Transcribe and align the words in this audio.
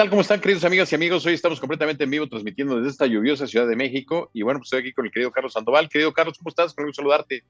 tal? 0.00 0.08
¿Cómo 0.08 0.22
están, 0.22 0.40
queridos 0.40 0.64
amigos 0.64 0.90
y 0.90 0.94
amigos? 0.94 1.26
Hoy 1.26 1.34
estamos 1.34 1.60
completamente 1.60 2.04
en 2.04 2.10
vivo 2.10 2.26
transmitiendo 2.26 2.76
desde 2.76 2.88
esta 2.88 3.04
lluviosa 3.04 3.46
Ciudad 3.46 3.68
de 3.68 3.76
México. 3.76 4.30
Y 4.32 4.40
bueno, 4.40 4.58
pues 4.58 4.68
estoy 4.68 4.80
aquí 4.80 4.92
con 4.94 5.04
el 5.04 5.12
querido 5.12 5.30
Carlos 5.30 5.52
Sandoval. 5.52 5.90
Querido 5.90 6.10
Carlos, 6.14 6.38
¿cómo 6.38 6.48
estás? 6.48 6.72
Con 6.72 6.86
gusto 6.86 7.02
saludarte. 7.02 7.44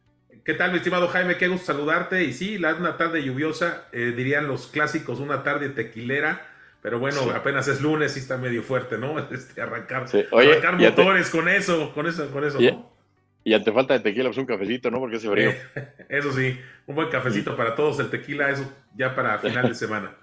¿Qué 0.45 0.55
tal, 0.55 0.73
mi 0.73 0.79
estimado 0.79 1.07
Jaime? 1.07 1.37
Qué 1.37 1.47
gusto 1.47 1.67
saludarte. 1.67 2.25
Y 2.25 2.33
sí, 2.33 2.59
la, 2.59 2.75
una 2.75 2.97
tarde 2.97 3.23
lluviosa, 3.23 3.85
eh, 3.93 4.13
dirían 4.17 4.49
los 4.49 4.67
clásicos, 4.67 5.21
una 5.21 5.45
tarde 5.45 5.69
tequilera. 5.69 6.45
Pero 6.83 6.99
bueno, 6.99 7.21
apenas 7.33 7.69
es 7.69 7.81
lunes 7.81 8.17
y 8.17 8.19
está 8.19 8.37
medio 8.37 8.65
fuerte, 8.65 8.99
¿no? 8.99 9.17
Este, 9.31 9.61
arrancar, 9.61 10.07
arrancar 10.33 10.77
motores 10.77 11.31
con 11.31 11.49
eso, 11.49 11.93
con 11.95 12.09
eso, 12.09 12.29
con 12.33 12.43
eso. 12.43 12.59
Y, 13.45 13.55
ante 13.55 13.71
falta 13.71 13.95
de 13.95 14.01
tequila, 14.01 14.25
pues 14.25 14.39
un 14.39 14.47
cafecito, 14.47 14.91
¿no? 14.91 14.99
Porque 14.99 15.19
hace 15.19 15.31
frío. 15.31 15.53
eso 16.09 16.33
sí, 16.33 16.59
un 16.89 16.97
buen 16.97 17.11
cafecito 17.11 17.57
para 17.57 17.77
todos. 17.77 18.01
El 18.01 18.11
tequila, 18.11 18.51
eso 18.51 18.69
ya 18.97 19.15
para 19.15 19.39
final 19.39 19.69
de 19.69 19.75
semana. 19.77 20.17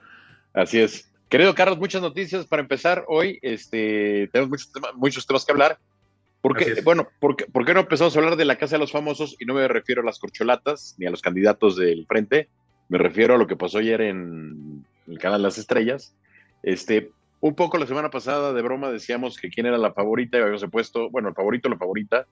Así 0.53 0.81
es. 0.81 1.09
Querido 1.29 1.53
Carlos, 1.55 1.77
muchas 1.77 2.01
noticias 2.01 2.45
para 2.45 2.61
empezar 2.61 3.03
hoy. 3.07 3.39
Este, 3.41 4.29
tenemos 4.31 4.49
muchos 4.49 4.71
temas, 4.71 4.95
muchos 4.95 5.27
temas 5.27 5.45
que 5.45 5.51
hablar. 5.51 5.77
Porque, 6.41 6.81
bueno, 6.83 7.07
¿por 7.19 7.35
qué, 7.35 7.45
¿por 7.45 7.65
qué, 7.65 7.73
no 7.73 7.81
empezamos 7.81 8.15
a 8.15 8.19
hablar 8.19 8.37
de 8.37 8.45
la 8.45 8.57
Casa 8.57 8.75
de 8.75 8.79
los 8.79 8.91
Famosos? 8.91 9.35
Y 9.39 9.45
no 9.45 9.53
me 9.53 9.67
refiero 9.67 10.01
a 10.01 10.05
las 10.05 10.19
corcholatas 10.19 10.95
ni 10.97 11.05
a 11.05 11.09
los 11.09 11.21
candidatos 11.21 11.75
del 11.75 12.05
frente. 12.05 12.47
Me 12.87 12.97
refiero 12.97 13.35
a 13.35 13.37
lo 13.37 13.47
que 13.47 13.57
pasó 13.57 13.79
ayer 13.79 13.99
en 14.01 14.85
el 15.07 15.19
canal 15.19 15.41
Las 15.41 15.57
Estrellas. 15.57 16.13
Este, 16.63 17.11
un 17.41 17.55
poco 17.55 17.77
la 17.77 17.85
semana 17.85 18.09
pasada, 18.09 18.53
de 18.53 18.61
broma, 18.61 18.89
decíamos 18.91 19.37
que 19.37 19.49
quién 19.49 19.65
era 19.65 19.77
la 19.77 19.91
favorita 19.91 20.37
y 20.37 20.41
habíamos 20.41 20.63
puesto, 20.71 21.09
bueno, 21.09 21.29
el 21.29 21.35
favorito, 21.35 21.67
la 21.67 21.77
favorita. 21.77 22.25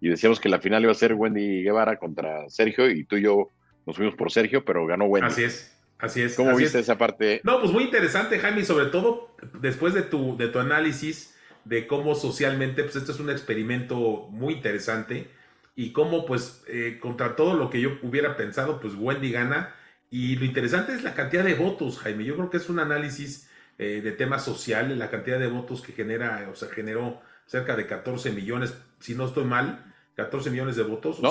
Y 0.00 0.08
decíamos 0.08 0.40
que 0.40 0.48
la 0.48 0.60
final 0.60 0.82
iba 0.82 0.92
a 0.92 0.94
ser 0.94 1.12
Wendy 1.14 1.62
Guevara 1.62 1.98
contra 1.98 2.48
Sergio. 2.48 2.88
Y 2.88 3.04
tú 3.04 3.16
y 3.16 3.22
yo 3.22 3.50
nos 3.84 3.96
fuimos 3.96 4.14
por 4.14 4.30
Sergio, 4.30 4.64
pero 4.64 4.86
ganó 4.86 5.04
Wendy. 5.06 5.28
Así 5.28 5.42
es. 5.42 5.77
Así 5.98 6.22
es. 6.22 6.36
¿Cómo 6.36 6.54
viste 6.56 6.78
esa 6.78 6.96
parte? 6.96 7.40
No, 7.44 7.60
pues 7.60 7.72
muy 7.72 7.84
interesante, 7.84 8.38
Jaime, 8.38 8.64
sobre 8.64 8.86
todo 8.86 9.34
después 9.60 9.94
de 9.94 10.02
tu, 10.02 10.36
de 10.36 10.48
tu 10.48 10.58
análisis 10.58 11.34
de 11.64 11.86
cómo 11.86 12.14
socialmente, 12.14 12.82
pues 12.82 12.96
esto 12.96 13.12
es 13.12 13.20
un 13.20 13.30
experimento 13.30 14.28
muy 14.30 14.54
interesante 14.54 15.28
y 15.76 15.92
cómo, 15.92 16.24
pues, 16.24 16.64
eh, 16.66 16.98
contra 17.00 17.36
todo 17.36 17.54
lo 17.54 17.70
que 17.70 17.80
yo 17.80 17.98
hubiera 18.02 18.36
pensado, 18.36 18.80
pues 18.80 18.94
Wendy 18.96 19.30
gana. 19.30 19.74
Y 20.10 20.36
lo 20.36 20.44
interesante 20.44 20.92
es 20.94 21.02
la 21.02 21.14
cantidad 21.14 21.44
de 21.44 21.54
votos, 21.54 21.98
Jaime. 21.98 22.24
Yo 22.24 22.34
creo 22.36 22.50
que 22.50 22.56
es 22.56 22.68
un 22.70 22.80
análisis 22.80 23.48
eh, 23.78 24.00
de 24.02 24.12
tema 24.12 24.38
social, 24.38 24.98
la 24.98 25.10
cantidad 25.10 25.38
de 25.38 25.46
votos 25.46 25.82
que 25.82 25.92
genera, 25.92 26.48
o 26.50 26.56
sea, 26.56 26.68
generó 26.68 27.20
cerca 27.46 27.76
de 27.76 27.86
14 27.86 28.30
millones, 28.32 28.74
si 28.98 29.14
no 29.14 29.26
estoy 29.26 29.44
mal, 29.44 29.94
14 30.16 30.50
millones 30.50 30.76
de 30.76 30.82
votos. 30.82 31.20
No, 31.20 31.30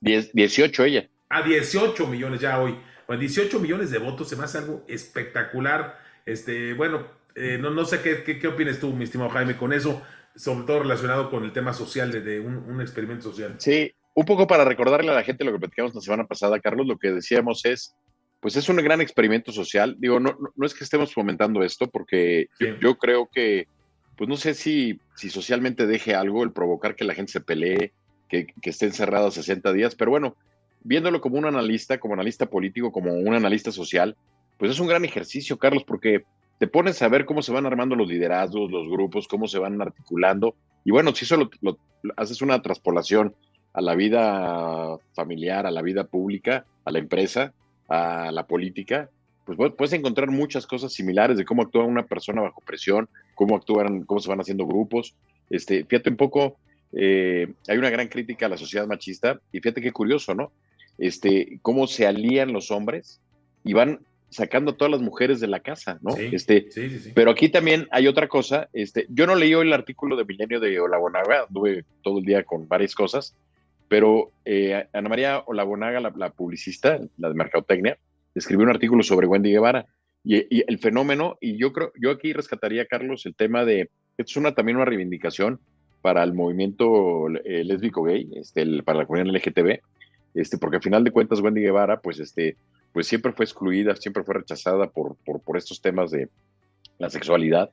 18 0.00 0.84
ella. 0.84 1.08
A 1.28 1.42
18 1.42 2.06
millones 2.06 2.40
ya 2.40 2.60
hoy. 2.60 2.76
Con 3.06 3.20
18 3.20 3.60
millones 3.60 3.90
de 3.90 3.98
votos 3.98 4.28
se 4.28 4.36
me 4.36 4.44
hace 4.44 4.58
algo 4.58 4.84
espectacular. 4.88 5.98
Este, 6.24 6.74
bueno, 6.74 7.06
eh, 7.36 7.58
no, 7.60 7.70
no 7.70 7.84
sé 7.84 8.00
qué, 8.00 8.24
qué, 8.24 8.38
qué 8.38 8.48
opinas 8.48 8.80
tú, 8.80 8.92
mi 8.92 9.04
estimado 9.04 9.30
Jaime, 9.30 9.56
con 9.56 9.72
eso, 9.72 10.02
sobre 10.34 10.66
todo 10.66 10.80
relacionado 10.80 11.30
con 11.30 11.44
el 11.44 11.52
tema 11.52 11.72
social, 11.72 12.10
de, 12.10 12.40
un, 12.40 12.80
experimento 12.80 13.22
social. 13.22 13.54
Sí, 13.58 13.92
un 14.14 14.24
poco 14.24 14.46
para 14.46 14.64
recordarle 14.64 15.10
a 15.10 15.14
la 15.14 15.22
gente 15.22 15.44
lo 15.44 15.52
que 15.52 15.58
platicamos 15.58 15.94
la 15.94 16.00
semana 16.00 16.26
pasada, 16.26 16.60
Carlos, 16.60 16.86
lo 16.86 16.98
que 16.98 17.12
decíamos 17.12 17.64
es, 17.64 17.94
pues 18.40 18.56
es 18.56 18.68
un 18.68 18.76
gran 18.76 19.00
experimento 19.00 19.52
social. 19.52 19.96
Digo, 19.98 20.18
no, 20.18 20.36
no, 20.54 20.66
es 20.66 20.74
que 20.74 20.84
estemos 20.84 21.12
fomentando 21.12 21.62
esto, 21.62 21.88
porque 21.88 22.48
yo, 22.80 22.98
creo 22.98 23.28
que, 23.32 23.66
pues 24.16 24.28
no 24.28 24.36
sé 24.36 24.54
si, 24.54 25.00
si 25.14 25.30
socialmente 25.30 25.86
deje 25.86 26.14
algo 26.14 26.42
el 26.42 26.52
provocar 26.52 26.96
que 26.96 27.04
la 27.04 27.14
gente 27.14 27.32
se 27.32 27.40
pelee, 27.40 27.92
que, 28.28 28.46
que 28.60 28.70
esté 28.70 28.86
encerrada 28.86 29.30
60 29.30 29.72
días, 29.72 29.94
pero 29.94 30.10
bueno, 30.10 30.36
viéndolo 30.86 31.20
como 31.20 31.38
un 31.38 31.44
analista, 31.44 31.98
como 31.98 32.14
analista 32.14 32.46
político, 32.46 32.92
como 32.92 33.12
un 33.12 33.34
analista 33.34 33.72
social, 33.72 34.16
pues 34.58 34.70
es 34.70 34.80
un 34.80 34.86
gran 34.86 35.04
ejercicio, 35.04 35.58
Carlos, 35.58 35.84
porque 35.84 36.24
te 36.58 36.68
pones 36.68 37.02
a 37.02 37.08
ver 37.08 37.26
cómo 37.26 37.42
se 37.42 37.52
van 37.52 37.66
armando 37.66 37.96
los 37.96 38.08
liderazgos, 38.08 38.70
los 38.70 38.88
grupos, 38.88 39.28
cómo 39.28 39.48
se 39.48 39.58
van 39.58 39.80
articulando. 39.82 40.54
Y 40.84 40.92
bueno, 40.92 41.14
si 41.14 41.24
eso 41.24 41.36
lo, 41.36 41.78
haces 42.16 42.40
una 42.40 42.62
traspolación 42.62 43.34
a 43.72 43.80
la 43.82 43.94
vida 43.94 44.96
familiar, 45.14 45.66
a 45.66 45.70
la 45.70 45.82
vida 45.82 46.04
pública, 46.04 46.64
a 46.84 46.90
la 46.92 46.98
empresa, 46.98 47.52
a 47.88 48.30
la 48.32 48.46
política, 48.46 49.10
pues 49.44 49.58
puedes 49.76 49.92
encontrar 49.92 50.30
muchas 50.30 50.66
cosas 50.66 50.92
similares 50.92 51.36
de 51.36 51.44
cómo 51.44 51.62
actúa 51.62 51.84
una 51.84 52.06
persona 52.06 52.42
bajo 52.42 52.60
presión, 52.62 53.08
cómo 53.34 53.56
actúan, 53.56 54.04
cómo 54.04 54.20
se 54.20 54.28
van 54.28 54.40
haciendo 54.40 54.66
grupos. 54.66 55.14
Este, 55.50 55.84
fíjate 55.84 56.10
un 56.10 56.16
poco, 56.16 56.56
eh, 56.92 57.52
hay 57.68 57.78
una 57.78 57.90
gran 57.90 58.08
crítica 58.08 58.46
a 58.46 58.48
la 58.48 58.56
sociedad 58.56 58.86
machista 58.86 59.40
y 59.52 59.60
fíjate 59.60 59.82
qué 59.82 59.92
curioso, 59.92 60.34
¿no? 60.34 60.50
Este, 60.98 61.58
cómo 61.62 61.86
se 61.86 62.06
alían 62.06 62.52
los 62.52 62.70
hombres 62.70 63.20
y 63.64 63.72
van 63.72 64.00
sacando 64.30 64.72
a 64.72 64.76
todas 64.76 64.90
las 64.90 65.00
mujeres 65.00 65.40
de 65.40 65.46
la 65.46 65.60
casa, 65.60 65.98
¿no? 66.02 66.16
este, 66.16 66.68
Pero 67.14 67.30
aquí 67.30 67.48
también 67.48 67.86
hay 67.90 68.06
otra 68.06 68.28
cosa, 68.28 68.68
este, 68.72 69.06
yo 69.08 69.26
no 69.26 69.34
leí 69.34 69.54
hoy 69.54 69.66
el 69.66 69.72
artículo 69.72 70.16
de 70.16 70.24
Milenio 70.24 70.60
de 70.60 70.80
Olabonaga, 70.80 71.46
anduve 71.48 71.84
todo 72.02 72.18
el 72.18 72.24
día 72.24 72.42
con 72.42 72.68
varias 72.68 72.94
cosas, 72.94 73.34
pero 73.88 74.32
eh, 74.44 74.86
Ana 74.92 75.08
María 75.08 75.42
Olabonaga, 75.46 76.00
la, 76.00 76.30
publicista, 76.30 77.00
la 77.18 77.28
de 77.28 77.34
Mercadotecnia, 77.34 77.98
escribió 78.34 78.64
un 78.64 78.70
artículo 78.70 79.02
sobre 79.02 79.26
Wendy 79.26 79.52
Guevara 79.52 79.86
y, 80.24 80.64
el 80.68 80.78
fenómeno, 80.78 81.38
y 81.40 81.56
yo 81.56 81.72
creo, 81.72 81.92
yo 82.00 82.10
aquí 82.10 82.32
rescataría, 82.32 82.86
Carlos, 82.86 83.26
el 83.26 83.36
tema 83.36 83.64
de, 83.64 83.90
es 84.18 84.36
una, 84.36 84.54
también 84.54 84.76
una 84.76 84.86
reivindicación 84.86 85.60
para 86.02 86.24
el 86.24 86.34
movimiento 86.34 87.28
eh, 87.44 87.62
lésbico 87.64 88.02
gay, 88.02 88.28
este, 88.34 88.82
para 88.82 88.98
la 88.98 89.06
comunidad 89.06 89.32
LGTB, 89.34 89.80
este, 90.36 90.58
porque 90.58 90.76
al 90.76 90.82
final 90.82 91.02
de 91.02 91.10
cuentas 91.10 91.40
Wendy 91.40 91.62
Guevara, 91.62 92.00
pues, 92.00 92.20
este, 92.20 92.56
pues 92.92 93.06
siempre 93.06 93.32
fue 93.32 93.44
excluida, 93.44 93.96
siempre 93.96 94.22
fue 94.22 94.34
rechazada 94.34 94.88
por, 94.88 95.16
por, 95.24 95.56
estos 95.56 95.80
temas 95.80 96.10
de 96.10 96.28
la 96.98 97.10
sexualidad, 97.10 97.70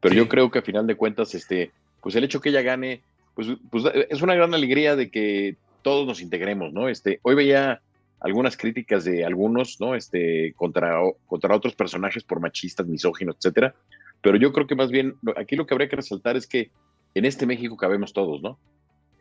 pero 0.00 0.14
yo 0.14 0.28
creo 0.28 0.50
que 0.50 0.58
al 0.58 0.64
final 0.64 0.86
de 0.86 0.96
cuentas, 0.96 1.34
este, 1.34 1.70
pues 2.00 2.14
el 2.16 2.24
hecho 2.24 2.40
que 2.40 2.48
ella 2.48 2.62
gane, 2.62 3.02
pues, 3.34 3.48
pues 3.70 3.84
es 4.10 4.22
una 4.22 4.34
gran 4.34 4.54
alegría 4.54 4.96
de 4.96 5.10
que 5.10 5.56
todos 5.82 6.06
nos 6.06 6.20
integremos, 6.20 6.72
¿no? 6.72 6.88
Este, 6.88 7.20
hoy 7.22 7.34
veía 7.34 7.80
algunas 8.20 8.56
críticas 8.56 9.04
de 9.04 9.24
algunos, 9.24 9.80
¿no? 9.80 9.94
Este, 9.94 10.52
contra, 10.56 11.00
contra 11.26 11.54
otros 11.54 11.74
personajes 11.74 12.24
por 12.24 12.40
machistas, 12.40 12.86
misóginos, 12.86 13.36
etcétera, 13.36 13.74
pero 14.20 14.36
yo 14.36 14.52
creo 14.52 14.66
que 14.66 14.74
más 14.74 14.90
bien, 14.90 15.14
aquí 15.36 15.56
lo 15.56 15.66
que 15.66 15.74
habría 15.74 15.88
que 15.88 15.96
resaltar 15.96 16.36
es 16.36 16.46
que 16.46 16.70
en 17.14 17.24
este 17.24 17.46
México 17.46 17.76
cabemos 17.76 18.12
todos, 18.12 18.42
¿no? 18.42 18.58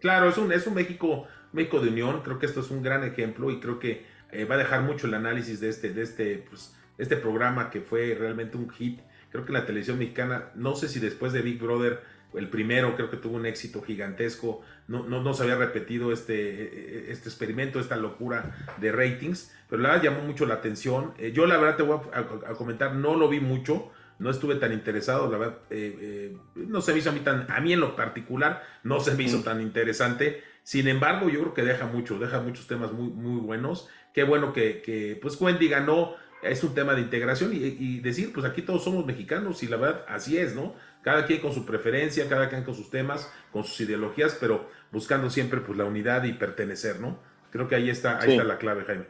Claro, 0.02 0.30
es 0.30 0.38
un, 0.38 0.52
es 0.52 0.68
un 0.68 0.74
México, 0.74 1.28
México 1.52 1.80
de 1.80 1.90
unión, 1.90 2.22
creo 2.22 2.40
que 2.40 2.46
esto 2.46 2.60
es 2.60 2.72
un 2.72 2.84
gran 2.84 3.04
ejemplo 3.04 3.50
y 3.52 3.60
creo 3.60 3.80
que 3.80 4.06
eh, 4.32 4.46
va 4.46 4.56
a 4.56 4.58
dejar 4.58 4.82
mucho 4.82 5.08
el 5.08 5.14
análisis 5.14 5.60
de 5.60 5.70
este, 5.70 5.94
de 5.94 6.04
este, 6.04 6.46
pues, 6.50 6.76
este 6.98 7.18
programa 7.18 7.70
que 7.70 7.82
fue 7.82 8.16
realmente 8.20 8.58
un 8.58 8.70
hit. 8.70 9.00
Creo 9.32 9.46
que 9.46 9.54
la 9.54 9.66
televisión 9.66 9.98
mexicana, 9.98 10.52
no 10.56 10.76
sé 10.76 10.88
si 10.88 11.00
después 11.00 11.34
de 11.34 11.42
Big 11.42 11.60
Brother, 11.60 12.02
el 12.34 12.50
primero 12.50 12.96
creo 12.96 13.10
que 13.10 13.18
tuvo 13.18 13.36
un 13.38 13.46
éxito 13.46 13.82
gigantesco, 13.82 14.62
no, 14.88 15.08
no, 15.08 15.22
no 15.22 15.34
se 15.34 15.44
había 15.44 15.56
repetido 15.56 16.12
este, 16.12 16.34
e, 16.34 17.08
e, 17.08 17.12
este 17.12 17.30
experimento, 17.30 17.80
esta 17.80 17.96
locura 17.96 18.56
de 18.78 18.92
ratings, 18.92 19.54
pero 19.70 19.82
la 19.82 19.90
verdad 19.90 20.04
llamó 20.04 20.22
mucho 20.24 20.46
la 20.46 20.56
atención. 20.56 21.14
Eh, 21.18 21.32
yo 21.32 21.46
la 21.46 21.58
verdad 21.58 21.78
te 21.78 21.84
voy 21.84 22.00
a, 22.14 22.54
comentar, 22.56 22.96
no 22.96 23.16
lo 23.16 23.30
vi 23.30 23.40
mucho, 23.40 23.92
no 24.20 24.30
estuve 24.30 24.56
tan 24.56 24.72
interesado, 24.72 25.30
la 25.30 25.38
verdad, 25.38 25.58
eh, 25.70 25.98
eh, 26.00 26.38
no 26.56 26.82
se 26.82 26.94
me 26.94 27.00
hizo 27.00 27.10
a 27.10 27.14
mí 27.14 27.20
tan, 27.20 27.50
a 27.50 27.60
mí 27.60 27.74
en 27.74 27.80
lo 27.80 27.96
particular, 27.96 28.64
no 28.84 29.00
se 29.00 29.14
me 29.16 29.24
hizo 29.24 29.42
tan 29.42 29.62
interesante. 29.62 30.44
Sin 30.64 30.88
embargo, 30.88 31.30
yo 31.30 31.42
creo 31.42 31.54
que 31.54 31.64
deja 31.64 31.86
mucho, 31.86 32.18
deja 32.18 32.40
muchos 32.42 32.68
temas 32.68 32.92
muy, 32.92 33.10
muy 33.10 33.42
buenos. 33.42 33.88
Qué 34.14 34.24
bueno 34.24 34.54
que, 34.54 34.82
que 34.82 35.20
pues 35.22 35.40
Wendy 35.40 35.68
ganó, 35.68 36.16
es 36.42 36.64
un 36.64 36.74
tema 36.74 36.94
de 36.94 37.02
integración 37.02 37.52
y, 37.54 38.00
decir, 38.00 38.32
pues 38.34 38.46
aquí 38.46 38.62
todos 38.62 38.84
somos 38.84 39.06
mexicanos 39.06 39.64
y 39.64 39.68
la 39.68 39.78
verdad, 39.78 40.06
así 40.08 40.38
es, 40.38 40.56
¿no? 40.56 40.76
Cada 41.02 41.26
quien 41.26 41.40
con 41.40 41.54
su 41.54 41.66
preferencia, 41.66 42.28
cada 42.30 42.50
quien 42.50 42.64
con 42.64 42.76
sus 42.76 42.90
temas, 42.90 43.32
con 43.52 43.64
sus 43.64 43.82
ideologías, 43.82 44.38
pero 44.40 44.70
buscando 44.92 45.30
siempre 45.30 45.62
pues 45.62 45.78
la 45.78 45.86
unidad 45.86 46.24
y 46.24 46.34
pertenecer, 46.34 47.00
¿no? 47.00 47.20
Creo 47.52 47.68
que 47.68 47.76
ahí 47.76 47.90
está, 47.90 48.20
ahí 48.20 48.32
está 48.32 48.44
la 48.44 48.58
clave, 48.58 48.84
Jaime. 48.86 49.06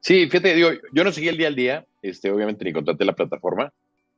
Sí, 0.00 0.28
fíjate, 0.28 0.54
digo, 0.54 0.70
yo 0.92 1.04
no 1.04 1.12
seguí 1.12 1.28
el 1.28 1.36
día 1.36 1.48
al 1.48 1.56
día, 1.56 1.86
este, 2.02 2.30
obviamente 2.30 2.64
ni 2.64 2.72
contraté 2.72 3.04
la 3.04 3.14
plataforma, 3.14 3.72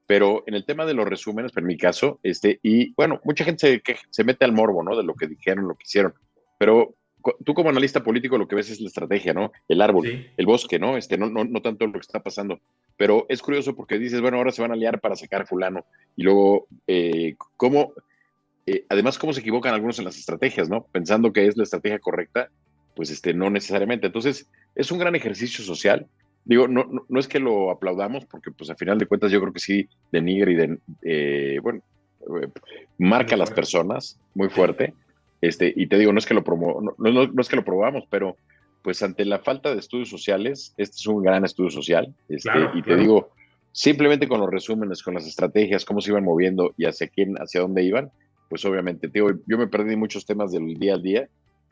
pero 0.08 0.43
en 0.46 0.55
el 0.55 0.64
tema 0.64 0.87
de 0.87 0.94
los 0.94 1.06
resúmenes, 1.06 1.55
en 1.55 1.66
mi 1.66 1.76
caso, 1.76 2.19
este, 2.22 2.58
y 2.62 2.94
bueno, 2.94 3.20
mucha 3.25 3.44
gente 3.44 3.69
se, 3.69 3.81
que, 3.81 3.96
se 4.08 4.25
mete 4.25 4.46
al 4.46 4.52
morbo, 4.52 4.82
¿no? 4.82 4.96
De 4.96 5.05
lo 5.05 5.14
que 5.14 5.26
dijeron, 5.26 5.69
lo 5.69 5.75
que 5.75 5.84
hicieron, 5.84 6.14
pero 6.58 6.94
tú 7.44 7.52
como 7.52 7.69
analista 7.69 8.02
político 8.02 8.38
lo 8.38 8.49
que 8.49 8.56
ves 8.56 8.70
es 8.70 8.81
la 8.81 8.88
estrategia, 8.88 9.34
¿no? 9.34 9.52
El 9.69 9.82
árbol, 9.82 10.31
el 10.34 10.46
bosque, 10.46 10.78
¿no? 10.78 10.96
Este, 10.96 11.19
no, 11.19 11.28
no, 11.28 11.44
no 11.44 11.60
tanto 11.60 11.87
lo 11.87 11.93
que 11.93 11.99
está 11.99 12.22
pasando. 12.22 12.58
Pero 12.96 13.26
es 13.28 13.43
curioso 13.43 13.76
porque 13.76 13.99
dices, 13.99 14.22
bueno, 14.22 14.38
ahora 14.38 14.50
se 14.50 14.62
van 14.62 14.72
a 14.72 14.76
liar 14.76 14.99
para 14.99 15.14
sacar 15.14 15.46
fulano. 15.46 15.84
Y 16.16 16.22
luego, 16.22 16.69
eh, 16.87 17.34
¿cómo, 17.58 17.93
eh, 18.64 18.87
además, 18.88 19.19
cómo 19.19 19.34
se 19.34 19.40
equivocan 19.40 19.75
algunos 19.75 19.99
en 19.99 20.06
las 20.06 20.16
estrategias, 20.16 20.70
¿no? 20.70 20.87
Pensando 20.90 21.34
que 21.34 21.46
es 21.46 21.56
la 21.58 21.64
estrategia 21.64 21.99
correcta, 21.99 22.49
pues 22.96 23.10
este, 23.10 23.34
no 23.34 23.50
necesariamente. 23.50 24.06
Entonces, 24.06 24.49
es 24.75 24.90
un 24.90 24.99
gran 24.99 25.14
ejercicio 25.14 25.62
social 25.62 26.06
digo, 26.48 26.66
no, 26.66 26.86
no, 27.08 27.20
es 27.20 27.28
que 27.28 27.38
lo 27.38 27.70
aplaudamos, 27.70 28.24
porque 28.24 28.50
pues 28.50 28.70
a 28.70 28.74
final 28.74 28.98
de 28.98 29.06
cuentas 29.06 29.30
yo 29.30 29.40
creo 29.40 29.52
que 29.52 29.60
sí 29.60 29.88
denigre 30.10 30.52
y 30.52 30.54
de, 30.54 30.78
eh, 31.02 31.60
bueno, 31.62 31.82
eh, 32.42 32.48
marca 32.96 33.34
a 33.34 33.38
las 33.38 33.50
personas 33.50 34.18
muy 34.34 34.48
fuerte. 34.48 34.94
Este, 35.42 35.72
y 35.76 35.86
te 35.86 35.98
digo, 35.98 36.12
no 36.12 36.18
es 36.18 36.26
que 36.26 36.34
lo 36.34 36.42
promo 36.42 36.80
no, 36.98 37.10
no, 37.26 37.40
es 37.40 37.48
que 37.48 37.56
lo 37.56 37.64
probamos, 37.64 38.04
pero 38.10 38.36
pues 38.82 39.02
ante 39.02 39.26
la 39.26 39.40
falta 39.40 39.72
de 39.72 39.78
estudios 39.78 40.08
sociales, 40.08 40.72
este 40.78 40.96
es 40.96 41.06
un 41.06 41.22
gran 41.22 41.44
estudio 41.44 41.70
social. 41.70 42.14
Este, 42.30 42.50
y 42.74 42.82
te 42.82 42.96
digo, 42.96 43.30
simplemente 43.70 44.26
con 44.26 44.40
los 44.40 44.50
resúmenes, 44.50 45.02
con 45.02 45.14
las 45.14 45.26
estrategias, 45.26 45.84
cómo 45.84 46.00
se 46.00 46.10
iban 46.10 46.24
moviendo 46.24 46.72
y 46.78 46.86
hacia 46.86 47.08
quién, 47.08 47.36
hacia 47.36 47.60
dónde 47.60 47.82
iban, 47.82 48.10
pues 48.48 48.64
obviamente, 48.64 49.08
digo, 49.08 49.32
yo 49.46 49.58
me 49.58 49.66
perdí 49.66 49.96
muchos 49.96 50.24
temas 50.24 50.50
del 50.50 50.78
día 50.78 50.94
a 50.94 50.98
día, 50.98 51.28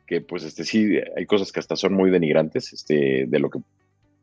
que 0.07 0.21
pues 0.21 0.45
este 0.45 0.65
sí, 0.65 0.99
hay 1.17 1.25
cosas 1.25 1.51
que 1.51 1.61
hasta 1.61 1.77
son 1.77 1.95
muy 1.95 2.11
denigrantes, 2.11 2.75
este, 2.75 3.25
de 3.27 3.39
lo 3.39 3.49
que 3.49 3.61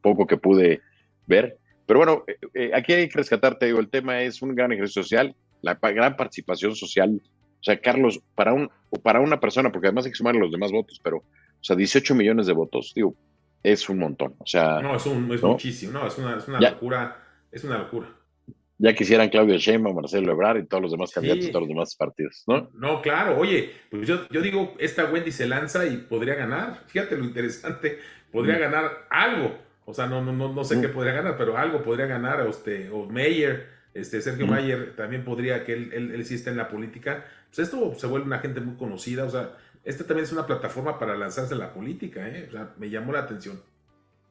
poco 0.03 0.27
que 0.27 0.37
pude 0.37 0.81
ver. 1.25 1.57
Pero 1.87 1.99
bueno, 1.99 2.23
eh, 2.27 2.37
eh, 2.53 2.71
aquí 2.75 2.93
hay 2.93 3.09
que 3.09 3.17
rescatarte, 3.17 3.65
digo, 3.65 3.79
el 3.79 3.89
tema 3.89 4.21
es 4.21 4.41
un 4.43 4.53
gran 4.53 4.71
ejercicio 4.71 5.01
social, 5.01 5.35
la 5.61 5.75
gran 5.75 6.15
participación 6.15 6.75
social. 6.75 7.19
O 7.19 7.63
sea, 7.63 7.79
Carlos, 7.79 8.21
para, 8.35 8.53
un, 8.53 8.69
para 9.01 9.21
una 9.21 9.39
persona, 9.39 9.71
porque 9.71 9.87
además 9.87 10.05
hay 10.05 10.11
que 10.11 10.17
sumar 10.17 10.35
los 10.35 10.51
demás 10.51 10.71
votos, 10.71 10.99
pero, 11.03 11.17
o 11.17 11.63
sea, 11.63 11.75
18 11.75 12.13
millones 12.13 12.45
de 12.45 12.53
votos, 12.53 12.91
digo, 12.93 13.15
es 13.63 13.87
un 13.89 13.99
montón. 13.99 14.35
O 14.37 14.45
sea, 14.45 14.81
no, 14.81 14.95
es, 14.95 15.05
un, 15.05 15.33
es 15.33 15.41
muchísimo, 15.41 15.93
no, 15.93 16.07
es 16.07 16.17
una, 16.17 16.37
es 16.37 16.47
una 16.47 16.59
locura, 16.59 17.17
es 17.51 17.63
una 17.63 17.77
locura. 17.77 18.09
Ya 18.77 18.93
quisieran 18.93 19.29
Claudio 19.29 19.57
Sheinbaum, 19.57 19.95
Marcelo 19.95 20.33
Ebrard 20.33 20.57
y 20.57 20.65
todos 20.65 20.83
los 20.83 20.91
demás 20.91 21.11
candidatos 21.11 21.45
de 21.45 21.51
todos 21.51 21.61
los 21.61 21.69
demás 21.69 21.95
partidos, 21.95 22.43
¿no? 22.47 22.69
No, 22.73 23.01
claro, 23.01 23.37
oye, 23.37 23.71
pues 23.89 24.05
yo, 24.07 24.27
yo 24.29 24.41
digo, 24.41 24.73
esta 24.77 25.05
Wendy 25.05 25.31
se 25.31 25.47
lanza 25.47 25.85
y 25.85 25.97
podría 25.97 26.35
ganar. 26.35 26.83
Fíjate 26.87 27.15
lo 27.15 27.23
interesante, 27.23 27.99
podría 28.31 28.57
mm. 28.57 28.59
ganar 28.59 29.07
algo. 29.09 29.55
O 29.85 29.93
sea, 29.93 30.07
no, 30.07 30.21
no, 30.21 30.31
no, 30.31 30.53
no 30.53 30.63
sé 30.63 30.79
qué 30.79 30.87
mm. 30.87 30.93
podría 30.93 31.13
ganar, 31.13 31.37
pero 31.37 31.57
algo 31.57 31.83
podría 31.83 32.05
ganar, 32.05 32.41
o, 32.41 32.49
este, 32.49 32.89
o 32.89 33.05
Meyer, 33.05 33.67
este, 33.93 34.21
Sergio 34.21 34.47
mm. 34.47 34.49
Mayer 34.49 34.95
también 34.95 35.23
podría, 35.23 35.63
que 35.63 35.73
él, 35.73 35.91
él, 35.93 36.11
él, 36.11 36.25
sí 36.25 36.35
está 36.35 36.51
en 36.51 36.57
la 36.57 36.69
política. 36.69 37.25
Pues 37.47 37.59
esto 37.59 37.93
se 37.95 38.07
vuelve 38.07 38.25
una 38.25 38.39
gente 38.39 38.61
muy 38.61 38.75
conocida, 38.75 39.25
o 39.25 39.29
sea, 39.29 39.57
esta 39.83 40.05
también 40.05 40.23
es 40.23 40.31
una 40.31 40.47
plataforma 40.47 40.97
para 40.97 41.15
lanzarse 41.15 41.53
en 41.53 41.59
la 41.59 41.73
política, 41.73 42.27
¿eh? 42.27 42.45
O 42.47 42.51
sea, 42.51 42.73
me 42.77 42.89
llamó 42.89 43.11
la 43.11 43.19
atención. 43.19 43.61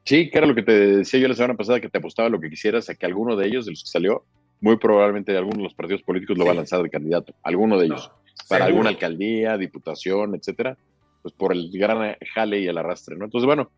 Sí, 0.03 0.29
que 0.29 0.37
era 0.37 0.47
lo 0.47 0.55
que 0.55 0.63
te 0.63 0.97
decía 0.97 1.19
yo 1.19 1.27
la 1.27 1.35
semana 1.35 1.55
pasada, 1.55 1.79
que 1.79 1.89
te 1.89 1.99
apostaba 1.99 2.27
lo 2.27 2.39
que 2.39 2.49
quisieras 2.49 2.89
a 2.89 2.95
que 2.95 3.05
alguno 3.05 3.35
de 3.35 3.47
ellos, 3.47 3.65
de 3.65 3.71
los 3.71 3.83
que 3.83 3.89
salió, 3.89 4.25
muy 4.59 4.77
probablemente 4.77 5.35
alguno 5.37 5.57
de 5.57 5.63
los 5.63 5.73
partidos 5.73 6.01
políticos 6.01 6.37
lo 6.37 6.45
va 6.45 6.51
a 6.51 6.55
lanzar 6.55 6.81
de 6.81 6.89
candidato, 6.89 7.33
alguno 7.43 7.77
de 7.77 7.85
ellos, 7.85 8.11
para 8.49 8.65
alguna 8.65 8.89
alcaldía, 8.89 9.57
diputación, 9.57 10.35
etcétera, 10.35 10.77
pues 11.21 11.33
por 11.33 11.53
el 11.53 11.69
gran 11.71 12.15
jale 12.33 12.59
y 12.59 12.67
el 12.67 12.77
arrastre, 12.77 13.15
¿no? 13.15 13.25
Entonces, 13.25 13.45
bueno, 13.45 13.71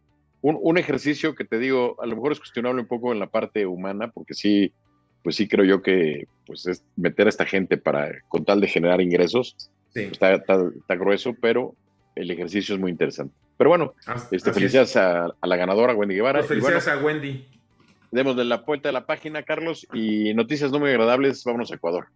un, 0.54 0.78
ejercicio 0.78 1.34
que 1.34 1.46
te 1.46 1.58
digo, 1.58 1.96
a 2.02 2.06
lo 2.06 2.16
mejor 2.16 2.32
es 2.32 2.40
cuestionable 2.40 2.82
un 2.82 2.88
poco 2.88 3.12
en 3.12 3.20
la 3.20 3.28
parte 3.28 3.66
humana, 3.66 4.12
porque 4.12 4.36
sí, 4.36 4.72
pues 5.24 5.36
sí 5.36 5.48
creo 5.48 5.66
yo 5.66 5.82
que 5.82 6.28
pues 6.46 6.68
es 6.68 6.84
meter 6.96 7.26
a 7.26 7.30
esta 7.30 7.46
gente 7.46 7.78
para, 7.78 8.12
con 8.28 8.46
tal 8.46 8.62
de 8.62 8.68
generar 8.68 9.02
ingresos, 9.02 9.72
pues 9.94 10.12
está, 10.12 10.34
está, 10.36 10.96
grueso, 10.96 11.34
pero 11.42 11.74
el 12.16 12.30
ejercicio 12.30 12.76
es 12.76 12.82
muy 12.82 12.92
interesante. 12.92 13.34
Pero 13.58 13.70
bueno, 13.72 13.94
este, 14.30 14.54
felicidades 14.54 14.96
a, 14.98 15.34
la 15.42 15.56
ganadora, 15.56 15.96
Wendy 15.96 16.16
Guevara. 16.16 16.40
Pues 16.40 16.50
felicidades 16.50 16.88
a 16.88 16.98
Wendy. 16.98 17.48
Demos 18.12 18.36
de 18.36 18.46
la 18.46 18.58
vuelta 18.58 18.90
de 18.90 18.94
la 18.94 19.06
página, 19.08 19.44
Carlos, 19.44 19.88
y 19.94 20.34
noticias 20.36 20.72
no 20.72 20.80
muy 20.80 20.90
agradables, 20.90 21.44
vámonos 21.44 21.72
a 21.72 21.76
Ecuador. 21.76 22.08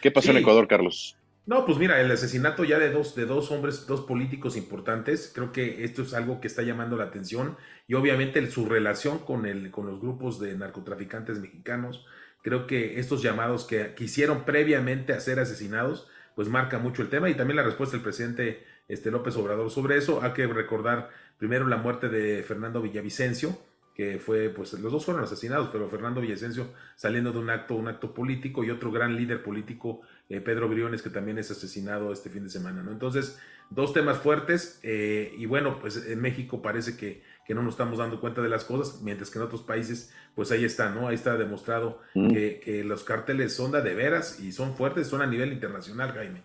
¿Qué 0.00 0.10
pasó 0.10 0.30
en 0.30 0.38
Ecuador, 0.38 0.66
Carlos? 0.66 1.16
No, 1.44 1.66
pues 1.66 1.76
mira, 1.78 2.00
el 2.00 2.10
asesinato 2.10 2.62
ya 2.62 2.78
de 2.78 2.90
dos, 2.90 3.16
de 3.16 3.26
dos 3.26 3.50
hombres, 3.50 3.86
dos 3.88 4.02
políticos 4.02 4.56
importantes, 4.56 5.32
creo 5.34 5.50
que 5.50 5.82
esto 5.82 6.02
es 6.02 6.14
algo 6.14 6.40
que 6.40 6.46
está 6.46 6.62
llamando 6.62 6.96
la 6.96 7.04
atención 7.04 7.56
y 7.88 7.94
obviamente 7.94 8.48
su 8.48 8.66
relación 8.66 9.18
con, 9.18 9.44
el, 9.46 9.72
con 9.72 9.86
los 9.86 10.00
grupos 10.00 10.38
de 10.38 10.56
narcotraficantes 10.56 11.40
mexicanos, 11.40 12.06
creo 12.42 12.68
que 12.68 13.00
estos 13.00 13.22
llamados 13.22 13.64
que 13.64 13.94
quisieron 13.94 14.44
previamente 14.44 15.12
a 15.12 15.20
ser 15.20 15.40
asesinados, 15.40 16.08
pues 16.36 16.48
marca 16.48 16.78
mucho 16.78 17.02
el 17.02 17.08
tema 17.08 17.28
y 17.28 17.34
también 17.34 17.56
la 17.56 17.64
respuesta 17.64 17.96
del 17.96 18.04
presidente 18.04 18.64
este, 18.88 19.10
López 19.10 19.36
Obrador 19.36 19.70
sobre 19.70 19.96
eso. 19.96 20.22
Hay 20.22 20.32
que 20.32 20.46
recordar 20.46 21.10
primero 21.38 21.66
la 21.66 21.76
muerte 21.76 22.08
de 22.08 22.42
Fernando 22.44 22.80
Villavicencio, 22.80 23.58
que 23.94 24.18
fue, 24.18 24.48
pues 24.48 24.72
los 24.74 24.90
dos 24.92 25.04
fueron 25.04 25.22
asesinados, 25.22 25.68
pero 25.70 25.88
Fernando 25.88 26.20
Villavicencio 26.20 26.68
saliendo 26.96 27.32
de 27.32 27.38
un 27.38 27.50
acto, 27.50 27.74
un 27.74 27.88
acto 27.88 28.14
político 28.14 28.64
y 28.64 28.70
otro 28.70 28.90
gran 28.90 29.16
líder 29.16 29.42
político, 29.42 30.00
eh, 30.32 30.40
Pedro 30.40 30.66
Briones, 30.66 31.02
que 31.02 31.10
también 31.10 31.36
es 31.36 31.50
asesinado 31.50 32.10
este 32.10 32.30
fin 32.30 32.44
de 32.44 32.48
semana, 32.48 32.82
¿no? 32.82 32.90
Entonces, 32.90 33.38
dos 33.68 33.92
temas 33.92 34.16
fuertes 34.16 34.80
eh, 34.82 35.30
y 35.36 35.44
bueno, 35.44 35.78
pues 35.78 36.06
en 36.08 36.22
México 36.22 36.62
parece 36.62 36.96
que, 36.96 37.22
que, 37.44 37.54
no 37.54 37.62
nos 37.62 37.74
estamos 37.74 37.98
dando 37.98 38.18
cuenta 38.18 38.40
de 38.40 38.48
las 38.48 38.64
cosas, 38.64 39.02
mientras 39.02 39.30
que 39.30 39.38
en 39.38 39.44
otros 39.44 39.60
países, 39.60 40.10
pues 40.34 40.50
ahí 40.50 40.64
está, 40.64 40.88
¿no? 40.88 41.08
Ahí 41.08 41.16
está 41.16 41.36
demostrado 41.36 42.00
mm. 42.14 42.32
que, 42.32 42.60
que, 42.60 42.82
los 42.82 43.04
carteles 43.04 43.54
son 43.54 43.72
de 43.72 43.94
veras 43.94 44.40
y 44.40 44.52
son 44.52 44.74
fuertes, 44.74 45.06
son 45.06 45.20
a 45.20 45.26
nivel 45.26 45.52
internacional, 45.52 46.12
Jaime. 46.12 46.42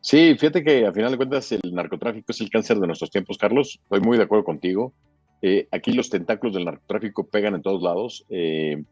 Sí, 0.00 0.34
fíjate 0.38 0.64
que 0.64 0.86
a 0.86 0.92
final 0.92 1.10
de 1.10 1.16
cuentas 1.18 1.52
el 1.52 1.74
narcotráfico 1.74 2.32
es 2.32 2.40
el 2.40 2.48
cáncer 2.48 2.78
de 2.78 2.86
nuestros 2.86 3.10
tiempos, 3.10 3.36
Carlos. 3.36 3.78
Estoy 3.82 4.00
muy 4.00 4.16
de 4.16 4.22
acuerdo 4.22 4.44
contigo. 4.44 4.94
Eh, 5.42 5.68
aquí 5.70 5.92
los 5.92 6.08
tentáculos 6.08 6.54
del 6.54 6.64
narcotráfico 6.64 7.28
pegan 7.28 7.54
en 7.56 7.62
todos 7.62 7.82
lados. 7.82 8.24
Eh, 8.30 8.82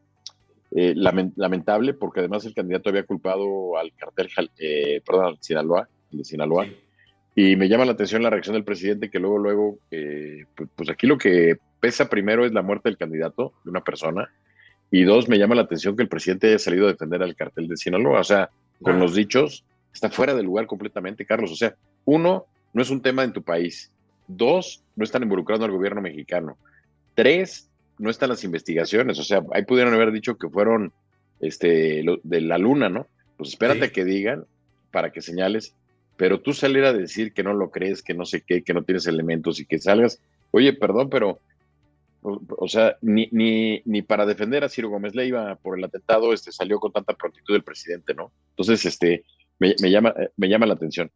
eh, 0.74 0.92
lamentable, 0.96 1.94
porque 1.94 2.20
además 2.20 2.44
el 2.44 2.54
candidato 2.54 2.90
había 2.90 3.04
culpado 3.04 3.78
al 3.78 3.92
cartel, 3.94 4.28
perdón, 5.06 5.26
al 5.26 5.38
Sinaloa, 5.40 5.88
de 6.10 6.24
Sinaloa. 6.24 6.66
Y 7.36 7.56
me 7.56 7.68
llama 7.68 7.84
la 7.84 7.92
atención 7.92 8.22
la 8.22 8.30
reacción 8.30 8.54
del 8.54 8.64
presidente, 8.64 9.10
que 9.10 9.18
luego, 9.18 9.38
luego, 9.38 9.78
pues, 9.88 10.68
pues, 10.76 10.90
aquí 10.90 11.06
lo 11.06 11.18
que 11.18 11.56
pesa 11.80 12.08
primero 12.08 12.44
es 12.44 12.52
la 12.52 12.62
muerte 12.62 12.88
del 12.88 12.96
candidato, 12.96 13.52
de 13.64 13.70
una 13.70 13.82
persona. 13.82 14.30
Y 14.90 15.02
dos, 15.02 15.28
me 15.28 15.38
llama 15.38 15.54
la 15.54 15.62
atención 15.62 15.96
que 15.96 16.02
el 16.02 16.08
presidente 16.08 16.48
haya 16.48 16.58
salido 16.58 16.86
a 16.86 16.92
defender 16.92 17.22
al 17.22 17.34
cartel 17.34 17.66
de 17.66 17.76
Sinaloa. 17.76 18.20
O 18.20 18.24
sea, 18.24 18.50
con 18.80 19.00
los 19.00 19.14
dichos, 19.14 19.64
está 19.92 20.10
fuera 20.10 20.34
del 20.34 20.46
lugar 20.46 20.66
completamente, 20.66 21.24
Carlos. 21.24 21.50
O 21.50 21.56
sea, 21.56 21.74
uno, 22.04 22.46
no 22.72 22.82
es 22.82 22.90
un 22.90 23.00
tema 23.00 23.24
en 23.24 23.32
tu 23.32 23.42
país. 23.42 23.92
Dos, 24.26 24.82
no 24.96 25.04
están 25.04 25.22
involucrando 25.22 25.64
al 25.64 25.72
gobierno 25.72 26.00
mexicano. 26.00 26.56
Tres, 27.14 27.70
no 27.98 28.10
están 28.10 28.28
las 28.28 28.44
investigaciones. 28.44 29.18
O 29.18 29.24
sea, 29.24 29.42
ahí 29.52 29.64
pudieron 29.64 29.94
haber 29.94 30.12
dicho 30.12 30.36
que 30.36 30.48
fueron 30.48 30.92
este, 31.40 32.04
de 32.22 32.40
la 32.40 32.58
luna, 32.58 32.88
¿no? 32.88 33.06
Pues 33.36 33.50
espérate 33.50 33.92
que 33.92 34.04
digan 34.04 34.46
para 34.90 35.10
que 35.10 35.20
señales. 35.20 35.74
Pero 36.16 36.40
tú 36.40 36.52
salir 36.52 36.84
a 36.84 36.92
decir 36.92 37.32
que 37.32 37.42
no 37.42 37.52
lo 37.52 37.70
crees, 37.70 38.02
que 38.02 38.14
no 38.14 38.24
sé 38.24 38.42
qué, 38.42 38.62
que 38.62 38.74
no 38.74 38.84
tienes 38.84 39.06
elementos 39.06 39.58
y 39.58 39.66
que 39.66 39.80
salgas, 39.80 40.20
oye, 40.52 40.72
perdón, 40.72 41.10
pero, 41.10 41.40
o, 42.22 42.68
sea, 42.68 42.96
ni, 43.00 43.28
ni, 43.32 43.82
ni, 43.84 44.02
para 44.02 44.24
defender 44.24 44.62
a 44.62 44.68
Ciro 44.68 44.90
Gómez 44.90 45.16
Leiva 45.16 45.56
por 45.56 45.76
el 45.76 45.84
atentado, 45.84 46.32
este, 46.32 46.52
salió 46.52 46.78
con 46.78 46.92
tanta 46.92 47.14
prontitud 47.14 47.56
el 47.56 47.64
presidente, 47.64 48.14
¿no? 48.14 48.30
Entonces, 48.50 48.86
este, 48.86 49.24
me, 49.58 49.74
me 49.82 49.90
llama, 49.90 50.14
me 50.36 50.48
llama 50.48 50.66
la 50.66 50.74
atención. 50.74 51.10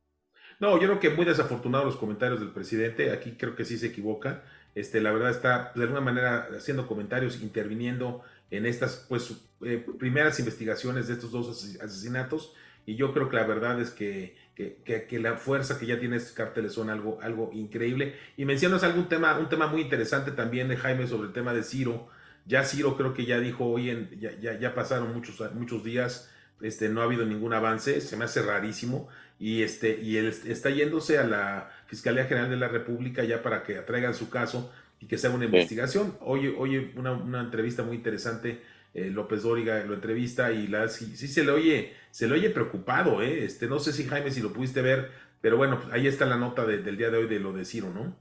No, 0.59 0.81
yo 0.81 0.89
creo 0.89 1.01
que 1.01 1.11
muy 1.11 1.25
desafortunados 1.25 1.87
los 1.87 1.97
comentarios 1.97 2.41
del 2.41 2.51
presidente. 2.51 3.13
Aquí 3.13 3.33
creo 3.39 3.55
que 3.55 3.65
sí 3.65 3.79
se 3.79 3.87
equivoca. 3.87 4.43
Este, 4.75 5.01
la 5.01 5.13
verdad 5.13 5.31
está 5.31 5.73
de 5.75 5.83
alguna 5.83 6.01
manera 6.01 6.49
haciendo 6.57 6.87
comentarios, 6.87 7.41
interviniendo 7.43 8.23
en 8.51 8.67
estas 8.67 9.07
pues 9.09 9.35
eh, 9.63 9.85
primeras 9.99 10.39
investigaciones 10.39 11.09
de 11.09 11.15
estos 11.15 11.31
dos 11.31 11.49
asesinatos. 11.81 12.55
Y 12.87 12.97
yo 12.97 13.13
creo 13.13 13.29
que 13.29 13.37
la 13.37 13.45
verdad 13.45 13.81
es 13.81 13.91
que, 13.91 14.35
que, 14.55 15.19
la 15.21 15.35
fuerza 15.35 15.79
que 15.79 15.85
ya 15.85 16.01
tiene 16.01 16.17
estos 16.17 16.33
cárteles 16.33 16.73
son 16.73 16.89
algo, 16.89 17.19
algo 17.21 17.51
increíble. 17.53 18.15
Y 18.39 18.47
mencionas 18.47 18.83
algún 18.83 19.11
tema, 19.11 19.39
un 19.39 19.51
tema 19.51 19.67
muy 19.67 19.83
interesante 19.83 20.31
también 20.31 20.69
de 20.69 20.79
Jaime 20.79 21.07
sobre 21.07 21.29
el 21.29 21.35
tema 21.35 21.53
de 21.53 21.65
Ciro. 21.65 22.09
Ya 22.47 22.65
Ciro 22.65 22.97
creo 22.97 23.13
que 23.13 23.27
ya 23.27 23.41
dijo 23.41 23.67
hoy, 23.67 24.09
ya, 24.19 24.33
ya, 24.41 24.59
ya 24.59 24.75
pasaron 24.75 25.13
muchos, 25.13 25.39
muchos 25.53 25.85
días, 25.85 26.31
este, 26.63 26.89
no 26.89 27.01
ha 27.01 27.05
habido 27.05 27.25
ningún 27.25 27.53
avance, 27.53 28.01
se 28.01 28.17
me 28.17 28.25
hace 28.25 28.43
rarísimo 28.43 29.09
y, 29.39 29.63
este, 29.63 30.01
y 30.01 30.17
él 30.17 30.35
está 30.47 30.71
yéndose 30.71 31.19
a 31.19 31.25
la 31.25 31.71
Fiscalía 31.87 32.25
General 32.25 32.51
de 32.51 32.57
la 32.57 32.69
República 32.69 33.25
ya 33.25 33.43
para 33.43 33.63
que 33.63 33.79
atraigan 33.79 34.15
su 34.15 34.29
caso 34.29 34.73
y 35.01 35.07
que 35.07 35.17
se 35.17 35.27
haga 35.27 35.37
una 35.37 35.45
investigación. 35.45 36.17
Oye, 36.21 36.55
oye 36.57 36.93
una, 36.97 37.13
una, 37.13 37.41
entrevista 37.41 37.83
muy 37.83 37.97
interesante, 37.97 38.63
eh, 38.95 39.11
López 39.11 39.43
Dóriga 39.43 39.85
lo 39.85 39.95
entrevista 39.95 40.51
y 40.51 40.67
la, 40.67 40.89
sí, 40.89 41.17
se 41.17 41.45
le 41.45 41.53
oye, 41.53 41.93
se 42.11 42.27
le 42.27 42.35
oye 42.35 42.51
preocupado, 42.51 43.23
¿eh? 43.23 43.45
Este, 43.45 43.69
no 43.69 43.79
sé 43.79 43.93
si 43.93 44.05
Jaime, 44.05 44.31
si 44.31 44.41
lo 44.41 44.53
pudiste 44.53 44.83
ver, 44.83 45.11
pero 45.41 45.57
bueno, 45.57 45.81
pues 45.81 45.95
ahí 45.95 46.07
está 46.07 46.27
la 46.27 46.37
nota 46.37 46.67
del 46.67 46.97
día 46.97 47.11
de 47.11 47.19
hoy 47.19 47.29
de 47.29 47.39
lo 47.39 47.53
de 47.53 47.65
Ciro, 47.65 47.91
¿no? 47.91 48.17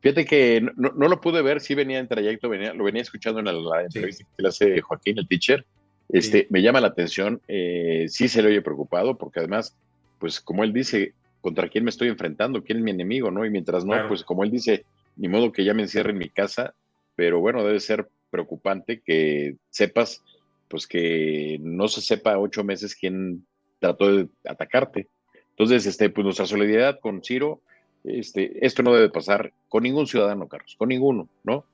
Fíjate 0.00 0.24
que 0.24 0.60
no, 0.60 0.92
no, 0.94 1.08
lo 1.08 1.20
pude 1.20 1.42
ver, 1.42 1.60
sí 1.60 1.74
venía 1.74 1.98
en 1.98 2.06
trayecto, 2.06 2.48
venía, 2.48 2.72
lo 2.72 2.84
venía 2.84 3.02
escuchando 3.02 3.40
en 3.40 3.46
la, 3.46 3.82
entrevista 3.82 4.24
que 4.36 4.42
le 4.42 4.48
hace 4.48 4.80
Joaquín, 4.80 5.18
el 5.18 5.26
teacher. 5.26 5.66
Este, 6.08 6.46
Me 6.50 6.62
llama 6.62 6.80
la 6.80 6.88
atención, 6.88 7.40
eh, 7.48 8.06
sí 8.08 8.28
se 8.28 8.42
le 8.42 8.48
oye 8.48 8.62
preocupado, 8.62 9.18
porque 9.18 9.40
además 9.40 9.76
pues 10.18 10.40
como 10.40 10.64
él 10.64 10.72
dice, 10.72 11.14
contra 11.40 11.68
quién 11.68 11.84
me 11.84 11.90
estoy 11.90 12.08
enfrentando, 12.08 12.62
quién 12.62 12.78
es 12.78 12.84
mi 12.84 12.90
enemigo, 12.90 13.30
¿no? 13.30 13.44
Y 13.44 13.50
mientras 13.50 13.84
no, 13.84 14.08
pues 14.08 14.24
como 14.24 14.44
él 14.44 14.50
dice, 14.50 14.84
ni 15.16 15.28
modo 15.28 15.52
que 15.52 15.64
ya 15.64 15.74
me 15.74 15.82
encierre 15.82 16.10
en 16.10 16.18
mi 16.18 16.28
casa, 16.28 16.74
pero 17.14 17.40
bueno, 17.40 17.64
debe 17.64 17.80
ser 17.80 18.08
preocupante 18.30 19.00
que 19.04 19.56
sepas, 19.70 20.22
pues 20.68 20.86
que 20.86 21.58
no 21.60 21.88
se 21.88 22.00
sepa 22.00 22.38
ocho 22.38 22.64
meses 22.64 22.94
quién 22.94 23.46
trató 23.78 24.16
de 24.16 24.28
atacarte. 24.44 25.08
Entonces, 25.50 25.86
este, 25.86 26.10
pues 26.10 26.24
nuestra 26.24 26.46
solidaridad 26.46 26.98
con 27.00 27.22
Ciro, 27.22 27.60
este, 28.04 28.64
esto 28.64 28.82
no 28.82 28.94
debe 28.94 29.08
pasar 29.08 29.52
con 29.68 29.82
ningún 29.84 30.06
ciudadano, 30.06 30.48
Carlos, 30.48 30.74
con 30.76 30.88
ninguno, 30.88 31.28
¿no? 31.44 31.64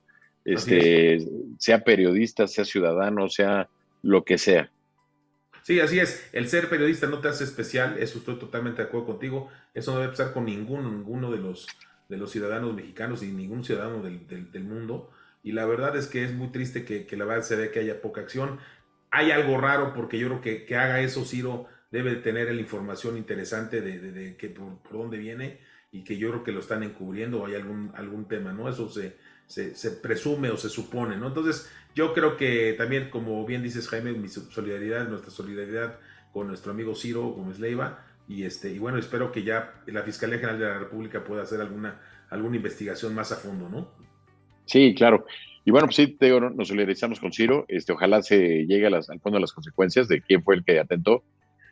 Este, 0.45 1.25
sea 1.57 1.83
periodista, 1.83 2.47
sea 2.47 2.65
ciudadano, 2.65 3.29
sea 3.29 3.69
lo 4.03 4.23
que 4.23 4.37
sea. 4.37 4.69
Sí, 5.63 5.79
así 5.79 5.99
es. 5.99 6.29
El 6.33 6.49
ser 6.49 6.69
periodista 6.69 7.07
no 7.07 7.19
te 7.19 7.29
hace 7.29 7.45
especial, 7.45 7.97
eso 7.97 8.19
estoy 8.19 8.35
totalmente 8.37 8.81
de 8.81 8.89
acuerdo 8.89 9.07
contigo. 9.07 9.49
Eso 9.73 9.93
no 9.93 9.99
debe 9.99 10.11
pasar 10.11 10.33
con 10.33 10.45
ninguno, 10.45 10.91
ninguno 10.91 11.31
de 11.31 11.39
los, 11.39 11.67
de 12.09 12.17
los 12.17 12.31
ciudadanos 12.31 12.75
mexicanos 12.75 13.23
y 13.23 13.27
ningún 13.27 13.63
ciudadano 13.63 14.03
del, 14.03 14.27
del, 14.27 14.63
mundo. 14.63 15.09
y 15.41 15.53
la 15.53 15.65
verdad 15.65 15.95
es 15.95 16.07
que 16.07 16.23
es 16.25 16.33
muy 16.33 16.49
triste 16.49 16.83
que, 16.85 17.07
la 17.17 17.25
verdad 17.25 17.43
se 17.43 17.55
ve 17.55 17.71
que 17.71 17.79
haya 17.79 18.01
poca 18.01 18.21
acción. 18.21 18.59
Hay 19.09 19.31
algo 19.31 19.57
raro 19.57 19.93
porque 19.93 20.19
yo 20.19 20.27
creo 20.27 20.41
que, 20.41 20.65
que 20.65 20.75
haga 20.75 20.99
eso 20.99 21.23
Ciro 21.23 21.67
debe 21.91 22.15
tener 22.15 22.53
la 22.53 22.59
información 22.59 23.17
interesante 23.17 23.79
de, 23.79 23.99
de, 23.99 24.35
que 24.35 24.49
por, 24.49 24.79
dónde 24.91 25.17
viene 25.17 25.59
y 25.91 26.03
que 26.03 26.17
yo 26.17 26.29
creo 26.31 26.43
que 26.43 26.51
lo 26.51 26.59
están 26.59 26.83
encubriendo 26.83 27.41
o 27.41 27.45
hay 27.45 27.55
algún, 27.55 27.91
algún 27.95 28.27
tema, 28.27 28.51
¿no? 28.51 28.67
Eso 28.67 28.89
se, 28.89 29.15
se, 29.53 29.91
presume 29.91 30.49
o 30.49 30.57
se 30.57 30.69
supone, 30.69 31.17
¿no? 31.17 31.27
Entonces, 31.27 31.69
yo 31.95 32.13
creo 32.13 32.37
que 32.37 32.73
también, 32.73 33.09
como 33.09 33.45
bien 33.45 33.61
dices, 33.61 33.87
Jaime, 33.87 34.13
mi 34.13 34.27
solidaridad, 34.27 35.07
nuestra 35.07 35.31
solidaridad 35.31 35.99
con 36.31 36.47
nuestro 36.47 36.71
amigo 36.71 36.95
Ciro 36.95 37.27
Gómez 37.27 37.59
Leiva, 37.59 38.05
y, 38.27 38.43
este, 38.43 38.71
y 38.71 38.79
bueno, 38.79 38.97
espero 38.97 39.31
que 39.31 39.43
ya 39.43 39.81
la 39.85 40.01
Fiscalía 40.01 40.37
General 40.37 40.59
de 40.59 40.65
la 40.65 40.79
República 40.79 41.23
pueda 41.23 41.43
hacer 41.43 41.61
alguna, 41.61 42.01
alguna 42.29 42.55
investigación 42.55 43.13
más 43.13 43.31
a 43.31 43.35
fondo, 43.35 43.69
¿no? 43.69 43.91
Sí, 44.65 44.95
claro. 44.95 45.25
Y 45.65 45.71
bueno, 45.71 45.87
pues 45.87 45.97
sí, 45.97 46.07
te 46.07 46.29
nos 46.39 46.67
solidarizamos 46.67 47.19
con 47.19 47.31
Ciro. 47.31 47.65
Este, 47.67 47.91
ojalá 47.91 48.21
se 48.21 48.65
llegue 48.65 48.87
al 48.87 49.03
fondo 49.19 49.37
de 49.37 49.41
las 49.41 49.53
consecuencias 49.53 50.07
de 50.07 50.21
quién 50.21 50.41
fue 50.41 50.55
el 50.55 50.63
que 50.63 50.79
atentó. 50.79 51.23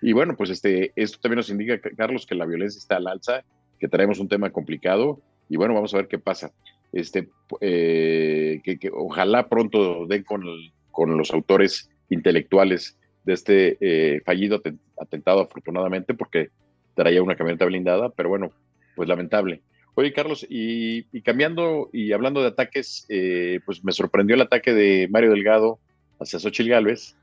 Y 0.01 0.13
bueno, 0.13 0.35
pues 0.35 0.49
este, 0.49 0.91
esto 0.95 1.19
también 1.19 1.37
nos 1.37 1.49
indica, 1.49 1.79
Carlos, 1.95 2.25
que 2.25 2.35
la 2.35 2.45
violencia 2.45 2.79
está 2.79 2.97
al 2.97 3.07
alza, 3.07 3.43
que 3.79 3.87
traemos 3.87 4.19
un 4.19 4.27
tema 4.27 4.49
complicado. 4.51 5.21
Y 5.49 5.57
bueno, 5.57 5.73
vamos 5.73 5.93
a 5.93 5.97
ver 5.97 6.07
qué 6.07 6.19
pasa. 6.19 6.51
Este, 6.91 7.29
eh, 7.61 8.61
que, 8.63 8.91
ojalá 8.91 9.47
pronto 9.47 10.05
den 10.07 10.23
con, 10.23 10.43
con 10.91 11.17
los 11.17 11.31
autores 11.31 11.89
intelectuales 12.09 12.97
de 13.23 13.33
este 13.33 13.77
eh, 13.79 14.21
fallido 14.25 14.61
atentado, 14.97 15.41
afortunadamente, 15.41 16.13
porque 16.13 16.49
traía 16.95 17.23
una 17.23 17.35
camioneta 17.35 17.65
blindada, 17.65 18.09
pero 18.09 18.29
bueno, 18.29 18.51
pues 18.95 19.07
lamentable. 19.07 19.61
Oye, 19.93 20.13
Carlos, 20.13 20.45
y, 20.49 21.03
cambiando 21.21 21.89
y 21.91 22.13
hablando 22.13 22.41
de 22.41 22.47
ataques, 22.47 23.05
eh, 23.09 23.59
pues 23.65 23.83
me 23.83 23.91
sorprendió 23.91 24.35
el 24.35 24.41
ataque 24.41 24.73
de 24.73 25.07
Mario 25.09 25.31
Delgado 25.31 25.79
hacia 26.19 26.39
Xochitl 26.39 26.69
Gálvez, 26.69 27.15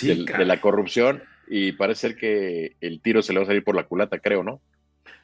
de, 0.00 0.44
la 0.44 0.60
corrupción, 0.60 1.22
y 1.48 1.72
parece 1.72 2.08
ser 2.08 2.16
que 2.16 2.76
el 2.80 3.00
tiro 3.00 3.22
se 3.22 3.32
le 3.32 3.40
va 3.40 3.44
a 3.44 3.46
salir 3.46 3.64
por 3.64 3.74
la 3.74 3.84
culata, 3.84 4.18
creo, 4.18 4.42
¿no? 4.42 4.60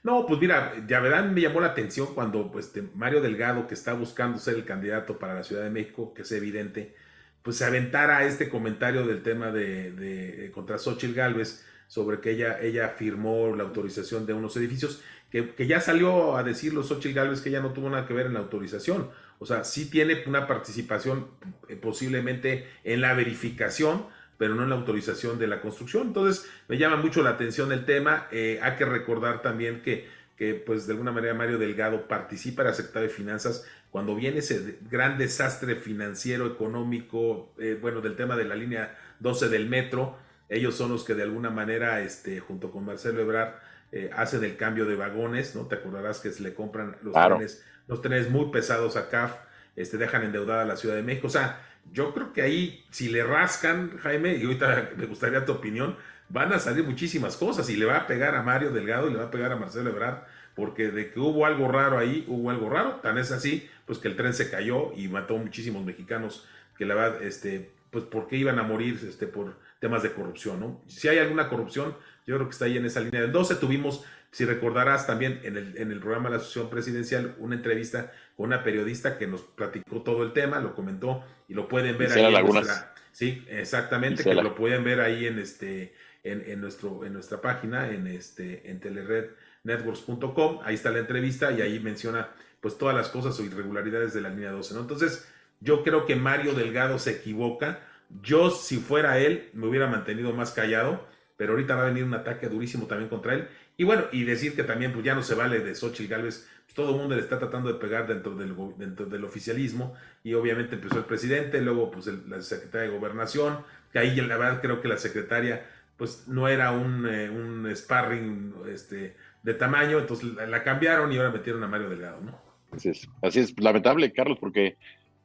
No, 0.02 0.26
pues 0.26 0.40
mira, 0.40 0.74
ya 0.86 1.00
verán, 1.00 1.34
me 1.34 1.40
llamó 1.40 1.60
la 1.60 1.68
atención 1.68 2.14
cuando 2.14 2.50
pues, 2.50 2.72
Mario 2.94 3.20
Delgado, 3.20 3.66
que 3.66 3.74
está 3.74 3.92
buscando 3.92 4.38
ser 4.38 4.54
el 4.54 4.64
candidato 4.64 5.18
para 5.18 5.34
la 5.34 5.42
Ciudad 5.42 5.62
de 5.62 5.70
México, 5.70 6.14
que 6.14 6.22
es 6.22 6.32
evidente, 6.32 6.94
pues 7.42 7.56
se 7.56 7.64
aventara 7.64 8.24
este 8.24 8.48
comentario 8.48 9.06
del 9.06 9.22
tema 9.22 9.50
de, 9.50 9.92
de 9.92 10.50
contra 10.52 10.78
Xochitl 10.78 11.14
Gálvez 11.14 11.64
sobre 11.86 12.20
que 12.20 12.30
ella, 12.30 12.60
ella 12.60 12.90
firmó 12.90 13.54
la 13.56 13.64
autorización 13.64 14.24
de 14.24 14.32
unos 14.32 14.56
edificios 14.56 15.02
que, 15.30 15.66
ya 15.66 15.80
salió 15.80 16.36
a 16.36 16.42
decir 16.42 16.74
los 16.74 16.88
Xochitl 16.88 17.14
Galvez 17.14 17.40
que 17.40 17.50
ella 17.50 17.60
no 17.60 17.72
tuvo 17.72 17.88
nada 17.88 18.06
que 18.06 18.14
ver 18.14 18.26
en 18.26 18.34
la 18.34 18.40
autorización. 18.40 19.10
O 19.38 19.46
sea, 19.46 19.64
sí 19.64 19.88
tiene 19.88 20.22
una 20.26 20.46
participación 20.46 21.28
eh, 21.68 21.76
posiblemente 21.76 22.68
en 22.84 23.00
la 23.00 23.14
verificación, 23.14 24.06
pero 24.40 24.54
no 24.54 24.62
en 24.62 24.70
la 24.70 24.76
autorización 24.76 25.38
de 25.38 25.46
la 25.46 25.60
construcción. 25.60 26.06
Entonces, 26.06 26.50
me 26.66 26.78
llama 26.78 26.96
mucho 26.96 27.22
la 27.22 27.28
atención 27.28 27.72
el 27.72 27.84
tema. 27.84 28.26
Eh, 28.32 28.58
hay 28.62 28.76
que 28.76 28.86
recordar 28.86 29.42
también 29.42 29.82
que, 29.82 30.08
que, 30.34 30.54
pues, 30.54 30.86
de 30.86 30.94
alguna 30.94 31.12
manera 31.12 31.34
Mario 31.34 31.58
Delgado 31.58 32.08
participa 32.08 32.62
en 32.62 32.68
la 32.68 32.74
Secretaría 32.74 33.08
de 33.08 33.14
Finanzas 33.14 33.66
cuando 33.90 34.14
viene 34.14 34.38
ese 34.38 34.78
gran 34.90 35.18
desastre 35.18 35.76
financiero, 35.76 36.46
económico, 36.46 37.52
eh, 37.58 37.76
bueno, 37.78 38.00
del 38.00 38.16
tema 38.16 38.34
de 38.34 38.46
la 38.46 38.54
línea 38.54 38.96
12 39.18 39.50
del 39.50 39.68
metro. 39.68 40.16
Ellos 40.48 40.74
son 40.74 40.90
los 40.90 41.04
que 41.04 41.12
de 41.12 41.24
alguna 41.24 41.50
manera, 41.50 42.00
este, 42.00 42.40
junto 42.40 42.70
con 42.70 42.86
Marcelo 42.86 43.20
Ebrard, 43.20 43.56
eh, 43.92 44.08
hacen 44.16 44.42
el 44.42 44.56
cambio 44.56 44.86
de 44.86 44.96
vagones, 44.96 45.54
¿no? 45.54 45.66
Te 45.66 45.74
acordarás 45.74 46.18
que 46.18 46.32
se 46.32 46.42
le 46.42 46.54
compran 46.54 46.96
los 47.02 47.12
trenes, 47.12 47.62
los 47.88 48.00
trenes 48.00 48.30
muy 48.30 48.50
pesados 48.50 48.96
a 48.96 49.10
CAF, 49.10 49.34
este, 49.76 49.98
dejan 49.98 50.22
endeudada 50.22 50.62
a 50.62 50.64
la 50.64 50.76
Ciudad 50.76 50.94
de 50.94 51.02
México. 51.02 51.26
O 51.26 51.30
sea, 51.30 51.60
yo 51.92 52.14
creo 52.14 52.32
que 52.32 52.42
ahí, 52.42 52.84
si 52.90 53.08
le 53.08 53.24
rascan, 53.24 53.98
Jaime, 53.98 54.36
y 54.36 54.44
ahorita 54.44 54.90
me 54.96 55.06
gustaría 55.06 55.44
tu 55.44 55.52
opinión, 55.52 55.96
van 56.28 56.52
a 56.52 56.58
salir 56.58 56.84
muchísimas 56.84 57.36
cosas 57.36 57.68
y 57.70 57.76
le 57.76 57.84
va 57.84 57.98
a 57.98 58.06
pegar 58.06 58.34
a 58.34 58.42
Mario 58.42 58.70
Delgado 58.70 59.08
y 59.08 59.12
le 59.12 59.18
va 59.18 59.24
a 59.24 59.30
pegar 59.30 59.52
a 59.52 59.56
Marcelo 59.56 59.90
Ebrard, 59.90 60.22
porque 60.54 60.90
de 60.90 61.10
que 61.10 61.18
hubo 61.18 61.46
algo 61.46 61.68
raro 61.68 61.98
ahí, 61.98 62.24
hubo 62.28 62.50
algo 62.50 62.70
raro, 62.70 62.96
tan 62.96 63.18
es 63.18 63.32
así, 63.32 63.68
pues 63.86 63.98
que 63.98 64.08
el 64.08 64.16
tren 64.16 64.34
se 64.34 64.50
cayó 64.50 64.92
y 64.96 65.08
mató 65.08 65.36
muchísimos 65.36 65.84
mexicanos 65.84 66.46
que 66.78 66.86
la 66.86 66.94
verdad, 66.94 67.22
este, 67.22 67.70
pues 67.90 68.04
porque 68.04 68.36
iban 68.36 68.58
a 68.58 68.62
morir 68.62 69.00
este, 69.06 69.26
por 69.26 69.58
temas 69.78 70.02
de 70.02 70.12
corrupción, 70.12 70.60
¿no? 70.60 70.82
Si 70.86 71.08
hay 71.08 71.18
alguna 71.18 71.48
corrupción, 71.48 71.96
yo 72.26 72.36
creo 72.36 72.46
que 72.46 72.52
está 72.52 72.66
ahí 72.66 72.76
en 72.76 72.86
esa 72.86 73.00
línea 73.00 73.20
del 73.20 73.32
12. 73.32 73.56
Tuvimos, 73.56 74.04
si 74.30 74.44
recordarás 74.44 75.06
también 75.06 75.40
en 75.42 75.56
el, 75.56 75.76
en 75.76 75.90
el 75.90 76.00
programa 76.00 76.28
de 76.28 76.36
la 76.36 76.42
Asociación 76.42 76.70
Presidencial, 76.70 77.34
una 77.38 77.56
entrevista 77.56 78.12
con 78.36 78.46
una 78.46 78.62
periodista 78.62 79.18
que 79.18 79.26
nos 79.26 79.42
platicó 79.42 80.02
todo 80.02 80.22
el 80.22 80.32
tema, 80.32 80.60
lo 80.60 80.74
comentó 80.74 81.24
y 81.48 81.54
lo 81.54 81.68
pueden 81.68 81.98
ver 81.98 82.12
ahí. 82.12 82.34
En 82.34 82.46
nuestra, 82.46 82.94
sí, 83.12 83.44
exactamente, 83.48 84.22
que 84.22 84.34
lo 84.34 84.54
pueden 84.54 84.84
ver 84.84 85.00
ahí 85.00 85.26
en 85.26 85.38
este 85.38 85.94
en, 86.22 86.42
en, 86.46 86.60
nuestro, 86.60 87.04
en 87.04 87.12
nuestra 87.12 87.40
página, 87.40 87.90
en 87.90 88.06
este, 88.06 88.70
en 88.70 88.80
telerednetworks.com, 88.80 90.60
ahí 90.64 90.74
está 90.74 90.90
la 90.90 90.98
entrevista 90.98 91.50
y 91.52 91.62
ahí 91.62 91.80
menciona 91.80 92.30
pues 92.60 92.76
todas 92.76 92.94
las 92.94 93.08
cosas 93.08 93.38
o 93.40 93.44
irregularidades 93.44 94.12
de 94.12 94.20
la 94.20 94.28
línea 94.28 94.50
12, 94.50 94.74
¿no? 94.74 94.80
Entonces, 94.80 95.26
yo 95.60 95.82
creo 95.82 96.06
que 96.06 96.16
Mario 96.16 96.54
Delgado 96.54 96.98
se 96.98 97.12
equivoca. 97.12 97.80
Yo, 98.22 98.50
si 98.50 98.78
fuera 98.78 99.18
él, 99.18 99.50
me 99.52 99.66
hubiera 99.66 99.86
mantenido 99.86 100.32
más 100.32 100.50
callado 100.52 101.08
pero 101.40 101.54
ahorita 101.54 101.74
va 101.74 101.84
a 101.84 101.86
venir 101.86 102.04
un 102.04 102.12
ataque 102.12 102.50
durísimo 102.50 102.86
también 102.86 103.08
contra 103.08 103.32
él. 103.32 103.48
Y 103.78 103.84
bueno, 103.84 104.04
y 104.12 104.24
decir 104.24 104.54
que 104.54 104.62
también 104.62 104.92
pues 104.92 105.06
ya 105.06 105.14
no 105.14 105.22
se 105.22 105.34
vale 105.34 105.60
de 105.60 105.74
Xochitl 105.74 106.06
Galvez, 106.06 106.46
pues, 106.66 106.74
todo 106.74 106.90
el 106.90 106.98
mundo 106.98 107.14
le 107.14 107.22
está 107.22 107.38
tratando 107.38 107.72
de 107.72 107.78
pegar 107.78 108.06
dentro 108.06 108.34
del, 108.34 108.54
dentro 108.76 109.06
del 109.06 109.24
oficialismo, 109.24 109.94
y 110.22 110.34
obviamente 110.34 110.74
empezó 110.74 110.98
el 110.98 111.06
presidente, 111.06 111.62
luego 111.62 111.90
pues 111.90 112.08
la 112.28 112.42
secretaria 112.42 112.90
de 112.90 112.98
Gobernación, 112.98 113.60
que 113.90 114.00
ahí 114.00 114.14
la 114.16 114.36
verdad 114.36 114.60
creo 114.60 114.82
que 114.82 114.88
la 114.88 114.98
secretaria 114.98 115.66
pues 115.96 116.28
no 116.28 116.46
era 116.46 116.72
un, 116.72 117.06
eh, 117.06 117.30
un 117.30 117.74
sparring 117.74 118.56
este, 118.68 119.16
de 119.42 119.54
tamaño, 119.54 119.98
entonces 119.98 120.34
la, 120.34 120.62
cambiaron 120.62 121.10
y 121.10 121.16
ahora 121.16 121.30
metieron 121.30 121.64
a 121.64 121.68
Mario 121.68 121.88
Delgado, 121.88 122.20
¿no? 122.20 122.38
Así 122.70 122.90
es, 122.90 123.08
así 123.22 123.40
es, 123.40 123.58
lamentable, 123.58 124.12
Carlos, 124.12 124.36
porque 124.38 124.76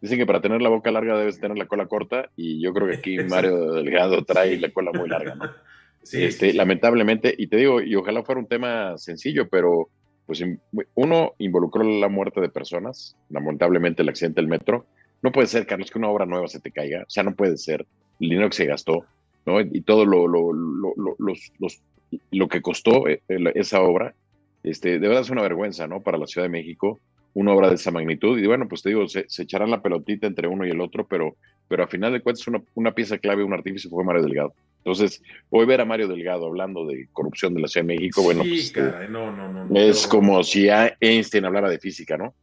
dicen 0.06 0.20
que 0.20 0.26
para 0.26 0.42
tener 0.42 0.62
la 0.62 0.70
boca 0.70 0.92
larga 0.92 1.18
debes 1.18 1.40
tener 1.40 1.58
la 1.58 1.66
cola 1.66 1.88
corta, 1.88 2.30
y 2.36 2.62
yo 2.62 2.74
creo 2.74 2.88
que 2.88 2.96
aquí 2.96 3.18
Mario 3.30 3.74
Delgado 3.74 4.24
trae 4.24 4.58
la 4.58 4.72
cola 4.72 4.92
muy 4.94 5.10
larga, 5.10 5.36
¿no? 5.36 5.46
este, 6.14 6.54
lamentablemente, 6.54 7.34
y 7.38 7.48
te 7.48 7.58
digo, 7.58 7.82
y 7.82 7.96
ojalá 7.96 8.24
fuera 8.24 8.40
un 8.40 8.48
tema 8.48 8.98
sencillo, 8.98 9.50
pero 9.50 9.90
pues 10.26 10.44
uno 10.96 11.34
involucró 11.38 11.84
la 11.84 12.08
muerte 12.08 12.42
de 12.42 12.50
personas, 12.50 13.16
lamentablemente 13.30 14.02
el 14.02 14.10
accidente 14.10 14.42
del 14.42 14.50
metro. 14.50 14.86
No 15.22 15.32
puede 15.32 15.48
ser, 15.48 15.68
Carlos, 15.68 15.92
que 15.92 16.00
una 16.00 16.10
obra 16.10 16.26
nueva 16.26 16.48
se 16.48 16.60
te 16.60 16.72
caiga, 16.72 17.04
o 17.04 17.10
sea, 17.10 17.24
no 17.24 17.36
puede 17.36 17.58
ser 17.58 17.86
el 18.20 18.30
dinero 18.30 18.50
que 18.50 18.56
se 18.56 18.66
gastó, 18.66 19.06
¿no? 19.46 19.62
Y 19.62 19.82
todo 19.82 20.06
lo, 20.06 20.28
lo, 20.28 20.52
lo, 20.52 20.94
los, 21.20 21.52
los, 21.60 21.82
lo 22.32 22.48
que 22.48 22.62
costó 22.62 23.08
eh, 23.08 23.22
esa 23.28 23.82
obra, 23.82 24.16
este, 24.64 25.00
de 25.00 25.08
verdad 25.08 25.22
es 25.22 25.30
una 25.30 25.44
vergüenza, 25.44 25.88
¿no? 25.88 26.02
Para 26.02 26.18
la 26.18 26.28
Ciudad 26.28 26.46
de 26.46 26.52
México, 26.52 27.00
una 27.36 27.54
obra 27.54 27.70
de 27.70 27.76
esa 27.76 27.92
magnitud. 27.92 28.40
Y 28.40 28.48
bueno, 28.48 28.68
pues 28.68 28.82
te 28.82 28.90
digo, 28.90 29.08
se, 29.08 29.26
se 29.28 29.44
echarán 29.44 29.70
la 29.70 29.82
pelotita 29.82 30.26
entre 30.26 30.48
uno 30.48 30.66
y 30.66 30.72
el 30.72 30.82
otro, 30.82 31.06
pero, 31.06 31.36
pero 31.68 31.84
a 31.84 31.88
final 31.88 32.14
de 32.14 32.22
cuentas 32.22 32.48
una, 32.48 32.64
una 32.74 32.94
pieza 32.94 33.18
clave, 33.20 33.44
un 33.44 33.54
artífice 33.54 33.90
fue 33.90 34.04
Mario 34.04 34.24
Delgado. 34.24 34.54
Entonces, 34.78 35.22
hoy 35.50 35.66
ver 35.66 35.82
a 35.82 35.86
Mario 35.86 36.08
Delgado 36.08 36.46
hablando 36.46 36.86
de 36.86 37.10
corrupción 37.12 37.54
de 37.54 37.62
la 37.62 37.68
Ciudad 37.68 37.88
de 37.88 37.96
México, 37.96 38.22
bueno, 38.22 38.44
pues, 38.44 38.72
caray, 38.72 39.10
no, 39.10 39.32
no, 39.32 39.66
no, 39.66 39.80
es 39.80 40.08
como 40.08 40.44
si 40.44 40.68
Einstein 40.70 41.44
hablara 41.44 41.70
de 41.70 41.80
física, 41.80 42.18
¿no? 42.18 42.36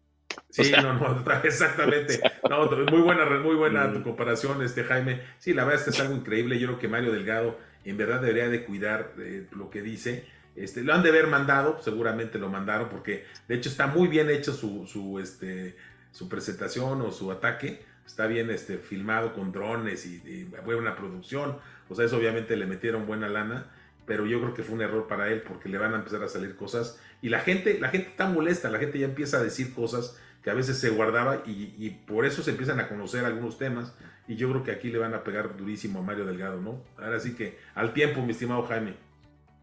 Sí, 0.50 0.72
no, 0.82 0.94
no, 0.94 1.24
exactamente. 1.44 2.20
No, 2.50 2.68
muy 2.90 3.00
buena, 3.00 3.24
muy 3.38 3.54
buena 3.54 3.90
tu 3.92 4.00
mm. 4.00 4.02
comparación, 4.02 4.62
este 4.62 4.84
Jaime. 4.84 5.20
Sí, 5.38 5.54
la 5.54 5.64
verdad 5.64 5.80
es 5.80 5.84
que 5.84 5.90
es 5.90 6.00
algo 6.00 6.16
increíble. 6.16 6.58
Yo 6.58 6.66
creo 6.66 6.78
que 6.80 6.88
Mario 6.88 7.12
Delgado 7.12 7.56
en 7.84 7.96
verdad 7.96 8.20
debería 8.20 8.48
de 8.48 8.64
cuidar 8.64 9.12
eh, 9.18 9.46
lo 9.52 9.70
que 9.70 9.80
dice. 9.80 10.26
Este, 10.54 10.82
lo 10.82 10.92
han 10.92 11.02
de 11.02 11.08
haber 11.08 11.26
mandado, 11.26 11.78
seguramente 11.80 12.38
lo 12.38 12.48
mandaron, 12.48 12.88
porque 12.88 13.24
de 13.48 13.54
hecho 13.54 13.68
está 13.68 13.86
muy 13.86 14.08
bien 14.08 14.30
hecho 14.30 14.52
su, 14.52 14.86
su, 14.86 15.18
este, 15.18 15.76
su 16.10 16.28
presentación 16.28 17.00
o 17.02 17.10
su 17.10 17.30
ataque. 17.30 17.82
Está 18.06 18.26
bien 18.26 18.50
este, 18.50 18.78
filmado 18.78 19.32
con 19.32 19.52
drones 19.52 20.06
y, 20.06 20.16
y 20.26 20.44
buena 20.64 20.96
producción. 20.96 21.58
O 21.88 21.94
sea, 21.94 22.04
eso 22.04 22.16
obviamente 22.16 22.56
le 22.56 22.66
metieron 22.66 23.06
buena 23.06 23.28
lana, 23.28 23.66
pero 24.06 24.26
yo 24.26 24.40
creo 24.40 24.54
que 24.54 24.62
fue 24.62 24.74
un 24.74 24.82
error 24.82 25.06
para 25.06 25.30
él 25.30 25.42
porque 25.42 25.68
le 25.68 25.78
van 25.78 25.94
a 25.94 25.96
empezar 25.96 26.22
a 26.22 26.28
salir 26.28 26.56
cosas 26.56 26.98
y 27.22 27.28
la 27.28 27.40
gente, 27.40 27.78
la 27.78 27.88
gente 27.88 28.08
está 28.08 28.28
molesta, 28.28 28.68
la 28.68 28.78
gente 28.78 28.98
ya 28.98 29.06
empieza 29.06 29.38
a 29.38 29.42
decir 29.42 29.72
cosas 29.72 30.18
que 30.42 30.50
a 30.50 30.54
veces 30.54 30.76
se 30.78 30.90
guardaba 30.90 31.42
y, 31.46 31.88
por 32.06 32.26
eso 32.26 32.42
se 32.42 32.50
empiezan 32.50 32.80
a 32.80 32.88
conocer 32.88 33.24
algunos 33.24 33.58
temas 33.58 33.94
y 34.26 34.34
yo 34.34 34.50
creo 34.50 34.64
que 34.64 34.72
aquí 34.72 34.90
le 34.90 34.98
van 34.98 35.14
a 35.14 35.22
pegar 35.22 35.56
durísimo 35.56 36.00
a 36.00 36.02
Mario 36.02 36.24
Delgado, 36.24 36.60
¿no? 36.60 36.82
Ahora 36.98 37.20
sí 37.20 37.34
que 37.36 37.58
al 37.76 37.92
tiempo, 37.92 38.22
mi 38.22 38.32
estimado 38.32 38.64
Jaime. 38.64 38.94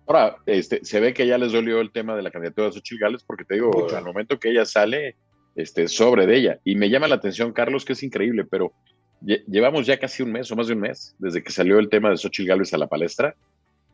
Ahora, 0.09 0.37
este, 0.47 0.83
se 0.83 0.99
ve 0.99 1.13
que 1.13 1.27
ya 1.27 1.37
les 1.37 1.51
dolió 1.51 1.79
el 1.81 1.91
tema 1.91 2.15
de 2.15 2.23
la 2.23 2.31
candidatura 2.31 2.65
de 2.65 2.73
Xochitl 2.73 2.99
Gales 2.99 3.23
porque 3.23 3.45
te 3.45 3.53
digo, 3.53 3.87
al 3.95 4.03
momento 4.03 4.39
que 4.39 4.49
ella 4.49 4.65
sale, 4.65 5.15
este, 5.55 5.87
sobre 5.87 6.25
de 6.25 6.35
ella. 6.35 6.59
Y 6.65 6.73
me 6.73 6.89
llama 6.89 7.07
la 7.07 7.13
atención, 7.13 7.53
Carlos, 7.53 7.85
que 7.85 7.93
es 7.93 8.01
increíble, 8.01 8.43
pero 8.43 8.73
llevamos 9.21 9.85
ya 9.85 9.99
casi 9.99 10.23
un 10.23 10.31
mes 10.31 10.51
o 10.51 10.55
más 10.55 10.65
de 10.65 10.73
un 10.73 10.79
mes 10.79 11.15
desde 11.19 11.43
que 11.43 11.51
salió 11.51 11.77
el 11.77 11.89
tema 11.89 12.09
de 12.09 12.17
Xochitl 12.17 12.49
Gálvez 12.49 12.73
a 12.73 12.79
la 12.79 12.87
palestra. 12.87 13.35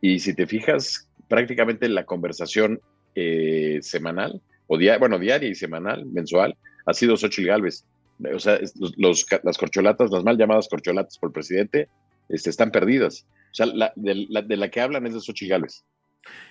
Y 0.00 0.18
si 0.20 0.32
te 0.34 0.46
fijas, 0.46 1.06
prácticamente 1.28 1.86
la 1.90 2.06
conversación 2.06 2.80
eh, 3.14 3.80
semanal, 3.82 4.40
o 4.68 4.78
día, 4.78 4.96
bueno, 4.96 5.18
diaria 5.18 5.50
y 5.50 5.54
semanal, 5.54 6.06
mensual, 6.06 6.56
ha 6.86 6.94
sido 6.94 7.18
Xochitl 7.18 7.48
Gálvez. 7.48 7.84
O 8.34 8.38
sea, 8.38 8.58
los, 8.96 9.26
las 9.42 9.58
corcholatas, 9.58 10.10
las 10.10 10.24
mal 10.24 10.38
llamadas 10.38 10.68
corcholatas 10.68 11.18
por 11.18 11.28
el 11.28 11.34
presidente, 11.34 11.90
este, 12.30 12.48
están 12.48 12.70
perdidas. 12.70 13.26
O 13.50 13.54
sea, 13.54 13.66
la, 13.66 13.92
de, 13.96 14.56
la, 14.56 14.70
que 14.70 14.80
hablan 14.80 15.06
es 15.06 15.12
de 15.12 15.20
Xochitl 15.20 15.50
Gálvez. 15.50 15.84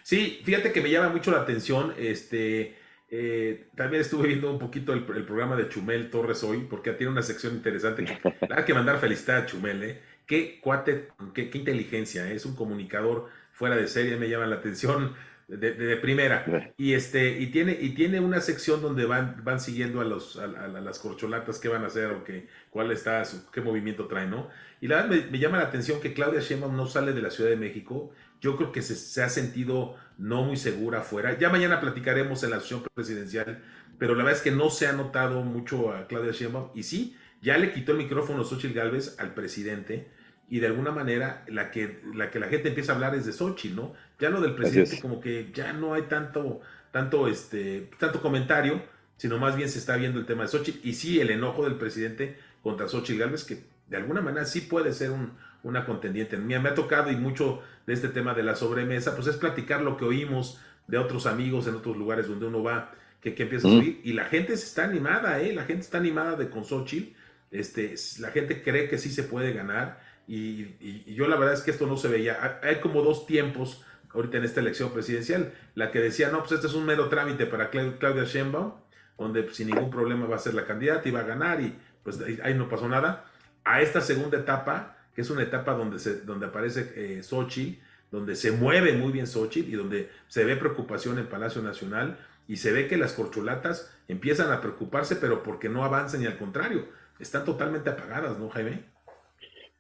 Sí, 0.04 0.42
fíjate 0.44 0.72
que 0.72 0.82
me 0.82 0.90
llama 0.90 1.10
mucho 1.10 1.32
la 1.32 1.40
atención, 1.42 1.94
este, 1.98 2.78
eh, 3.10 3.68
también 3.76 4.02
estuve 4.02 4.28
viendo 4.28 4.52
un 4.52 4.60
poquito 4.60 4.94
el, 4.94 5.04
programa 5.04 5.56
de 5.56 5.70
Chumel 5.70 6.10
Torres 6.10 6.44
hoy, 6.44 6.68
porque 6.70 6.92
tiene 6.94 7.12
una 7.12 7.22
sección 7.22 7.54
interesante. 7.54 8.06
Que, 8.06 8.20
hay 8.56 8.64
que 8.66 8.74
mandar 8.74 9.00
felicidad 9.00 9.38
a 9.38 9.46
Chumel, 9.46 9.84
¿eh? 9.84 10.02
Qué 10.26 10.60
cuate, 10.60 11.10
qué, 11.34 11.50
qué 11.50 11.58
inteligencia, 11.58 12.30
¿eh? 12.30 12.36
es 12.36 12.46
un 12.46 12.56
comunicador 12.56 13.30
fuera 13.52 13.76
de 13.76 13.88
serie, 13.88 14.18
me 14.18 14.28
llama 14.28 14.48
la 14.48 14.58
atención 14.58 15.16
de, 15.48 15.98
primera. 15.98 16.74
Y 16.78 16.94
este, 16.94 17.40
y 17.40 17.48
tiene, 17.48 17.78
y 17.80 17.90
tiene 17.90 18.20
una 18.20 18.42
sección 18.42 18.82
donde 18.82 19.06
van, 19.06 19.44
van 19.44 19.60
siguiendo 19.60 20.02
a 20.02 20.06
los, 20.06 20.38
a, 20.38 20.48
las 20.48 21.00
corcholatas 21.00 21.60
qué 21.60 21.68
van 21.68 21.84
a 21.84 21.88
hacer 21.88 22.12
o 22.12 22.24
qué, 22.24 22.48
cuál 22.70 22.92
está 22.92 23.24
qué 23.54 23.62
movimiento 23.62 24.08
trae, 24.08 24.28
¿no? 24.28 24.50
Y 24.82 24.88
la 24.88 25.04
verdad 25.04 25.30
me, 25.30 25.40
llama 25.40 25.58
la 25.58 25.66
atención 25.66 26.02
que 26.02 26.14
Claudia 26.14 26.42
Sheinbaum 26.42 26.76
no 26.76 26.88
sale 26.88 27.14
de 27.14 27.22
la 27.22 27.32
Ciudad 27.32 27.50
de 27.50 27.58
México. 27.58 28.12
Yo 28.42 28.58
creo 28.58 28.72
que 28.72 28.82
se, 28.82 29.24
ha 29.24 29.30
sentido 29.30 29.96
no 30.18 30.44
muy 30.44 30.58
segura 30.58 31.00
afuera. 31.00 31.38
Ya 31.38 31.50
mañana 31.50 31.80
platicaremos 31.80 32.44
en 32.44 32.52
la 32.52 32.60
sesión 32.60 32.84
presidencial, 32.94 33.64
pero 33.98 34.16
la 34.16 34.24
verdad 34.24 34.38
es 34.38 34.44
que 34.44 34.52
no 34.52 34.70
se 34.70 34.88
ha 34.88 34.94
notado 34.94 35.42
mucho 35.44 35.94
a 35.94 36.08
Claudia 36.08 36.32
Sheinbaum. 36.32 36.70
Y 36.76 36.84
sí, 36.84 37.16
ya 37.42 37.58
le 37.58 37.72
quitó 37.72 37.92
el 37.92 38.00
micrófono 38.00 38.44
Xochitl 38.44 38.74
Galvez 38.74 39.16
al 39.20 39.34
presidente 39.34 40.10
y 40.50 40.60
de 40.60 40.68
alguna 40.68 40.92
manera 40.92 41.44
la 41.48 41.72
que, 41.72 42.02
la 42.14 42.30
que 42.30 42.40
la 42.40 42.48
gente 42.48 42.70
empieza 42.70 42.92
a 42.92 42.96
hablar 42.96 43.16
es 43.16 43.26
de 43.26 43.34
Xochitl, 43.34 43.76
¿no? 43.76 43.94
Ya 44.20 44.30
lo 44.30 44.42
del 44.42 44.56
presidente 44.56 45.00
como 45.02 45.20
que 45.20 45.52
ya 45.54 45.74
no 45.74 45.94
hay 45.94 46.04
tanto, 46.04 46.62
tanto, 46.92 47.28
este, 47.28 47.90
tanto 47.98 48.22
comentario, 48.22 48.82
sino 49.18 49.38
más 49.38 49.56
bien 49.56 49.70
se 49.70 49.80
está 49.80 49.96
viendo 49.96 50.20
el 50.20 50.26
tema 50.26 50.44
de 50.44 50.50
Xochitl 50.50 50.88
y 50.88 50.94
sí 50.94 51.20
el 51.20 51.32
enojo 51.32 51.64
del 51.64 51.76
presidente 51.76 52.38
contra 52.62 52.88
Xochitl 52.88 53.20
Gálvez, 53.20 53.44
que 53.44 53.64
de 53.90 53.98
alguna 53.98 54.22
manera 54.22 54.46
sí 54.46 54.62
puede 54.62 54.94
ser 54.94 55.12
un, 55.12 55.34
una 55.64 55.86
contendiente. 55.86 56.38
Me, 56.38 56.60
me 56.60 56.70
ha 56.70 56.76
tocado 56.76 57.12
y 57.12 57.16
mucho 57.16 57.62
de 57.88 57.94
este 57.94 58.10
tema 58.10 58.34
de 58.34 58.44
la 58.44 58.56
sobremesa, 58.56 59.16
pues 59.16 59.28
es 59.28 59.38
platicar 59.38 59.82
lo 59.82 59.98
que 59.98 60.06
oímos 60.06 60.60
de 60.88 60.98
otros 60.98 61.26
amigos 61.26 61.68
en 61.68 61.76
otros 61.76 61.98
lugares 61.98 62.28
donde 62.28 62.46
uno 62.46 62.62
va, 62.62 62.94
que, 63.22 63.34
que 63.34 63.44
empieza 63.44 63.68
a 63.68 63.72
subir, 63.72 64.02
y 64.04 64.14
la 64.14 64.26
gente 64.26 64.56
se 64.56 64.66
está 64.66 64.84
animada, 64.84 65.42
¿eh? 65.42 65.54
La 65.54 65.64
gente 65.64 65.82
está 65.82 65.98
animada 65.98 66.36
de 66.36 66.50
con 66.50 66.64
Xochitl, 66.64 67.16
este, 67.52 67.96
la 68.20 68.30
gente 68.30 68.62
cree 68.62 68.88
que 68.88 69.00
sí 69.00 69.10
se 69.10 69.24
puede 69.24 69.54
ganar, 69.54 70.00
y, 70.28 71.14
yo 71.14 71.28
la 71.28 71.36
verdad 71.36 71.54
es 71.54 71.62
que 71.62 71.72
esto 71.72 71.88
no 71.88 71.98
se 71.98 72.08
veía. 72.08 72.60
Hay 72.64 72.80
como 72.80 73.02
dos 73.02 73.26
tiempos 73.26 73.84
ahorita 74.14 74.38
en 74.38 74.46
esta 74.46 74.62
elección 74.62 74.92
presidencial. 74.92 75.54
La 75.76 75.92
que 75.92 76.00
decía, 76.00 76.30
no, 76.30 76.40
pues 76.40 76.54
este 76.54 76.68
es 76.68 76.74
un 76.74 76.86
mero 76.86 77.10
trámite 77.10 77.46
para 77.46 77.70
Claudia 77.70 78.24
Sheinbaum, 78.24 78.74
donde 79.18 79.44
pues, 79.44 79.58
sin 79.58 79.68
ningún 79.68 79.90
problema 79.90 80.26
va 80.26 80.38
a 80.38 80.40
ser 80.40 80.54
la 80.54 80.66
candidata 80.66 81.08
y 81.08 81.12
va 81.12 81.22
a 81.22 81.24
ganar 81.24 81.62
y 81.62 81.76
pues 82.04 82.20
ahí 82.44 82.54
no 82.54 82.70
pasó 82.70 82.88
nada. 82.88 83.26
A 83.64 83.82
esta 83.82 84.02
segunda 84.02 84.38
etapa, 84.38 84.98
que 85.16 85.22
es 85.22 85.30
una 85.30 85.44
etapa 85.44 85.74
donde, 85.74 86.00
se, 86.00 86.22
donde 86.22 86.48
aparece 86.48 86.92
eh, 86.96 87.24
Xochitl, 87.24 87.82
donde 88.12 88.36
se 88.36 88.52
mueve 88.52 88.94
muy 88.94 89.12
bien 89.12 89.28
Xochitl 89.28 89.70
y 89.70 89.76
donde 89.76 90.10
se 90.28 90.46
ve 90.46 90.56
preocupación 90.56 91.18
en 91.20 91.28
Palacio 91.28 91.62
Nacional 91.62 92.18
y 92.48 92.58
se 92.58 92.72
ve 92.72 92.88
que 92.88 92.98
las 92.98 93.14
corcholatas 93.14 93.92
empiezan 94.08 94.52
a 94.52 94.62
preocuparse, 94.62 95.16
pero 95.16 95.44
porque 95.44 95.68
no 95.68 95.84
avanzan 95.84 96.22
y 96.22 96.28
al 96.28 96.38
contrario, 96.38 96.88
están 97.20 97.44
totalmente 97.44 97.90
apagadas, 97.90 98.38
¿no, 98.38 98.50
Jaime? 98.50 98.95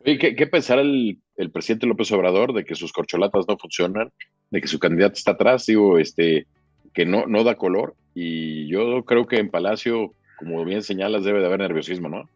¿Qué, 0.06 0.36
qué 0.36 0.48
pensará 0.48 0.82
el, 0.82 1.20
presidente 1.52 1.88
López 1.88 2.12
Obrador 2.12 2.54
de 2.54 2.64
que 2.64 2.76
sus 2.76 2.94
corcholatas 2.94 3.46
no 3.48 3.58
funcionan, 3.58 4.12
de 4.52 4.62
que 4.62 4.68
su 4.68 4.80
candidato 4.80 5.16
está 5.16 5.32
atrás, 5.32 5.66
digo, 5.66 5.98
este, 5.98 6.48
que 6.94 7.06
no, 7.06 7.26
no 7.28 7.44
da 7.44 7.56
color? 7.56 7.96
Y 8.14 8.68
yo 8.68 9.04
creo 9.04 9.26
que 9.26 9.38
en 9.38 9.50
Palacio, 9.50 10.14
como 10.38 10.64
bien 10.64 10.84
señalas, 10.84 11.24
debe 11.24 11.40
de 11.40 11.48
haber 11.48 11.60
nerviosismo, 11.60 12.08
¿no? 12.08 12.30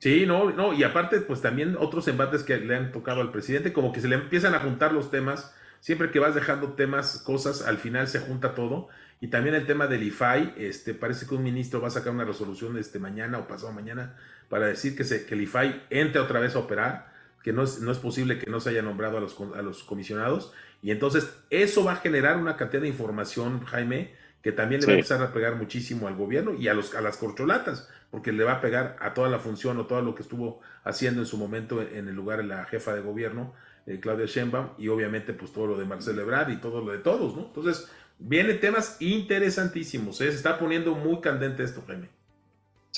Sí, 0.00 0.26
no, 0.26 0.50
no, 0.50 0.74
y 0.74 0.84
aparte, 0.84 1.20
pues 1.20 1.40
también 1.40 1.76
otros 1.78 2.06
embates 2.06 2.44
que 2.44 2.56
le 2.58 2.76
han 2.76 2.92
tocado 2.92 3.20
al 3.20 3.32
presidente, 3.32 3.72
como 3.72 3.92
que 3.92 4.00
se 4.00 4.08
le 4.08 4.14
empiezan 4.14 4.54
a 4.54 4.60
juntar 4.60 4.92
los 4.92 5.10
temas, 5.10 5.54
siempre 5.80 6.10
que 6.10 6.20
vas 6.20 6.34
dejando 6.34 6.74
temas, 6.74 7.18
cosas, 7.18 7.66
al 7.66 7.78
final 7.78 8.06
se 8.06 8.20
junta 8.20 8.54
todo. 8.54 8.88
Y 9.20 9.28
también 9.28 9.56
el 9.56 9.66
tema 9.66 9.88
del 9.88 10.04
IFAI, 10.04 10.54
este, 10.58 10.94
parece 10.94 11.26
que 11.26 11.34
un 11.34 11.42
ministro 11.42 11.80
va 11.80 11.88
a 11.88 11.90
sacar 11.90 12.12
una 12.12 12.24
resolución 12.24 12.78
este 12.78 13.00
mañana 13.00 13.38
o 13.38 13.48
pasado 13.48 13.72
mañana 13.72 14.16
para 14.48 14.66
decir 14.66 14.96
que, 14.96 15.04
se, 15.04 15.26
que 15.26 15.34
el 15.34 15.42
IFAI 15.42 15.86
entre 15.90 16.20
otra 16.20 16.40
vez 16.40 16.54
a 16.56 16.60
operar, 16.60 17.12
que 17.42 17.52
no 17.52 17.62
es, 17.62 17.80
no 17.80 17.92
es 17.92 17.98
posible 17.98 18.38
que 18.38 18.50
no 18.50 18.60
se 18.60 18.70
haya 18.70 18.82
nombrado 18.82 19.18
a 19.18 19.20
los, 19.20 19.36
a 19.54 19.62
los 19.62 19.82
comisionados. 19.84 20.52
Y 20.82 20.90
entonces 20.90 21.34
eso 21.50 21.84
va 21.84 21.92
a 21.92 21.96
generar 21.96 22.36
una 22.36 22.56
cantidad 22.56 22.82
de 22.82 22.88
información, 22.88 23.64
Jaime, 23.64 24.14
que 24.42 24.52
también 24.52 24.80
le 24.80 24.86
va 24.86 24.92
a 24.92 24.96
empezar 24.96 25.22
a 25.22 25.32
pegar 25.32 25.56
muchísimo 25.56 26.08
al 26.08 26.14
gobierno 26.14 26.54
y 26.54 26.68
a, 26.68 26.74
los, 26.74 26.94
a 26.94 27.00
las 27.00 27.16
corcholatas, 27.16 27.88
porque 28.10 28.32
le 28.32 28.44
va 28.44 28.54
a 28.54 28.60
pegar 28.60 28.96
a 29.00 29.12
toda 29.12 29.28
la 29.28 29.38
función 29.38 29.78
o 29.78 29.86
todo 29.86 30.00
lo 30.02 30.14
que 30.14 30.22
estuvo 30.22 30.60
haciendo 30.84 31.20
en 31.20 31.26
su 31.26 31.36
momento 31.36 31.82
en 31.82 32.08
el 32.08 32.14
lugar 32.14 32.38
de 32.38 32.44
la 32.44 32.64
jefa 32.64 32.94
de 32.94 33.00
gobierno, 33.00 33.54
eh, 33.86 33.98
Claudia 34.00 34.26
Sheinbaum, 34.26 34.70
y 34.78 34.88
obviamente 34.88 35.32
pues 35.32 35.52
todo 35.52 35.66
lo 35.66 35.78
de 35.78 35.84
Marcelo 35.84 36.22
Ebrard 36.22 36.50
y 36.50 36.56
todo 36.56 36.82
lo 36.82 36.92
de 36.92 36.98
todos, 36.98 37.36
¿no? 37.36 37.46
Entonces, 37.46 37.90
vienen 38.18 38.60
temas 38.60 38.96
interesantísimos, 39.00 40.20
¿eh? 40.20 40.30
se 40.30 40.36
está 40.36 40.58
poniendo 40.58 40.94
muy 40.94 41.20
candente 41.20 41.64
esto, 41.64 41.82
Jaime. 41.86 42.08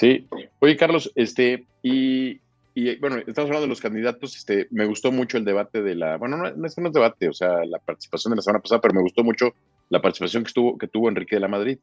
Sí. 0.01 0.27
Oye, 0.61 0.79
Carlos, 0.79 1.13
este, 1.15 1.67
y, 1.83 2.41
bueno, 3.01 3.19
estamos 3.19 3.51
hablando 3.51 3.67
de 3.67 3.69
los 3.69 3.83
candidatos, 3.83 4.35
este, 4.35 4.67
me 4.71 4.87
gustó 4.87 5.13
mucho 5.13 5.37
el 5.37 5.45
debate 5.45 5.83
de 5.83 5.95
la, 5.95 6.17
bueno, 6.17 6.39
no, 6.39 6.51
no 6.51 6.67
es 6.67 6.79
un 6.79 6.91
debate, 6.91 7.29
o 7.29 7.35
sea, 7.35 7.67
la 7.67 7.79
participación 7.79 8.31
de 8.31 8.37
la 8.37 8.43
semana 8.43 8.63
pasada, 8.63 8.81
pero 8.81 8.95
me 8.95 9.03
gustó 9.03 9.23
mucho 9.23 9.53
la 9.91 10.01
participación 10.01 10.43
que, 10.43 10.49
estuvo, 10.49 10.79
que 10.79 10.89
tuvo 10.89 11.11
Enrique 11.11 11.37
de 11.37 11.41
la 11.41 11.49
Madrid. 11.49 11.79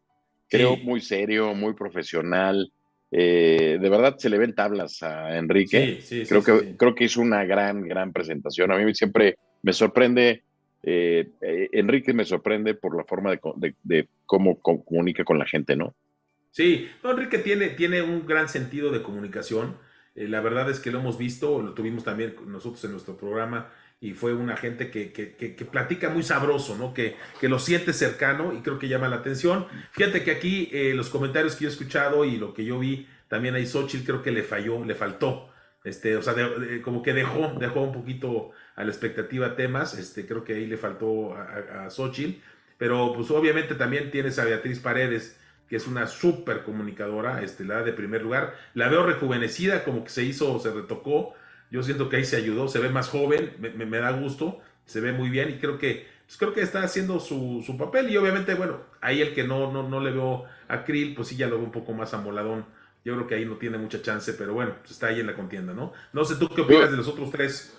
Creo 0.49 0.77
muy 0.77 0.99
serio, 0.99 1.53
muy 1.53 1.75
profesional. 1.75 2.71
Eh, 3.11 3.77
de 3.79 3.89
verdad 3.89 4.17
se 4.17 4.31
le 4.31 4.39
ven 4.39 4.55
tablas 4.55 5.03
a 5.03 5.37
Enrique. 5.37 5.99
Sí, 6.01 6.23
sí, 6.23 6.27
creo, 6.27 6.43
que, 6.43 6.75
creo 6.75 6.95
que 6.95 7.03
hizo 7.03 7.21
una 7.21 7.45
gran, 7.45 7.83
gran 7.83 8.13
presentación. 8.13 8.71
A 8.71 8.77
mí 8.77 8.95
siempre 8.95 9.37
me 9.61 9.73
sorprende, 9.73 10.41
eh, 10.81 11.27
eh, 11.41 11.69
Enrique 11.71 12.13
me 12.13 12.25
sorprende 12.25 12.73
por 12.73 12.97
la 12.97 13.03
forma 13.03 13.29
de, 13.29 13.75
de 13.83 14.07
cómo 14.25 14.59
comunica 14.59 15.23
con 15.23 15.37
la 15.37 15.45
gente, 15.45 15.75
¿no? 15.75 15.93
Sí, 16.57 16.89
Enrique 17.03 17.37
tiene, 17.37 17.67
tiene 17.67 18.01
un 18.01 18.25
gran 18.25 18.49
sentido 18.49 18.91
de 18.91 19.03
comunicación. 19.03 19.77
Eh, 20.15 20.27
la 20.27 20.41
verdad 20.41 20.67
es 20.71 20.79
que 20.79 20.89
lo 20.89 20.97
hemos 20.97 21.19
visto, 21.19 21.61
lo 21.61 21.75
tuvimos 21.75 22.03
también 22.03 22.35
nosotros 22.47 22.83
en 22.83 22.93
nuestro 22.93 23.15
programa 23.15 23.69
y 24.01 24.13
fue 24.13 24.33
una 24.33 24.57
gente 24.57 24.89
que, 24.89 25.13
que, 25.13 25.35
que, 25.35 25.65
platica 25.65 26.09
muy 26.09 26.23
sabroso, 26.23 26.75
¿no? 26.75 26.95
Que, 26.95 27.15
que, 27.39 27.47
lo 27.47 27.59
siente 27.59 27.93
cercano 27.93 28.53
y 28.53 28.63
creo 28.63 28.79
que 28.79 28.87
llama 28.87 29.07
la 29.07 29.17
atención. 29.17 29.67
Fíjate 29.91 30.23
que 30.23 30.31
aquí 30.31 30.67
eh, 30.71 30.95
los 30.95 31.11
comentarios 31.11 31.55
que 31.55 31.65
yo 31.65 31.69
he 31.69 31.73
escuchado 31.73 32.25
y 32.25 32.37
lo 32.37 32.55
que 32.55 32.65
yo 32.65 32.79
vi 32.79 33.07
también 33.27 33.53
ahí 33.53 33.67
Xochitl 33.67 34.03
creo 34.07 34.23
que 34.23 34.31
le 34.31 34.41
falló, 34.41 34.83
le 34.83 34.95
faltó. 34.95 35.51
Este, 35.83 36.17
o 36.17 36.23
sea, 36.23 36.33
como 36.83 37.03
que 37.03 37.13
dejó, 37.13 37.53
dejó 37.59 37.81
un 37.83 37.93
poquito 37.93 38.49
a 38.75 38.83
la 38.83 38.89
expectativa 38.89 39.55
temas, 39.55 39.93
este, 39.93 40.25
creo 40.25 40.43
que 40.43 40.55
ahí 40.55 40.65
le 40.65 40.77
faltó 40.77 41.35
a, 41.35 41.85
a 41.85 41.89
Xochitl, 41.91 42.41
pero 42.79 43.13
pues 43.13 43.29
obviamente 43.29 43.75
también 43.75 44.09
tienes 44.09 44.39
a 44.39 44.45
Beatriz 44.45 44.79
Paredes, 44.79 45.37
que 45.69 45.75
es 45.75 45.87
una 45.87 46.07
súper 46.07 46.63
comunicadora, 46.63 47.41
este, 47.43 47.65
la 47.65 47.83
de 47.83 47.93
primer 47.93 48.21
lugar. 48.21 48.55
La 48.73 48.87
veo 48.87 49.05
rejuvenecida, 49.05 49.83
como 49.83 50.03
que 50.03 50.09
se 50.09 50.23
hizo, 50.23 50.59
se 50.59 50.71
retocó. 50.71 51.33
Yo 51.69 51.83
siento 51.83 52.09
que 52.09 52.17
ahí 52.17 52.25
se 52.25 52.37
ayudó, 52.37 52.67
se 52.67 52.79
ve 52.79 52.89
más 52.89 53.09
joven, 53.09 53.53
me, 53.59 53.97
da 53.99 54.11
gusto, 54.11 54.59
se 54.85 55.01
ve 55.01 55.11
muy 55.11 55.29
bien 55.29 55.49
y 55.49 55.59
creo 55.59 55.77
que, 55.77 56.07
pues 56.25 56.37
creo 56.37 56.53
que 56.53 56.61
está 56.61 56.81
haciendo 56.83 57.19
su, 57.19 57.61
su, 57.65 57.77
papel. 57.77 58.09
Y 58.09 58.17
obviamente, 58.17 58.53
bueno, 58.53 58.79
ahí 59.01 59.21
el 59.21 59.33
que 59.33 59.43
no, 59.43 59.71
no, 59.71 59.87
no 59.87 59.99
le 59.99 60.11
veo 60.11 60.45
a 60.69 60.85
Krill, 60.85 61.13
pues 61.13 61.27
sí 61.27 61.35
ya 61.35 61.47
lo 61.47 61.57
veo 61.57 61.65
un 61.65 61.71
poco 61.71 61.91
más 61.93 62.13
amoladón. 62.13 62.65
Yo 63.03 63.13
creo 63.15 63.27
que 63.27 63.35
ahí 63.35 63.45
no 63.45 63.55
tiene 63.55 63.77
mucha 63.77 64.01
chance, 64.01 64.33
pero 64.33 64.53
bueno, 64.53 64.75
pues 64.79 64.91
está 64.91 65.07
ahí 65.07 65.19
en 65.19 65.27
la 65.27 65.33
contienda, 65.33 65.73
¿no? 65.73 65.93
No 66.13 66.25
sé 66.25 66.35
tú 66.35 66.49
qué 66.49 66.61
opinas 66.61 66.91
de 66.91 66.97
los 66.97 67.07
otros 67.07 67.31
tres. 67.31 67.77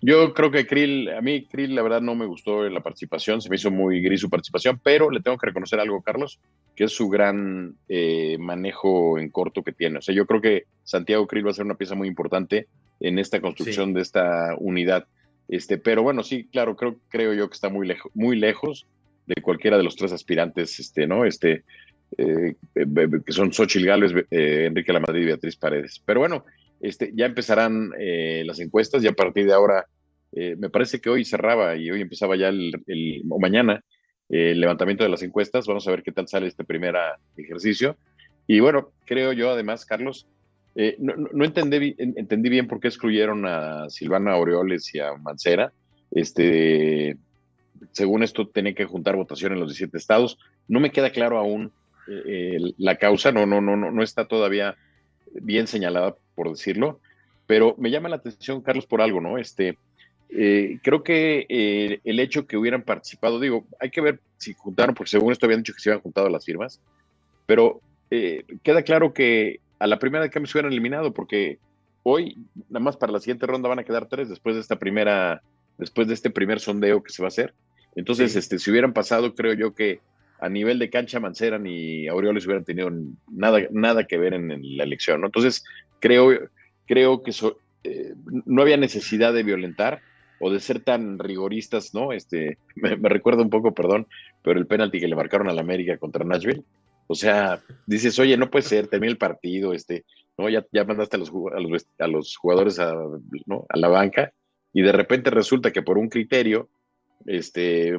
Yo 0.00 0.34
creo 0.34 0.50
que 0.50 0.66
Krill, 0.66 1.08
a 1.08 1.22
mí 1.22 1.46
Krill 1.46 1.74
la 1.74 1.82
verdad 1.82 2.02
no 2.02 2.14
me 2.14 2.26
gustó 2.26 2.68
la 2.68 2.82
participación, 2.82 3.40
se 3.40 3.48
me 3.48 3.56
hizo 3.56 3.70
muy 3.70 4.02
gris 4.02 4.20
su 4.20 4.28
participación, 4.28 4.78
pero 4.82 5.10
le 5.10 5.20
tengo 5.20 5.38
que 5.38 5.46
reconocer 5.46 5.80
algo, 5.80 6.02
Carlos, 6.02 6.40
que 6.76 6.84
es 6.84 6.92
su 6.92 7.08
gran 7.08 7.76
eh, 7.88 8.36
manejo 8.38 9.18
en 9.18 9.30
corto 9.30 9.62
que 9.62 9.72
tiene. 9.72 9.98
O 9.98 10.02
sea, 10.02 10.14
yo 10.14 10.26
creo 10.26 10.42
que 10.42 10.64
Santiago 10.82 11.26
Krill 11.26 11.46
va 11.46 11.52
a 11.52 11.54
ser 11.54 11.64
una 11.64 11.76
pieza 11.76 11.94
muy 11.94 12.08
importante 12.08 12.66
en 13.00 13.18
esta 13.18 13.40
construcción 13.40 13.94
de 13.94 14.02
esta 14.02 14.54
unidad. 14.58 15.06
Este, 15.48 15.78
pero 15.78 16.02
bueno, 16.02 16.22
sí, 16.22 16.48
claro, 16.50 16.76
creo, 16.76 16.96
creo 17.08 17.32
yo 17.32 17.48
que 17.48 17.54
está 17.54 17.68
muy, 17.68 17.86
lejos 17.86 18.10
muy 18.14 18.36
lejos 18.36 18.86
de 19.26 19.40
cualquiera 19.40 19.76
de 19.76 19.84
los 19.84 19.96
tres 19.96 20.12
aspirantes, 20.12 20.78
este, 20.78 21.06
¿no? 21.06 21.24
Este, 21.24 21.64
eh, 22.16 22.54
que 22.74 23.32
son 23.32 23.52
Xochil 23.52 23.86
Gales, 23.86 24.12
eh, 24.30 24.66
Enrique 24.66 24.92
Lamadrid 24.92 25.22
y 25.22 25.26
Beatriz 25.26 25.56
Paredes. 25.56 26.00
Pero 26.04 26.20
bueno, 26.20 26.44
este, 26.86 27.12
ya 27.14 27.26
empezarán 27.26 27.90
las 28.44 28.60
encuestas 28.60 29.02
y 29.02 29.08
a 29.08 29.12
partir 29.12 29.46
de 29.46 29.52
ahora 29.52 29.86
eh, 30.36 30.56
me 30.58 30.68
parece 30.68 31.00
que 31.00 31.10
hoy 31.10 31.24
cerraba 31.24 31.76
y 31.76 31.90
hoy 31.90 32.00
empezaba 32.00 32.34
ya 32.36 32.48
el, 32.48 33.22
o 33.28 33.38
mañana 33.38 33.84
el 34.28 34.60
levantamiento 34.60 35.04
de 35.04 35.10
las 35.10 35.22
encuestas. 35.22 35.66
Vamos 35.66 35.86
a 35.86 35.92
ver 35.92 36.02
qué 36.02 36.10
tal 36.10 36.26
sale 36.26 36.48
este 36.48 36.64
primer 36.64 36.96
ejercicio. 37.36 37.96
Y 38.46 38.58
bueno, 38.58 38.90
creo 39.04 39.32
yo 39.32 39.50
además, 39.50 39.86
Carlos, 39.86 40.26
eh, 40.74 40.96
no, 40.98 41.44
entendí, 41.44 41.94
entendí, 41.98 42.48
bien 42.48 42.66
por 42.66 42.80
qué 42.80 42.88
excluyeron 42.88 43.46
a 43.46 43.88
Silvana 43.90 44.32
Aureoles 44.32 44.92
y 44.94 44.98
a 44.98 45.14
Mancera. 45.14 45.72
Este, 46.10 47.16
según 47.92 48.24
esto, 48.24 48.48
tiene 48.48 48.74
que 48.74 48.86
juntar 48.86 49.14
votación 49.14 49.52
en 49.52 49.60
los 49.60 49.68
17 49.68 49.96
estados. 49.96 50.38
No 50.66 50.80
me 50.80 50.90
queda 50.90 51.10
claro 51.10 51.38
aún 51.38 51.70
eh, 52.08 52.58
la 52.76 52.96
causa, 52.96 53.30
no, 53.30 53.46
no, 53.46 53.60
no, 53.60 53.76
no 53.76 54.02
está 54.02 54.26
todavía 54.26 54.76
bien 55.40 55.66
señalada, 55.66 56.16
por 56.34 56.50
decirlo, 56.50 57.00
pero 57.46 57.74
me 57.78 57.90
llama 57.90 58.08
la 58.08 58.16
atención, 58.16 58.62
Carlos, 58.62 58.86
por 58.86 59.00
algo, 59.00 59.20
¿no? 59.20 59.38
Este, 59.38 59.76
eh, 60.30 60.78
creo 60.82 61.02
que 61.02 61.46
eh, 61.48 62.00
el 62.04 62.20
hecho 62.20 62.46
que 62.46 62.56
hubieran 62.56 62.82
participado, 62.82 63.38
digo, 63.38 63.66
hay 63.80 63.90
que 63.90 64.00
ver 64.00 64.20
si 64.38 64.54
juntaron, 64.54 64.94
porque 64.94 65.10
según 65.10 65.32
esto 65.32 65.46
habían 65.46 65.60
dicho 65.60 65.74
que 65.74 65.80
se 65.80 65.90
habían 65.90 66.02
juntado 66.02 66.28
las 66.28 66.44
firmas, 66.44 66.80
pero 67.46 67.80
eh, 68.10 68.44
queda 68.62 68.82
claro 68.82 69.12
que 69.12 69.60
a 69.78 69.86
la 69.86 69.98
primera 69.98 70.24
de 70.24 70.30
cambio 70.30 70.50
se 70.50 70.56
hubieran 70.56 70.72
eliminado, 70.72 71.12
porque 71.12 71.58
hoy, 72.02 72.36
nada 72.68 72.82
más 72.82 72.96
para 72.96 73.12
la 73.12 73.20
siguiente 73.20 73.46
ronda 73.46 73.68
van 73.68 73.78
a 73.78 73.84
quedar 73.84 74.08
tres 74.08 74.28
después 74.28 74.54
de 74.54 74.62
esta 74.62 74.76
primera, 74.76 75.42
después 75.78 76.08
de 76.08 76.14
este 76.14 76.30
primer 76.30 76.60
sondeo 76.60 77.02
que 77.02 77.12
se 77.12 77.22
va 77.22 77.26
a 77.26 77.28
hacer. 77.28 77.54
Entonces, 77.96 78.34
este, 78.34 78.58
si 78.58 78.70
hubieran 78.70 78.92
pasado, 78.92 79.34
creo 79.34 79.52
yo 79.52 79.74
que 79.74 80.00
a 80.44 80.48
nivel 80.50 80.78
de 80.78 80.90
cancha 80.90 81.20
Mancera 81.20 81.58
ni 81.58 82.06
Aureoles 82.06 82.44
hubieran 82.44 82.64
tenido 82.64 82.90
nada, 83.32 83.60
nada 83.70 84.04
que 84.04 84.18
ver 84.18 84.34
en, 84.34 84.76
la 84.76 84.84
elección, 84.84 85.22
¿no? 85.22 85.28
Entonces, 85.28 85.64
creo, 86.00 86.38
creo 86.84 87.22
que 87.22 87.32
no 88.44 88.60
había 88.60 88.76
necesidad 88.76 89.32
de 89.32 89.42
violentar 89.42 90.02
o 90.40 90.50
de 90.50 90.60
ser 90.60 90.80
tan 90.80 91.18
rigoristas, 91.18 91.94
¿no? 91.94 92.12
Este, 92.12 92.58
me, 92.76 93.08
recuerda 93.08 93.42
un 93.42 93.48
poco, 93.48 93.72
perdón, 93.72 94.06
pero 94.42 94.60
el 94.60 94.66
penalti 94.66 95.00
que 95.00 95.08
le 95.08 95.16
marcaron 95.16 95.48
a 95.48 95.54
la 95.54 95.62
América 95.62 95.96
contra 95.96 96.26
Nashville. 96.26 96.62
O 97.06 97.14
sea, 97.14 97.62
dices, 97.86 98.18
oye, 98.18 98.36
no 98.36 98.50
puede 98.50 98.66
ser, 98.66 98.88
termina 98.88 99.12
el 99.12 99.18
partido, 99.18 99.72
este, 99.72 100.04
¿no? 100.36 100.50
Ya, 100.50 100.66
ya 100.72 100.84
mandaste 100.84 101.16
a 101.16 101.20
los, 101.20 101.32
a 101.98 102.06
los, 102.06 102.36
jugadores 102.36 102.78
a, 102.78 102.92
a 102.92 103.76
la 103.78 103.88
banca 103.88 104.34
y 104.74 104.82
de 104.82 104.92
repente 104.92 105.30
resulta 105.30 105.72
que 105.72 105.80
por 105.80 105.96
un 105.96 106.10
criterio, 106.10 106.68
este, 107.24 107.96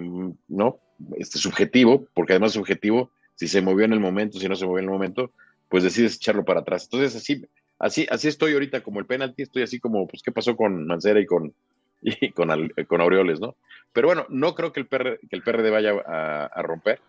¿no? 0.47 0.79
Este 1.17 1.39
subjetivo, 1.39 2.07
porque 2.13 2.33
además 2.33 2.53
subjetivo, 2.53 3.11
si 3.35 3.47
se 3.47 3.61
movió 3.61 3.85
en 3.85 3.93
el 3.93 3.99
momento, 3.99 4.39
si 4.39 4.47
no 4.47 4.55
se 4.55 4.65
movió 4.65 4.79
en 4.79 4.85
el 4.85 4.91
momento, 4.91 5.31
pues 5.69 5.83
decides 5.83 6.15
echarlo 6.15 6.45
para 6.45 6.61
atrás. 6.61 6.85
Entonces, 6.85 7.15
así, 7.15 7.45
así, 7.79 8.07
así 8.09 8.27
estoy 8.27 8.53
ahorita 8.53 8.81
como 8.81 8.99
el 8.99 9.05
penalti, 9.05 9.43
estoy 9.43 9.63
así 9.63 9.79
como, 9.79 10.07
pues, 10.07 10.23
¿qué 10.23 10.31
pasó 10.31 10.55
con 10.55 10.87
Mancera 10.87 11.19
y 11.19 11.25
con, 11.25 11.53
y 12.01 12.31
con, 12.31 12.49
con 12.87 13.01
Aureoles, 13.01 13.39
¿no? 13.39 13.55
Pero 13.93 14.07
bueno, 14.07 14.25
no 14.29 14.55
creo 14.55 14.73
que 14.73 14.81
el, 14.81 14.87
PR, 14.87 15.19
que 15.29 15.35
el 15.35 15.41
PRD 15.41 15.69
vaya 15.69 15.93
a, 16.05 16.61
romper. 16.61 16.99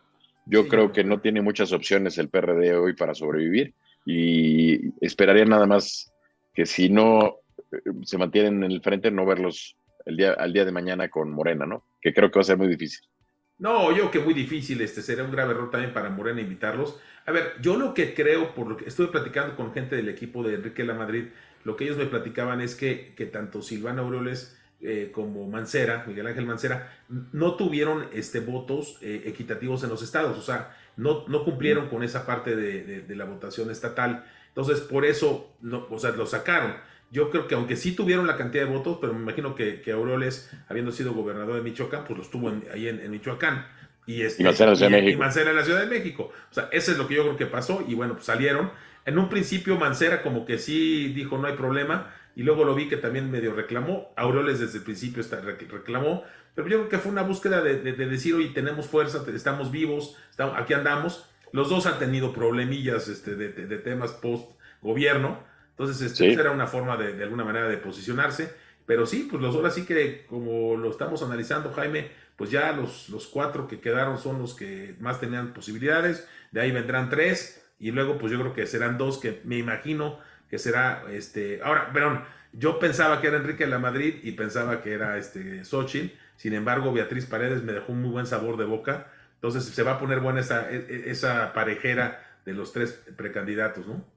Yo 0.47 0.69
creo 0.69 0.93
que 0.93 1.03
no 1.03 1.21
tiene 1.21 1.43
muchas 1.43 1.73
opciones 1.73 2.19
el 2.19 2.29
PRD 2.29 2.77
hoy 2.77 2.95
para 2.95 3.15
sobrevivir 3.15 3.75
y 4.05 4.93
esperaría 5.05 5.45
nada 5.45 5.67
más 5.67 6.13
que 6.55 6.65
si 6.65 6.89
no 6.89 7.41
eh, 7.73 7.79
se 8.05 8.19
mantienen 8.19 8.63
en 8.63 8.71
el 8.71 8.81
frente, 8.81 9.11
no 9.11 9.27
verlos 9.27 9.77
el 10.05 10.17
día, 10.17 10.35
al 10.35 10.53
día 10.53 10.65
de 10.65 10.71
mañana 10.71 11.09
con 11.09 11.33
Morena, 11.33 11.67
¿no? 11.67 11.83
Que 12.01 12.15
creo 12.15 12.31
que 12.31 12.39
va 12.39 12.43
a 12.43 12.45
ser 12.45 12.57
muy 12.57 12.69
difícil. 12.69 13.05
No, 13.59 13.97
yo 13.97 14.11
que 14.11 14.19
muy 14.19 14.35
difícil, 14.35 14.81
este 14.83 15.01
sería 15.01 15.25
un 15.25 15.33
grave 15.33 15.53
error 15.53 15.71
también 15.71 15.95
para 15.95 16.11
Morena 16.11 16.41
invitarlos. 16.41 17.01
A 17.25 17.33
ver, 17.33 17.55
yo 17.61 17.77
lo 17.77 17.95
que 17.95 18.15
creo, 18.15 18.55
por 18.55 18.69
lo 18.69 18.77
que 18.77 18.87
estuve 18.87 19.09
platicando 19.09 19.57
con 19.57 19.73
gente 19.73 19.97
del 19.97 20.09
equipo 20.09 20.43
de 20.43 20.55
Enrique 20.55 20.85
La 20.85 20.95
Madrid, 20.95 21.27
lo 21.65 21.77
que 21.77 21.85
ellos 21.85 21.97
me 21.97 22.07
platicaban 22.07 22.61
es 22.61 22.75
que, 22.75 23.15
que 23.17 23.27
tanto 23.27 23.63
Silvana 23.63 24.03
Aureoles 24.03 24.57
eh, 24.83 25.11
como 25.11 25.49
Mancera, 25.49 26.05
Miguel 26.07 26.27
Ángel 26.27 26.45
Mancera, 26.45 26.93
no 27.33 27.55
tuvieron 27.55 28.07
este, 28.13 28.41
votos 28.41 28.99
eh, 29.01 29.23
equitativos 29.25 29.83
en 29.83 29.89
los 29.89 30.03
estados, 30.03 30.37
o 30.37 30.43
sea, 30.43 30.77
no, 30.97 31.27
no 31.29 31.45
cumplieron 31.45 31.89
con 31.89 32.03
esa 32.03 32.27
parte 32.27 32.55
de, 32.55 33.17
la 33.17 33.25
votación 33.25 33.71
estatal. 33.71 34.27
Entonces, 34.49 34.81
por 34.81 35.07
eso, 35.07 35.57
no, 35.63 35.87
o 35.91 35.99
sea, 35.99 36.11
lo 36.11 36.27
sacaron. 36.27 36.75
Yo 37.11 37.31
creo 37.31 37.47
que 37.47 37.55
aunque 37.55 37.77
sí 37.77 37.93
tuvieron 37.93 38.27
la 38.27 38.37
cantidad 38.37 38.65
de 38.65 38.71
votos, 38.71 38.99
pero 39.01 39.13
me 39.15 39.21
imagino 39.21 39.55
que, 39.55 39.81
que 39.81 39.93
Aureoles, 39.93 40.51
habiendo 40.69 40.93
sido 40.93 41.15
gobernador 41.15 41.57
de 41.57 41.63
Michoacán, 41.63 42.05
pues 42.05 42.19
los 42.19 42.31
tuvo 42.31 42.53
ahí 42.73 42.89
en, 42.89 43.11
Michoacán. 43.11 43.67
Y, 44.07 44.23
este, 44.23 44.45
Mancera, 44.45 44.73
en 44.73 44.93
la 44.93 44.99
y 45.11 45.17
Mancera 45.17 45.51
en 45.51 45.57
la 45.57 45.65
Ciudad 45.65 45.81
de 45.81 45.87
México. 45.87 46.31
O 46.51 46.55
sea, 46.55 46.69
eso 46.73 46.93
es 46.93 46.99
lo 46.99 47.09
que 47.09 47.15
yo 47.15 47.23
creo 47.23 47.37
que 47.37 47.47
pasó. 47.47 47.85
Y 47.89 47.95
bueno, 47.95 48.15
pues 48.15 48.27
salieron. 48.27 48.71
En 49.05 49.19
un 49.19 49.29
principio 49.29 49.77
Mancera 49.77 50.23
como 50.23 50.45
que 50.45 50.59
sí 50.59 51.13
dijo 51.13 51.39
no 51.39 51.47
hay 51.47 51.55
problema, 51.55 52.13
y 52.37 52.43
luego 52.43 52.65
lo 52.65 52.75
vi 52.75 52.89
que 52.89 52.99
también 52.99 53.31
medio 53.31 53.55
reclamó. 53.55 54.13
Aureoles 54.17 54.61
desde 54.61 54.79
el 54.79 54.85
principio 54.85 55.23
está, 55.23 55.41
reclamó, 55.41 56.23
pero 56.55 56.69
yo 56.69 56.79
creo 56.79 56.89
que 56.91 56.99
fue 56.99 57.11
una 57.11 57.23
búsqueda 57.23 57.63
de, 57.63 57.81
decir, 57.93 58.35
oye, 58.35 58.49
tenemos 58.49 58.87
fuerza, 58.87 59.25
estamos 59.35 59.71
vivos, 59.71 60.17
estamos, 60.31 60.55
aquí 60.59 60.75
andamos. 60.75 61.29
Los 61.53 61.71
dos 61.71 61.87
han 61.87 61.99
tenido 61.99 62.35
problemillas 62.35 63.09
este, 63.09 63.35
de, 63.37 63.79
temas 63.79 64.13
post-gobierno, 64.13 65.39
entonces 65.79 66.01
este, 66.01 66.33
era 66.33 66.53
una 66.53 66.67
forma 66.67 66.97
de, 66.97 67.23
alguna 67.23 67.45
manera 67.45 67.69
de 67.69 67.77
posicionarse. 67.77 68.51
Pero 68.87 69.05
sí, 69.05 69.29
pues 69.31 69.43
los 69.43 69.53
dos 69.53 69.65
así 69.65 69.85
que 69.85 70.25
como 70.27 70.77
lo 70.77 70.91
estamos 70.91 71.23
analizando, 71.23 71.73
Jaime, 71.73 72.11
pues 72.37 72.51
ya 72.51 72.73
los, 72.73 73.11
los 73.11 73.27
cuatro 73.27 73.69
que 73.69 73.81
quedaron 73.81 74.17
son 74.17 74.39
los 74.39 74.55
que 74.55 74.95
más 75.01 75.21
tenían 75.21 75.53
posibilidades, 75.53 76.27
de 76.53 76.61
ahí 76.61 76.71
vendrán 76.71 77.11
tres, 77.11 77.63
y 77.79 77.91
luego 77.91 78.17
pues 78.17 78.33
yo 78.33 78.39
creo 78.41 78.55
que 78.55 78.67
serán 78.67 78.97
dos 78.97 79.19
que 79.19 79.41
me 79.45 79.59
imagino 79.59 80.19
que 80.49 80.59
será, 80.59 81.05
este, 81.11 81.61
ahora, 81.63 81.93
perdón, 81.93 82.25
yo 82.53 82.79
pensaba 82.79 83.21
que 83.21 83.27
era 83.27 83.37
Enrique 83.37 83.65
de 83.65 83.71
la 83.71 83.79
Madrid 83.79 84.15
y 84.23 84.33
pensaba 84.33 84.81
que 84.81 84.93
era 84.93 85.19
este 85.19 85.65
Xochitl, 85.65 86.17
sin 86.37 86.55
embargo 86.55 86.93
Beatriz 86.93 87.27
Paredes 87.27 87.63
me 87.63 87.73
dejó 87.73 87.93
un 87.93 88.03
muy 88.03 88.11
buen 88.11 88.27
sabor 88.27 88.57
de 88.57 88.65
boca, 88.65 89.09
entonces 89.35 89.65
se 89.65 89.83
va 89.83 89.93
a 89.93 89.99
poner 89.99 90.21
buena 90.21 90.41
esa, 90.41 90.71
e, 90.71 90.77
e, 90.77 91.11
esa 91.11 91.53
parejera 91.53 92.23
de 92.47 92.55
los 92.55 92.73
tres 92.73 92.93
precandidatos, 93.17 93.87
¿no? 93.87 94.16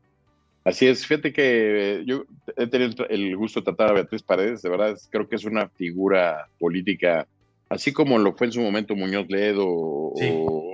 Así 0.63 0.87
es, 0.87 1.05
fíjate 1.05 1.31
que 1.31 2.03
yo 2.05 2.25
he 2.57 2.67
tenido 2.67 3.07
el 3.07 3.35
gusto 3.37 3.61
de 3.61 3.65
tratar 3.65 3.89
a 3.89 3.93
Beatriz 3.93 4.21
Paredes, 4.21 4.61
de 4.61 4.69
verdad 4.69 4.97
creo 5.09 5.27
que 5.27 5.35
es 5.37 5.45
una 5.45 5.69
figura 5.69 6.47
política, 6.59 7.27
así 7.69 7.93
como 7.93 8.19
lo 8.19 8.33
fue 8.33 8.47
en 8.47 8.53
su 8.53 8.61
momento 8.61 8.95
Muñoz 8.95 9.27
Ledo 9.29 9.65
o 9.65 10.13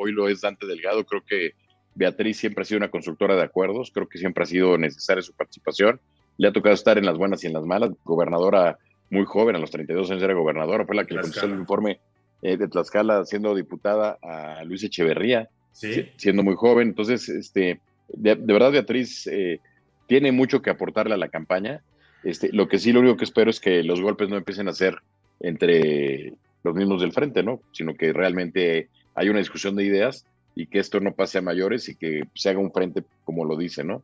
hoy 0.02 0.12
lo 0.12 0.28
es 0.28 0.42
Dante 0.42 0.66
Delgado, 0.66 1.06
creo 1.06 1.24
que 1.24 1.54
Beatriz 1.96 2.38
siempre 2.38 2.62
ha 2.62 2.66
sido 2.66 2.78
una 2.78 2.92
constructora 2.92 3.36
de 3.36 3.44
acuerdos, 3.44 3.90
creo 3.92 4.08
que 4.08 4.20
siempre 4.20 4.44
ha 4.44 4.48
sido 4.48 4.78
necesaria 4.78 5.24
su 5.24 5.34
participación. 5.34 6.00
Le 6.38 6.50
ha 6.50 6.54
tocado 6.54 6.76
estar 6.76 6.98
en 6.98 7.06
las 7.06 7.18
buenas 7.18 7.44
y 7.44 7.48
en 7.48 7.54
las 7.54 7.64
malas. 7.64 7.92
Gobernadora 8.04 8.78
muy 9.10 9.26
joven, 9.26 9.56
a 9.56 9.60
los 9.60 9.72
32 9.72 10.12
años 10.12 10.22
era 10.22 10.34
gobernadora, 10.34 10.86
fue 10.86 10.96
la 10.96 11.06
que 11.06 11.14
le 11.14 11.22
contestó 11.22 11.46
el 11.46 11.54
informe 11.54 12.00
eh, 12.42 12.58
de 12.58 12.68
Tlaxcala 12.68 13.24
siendo 13.24 13.56
diputada 13.56 14.18
a 14.22 14.64
Luis 14.66 14.84
Echeverría, 14.84 15.50
siendo 15.72 16.44
muy 16.44 16.56
joven. 16.56 16.90
Entonces, 16.90 17.30
este, 17.30 17.80
de, 18.10 18.36
verdad, 18.36 18.74
Beatriz 18.74 19.26
eh, 19.28 19.62
tiene 20.08 20.32
mucho 20.32 20.62
que 20.62 20.70
aportarle 20.70 21.14
a 21.14 21.18
la 21.18 21.30
campaña. 21.30 21.82
Este, 22.24 22.52
lo 22.52 22.68
que 22.68 22.80
sí, 22.80 22.92
lo 22.92 23.02
único 23.02 23.18
que 23.18 23.26
espero 23.26 23.50
es 23.50 23.60
que 23.60 23.84
los 23.84 24.02
golpes 24.02 24.30
no 24.30 24.38
empiecen 24.38 24.68
a 24.68 24.74
ser 24.74 25.00
entre 25.40 26.34
los 26.64 26.76
mismos 26.76 27.02
del 27.02 27.12
frente, 27.14 27.44
¿no? 27.44 27.62
Sino 27.72 27.94
que 27.96 28.14
realmente 28.14 28.90
hay 29.14 29.30
una 29.30 29.40
discusión 29.40 29.76
de 29.76 29.86
ideas 29.86 30.26
y 30.56 30.68
que 30.68 30.80
esto 30.80 31.00
no 31.00 31.14
pase 31.14 31.38
a 31.38 31.42
mayores 31.42 31.90
y 31.90 31.96
que 31.96 32.24
se 32.34 32.50
haga 32.50 32.60
un 32.60 32.72
frente 32.72 33.04
como 33.24 33.46
lo 33.46 33.58
dice, 33.58 33.84
¿no? 33.84 34.04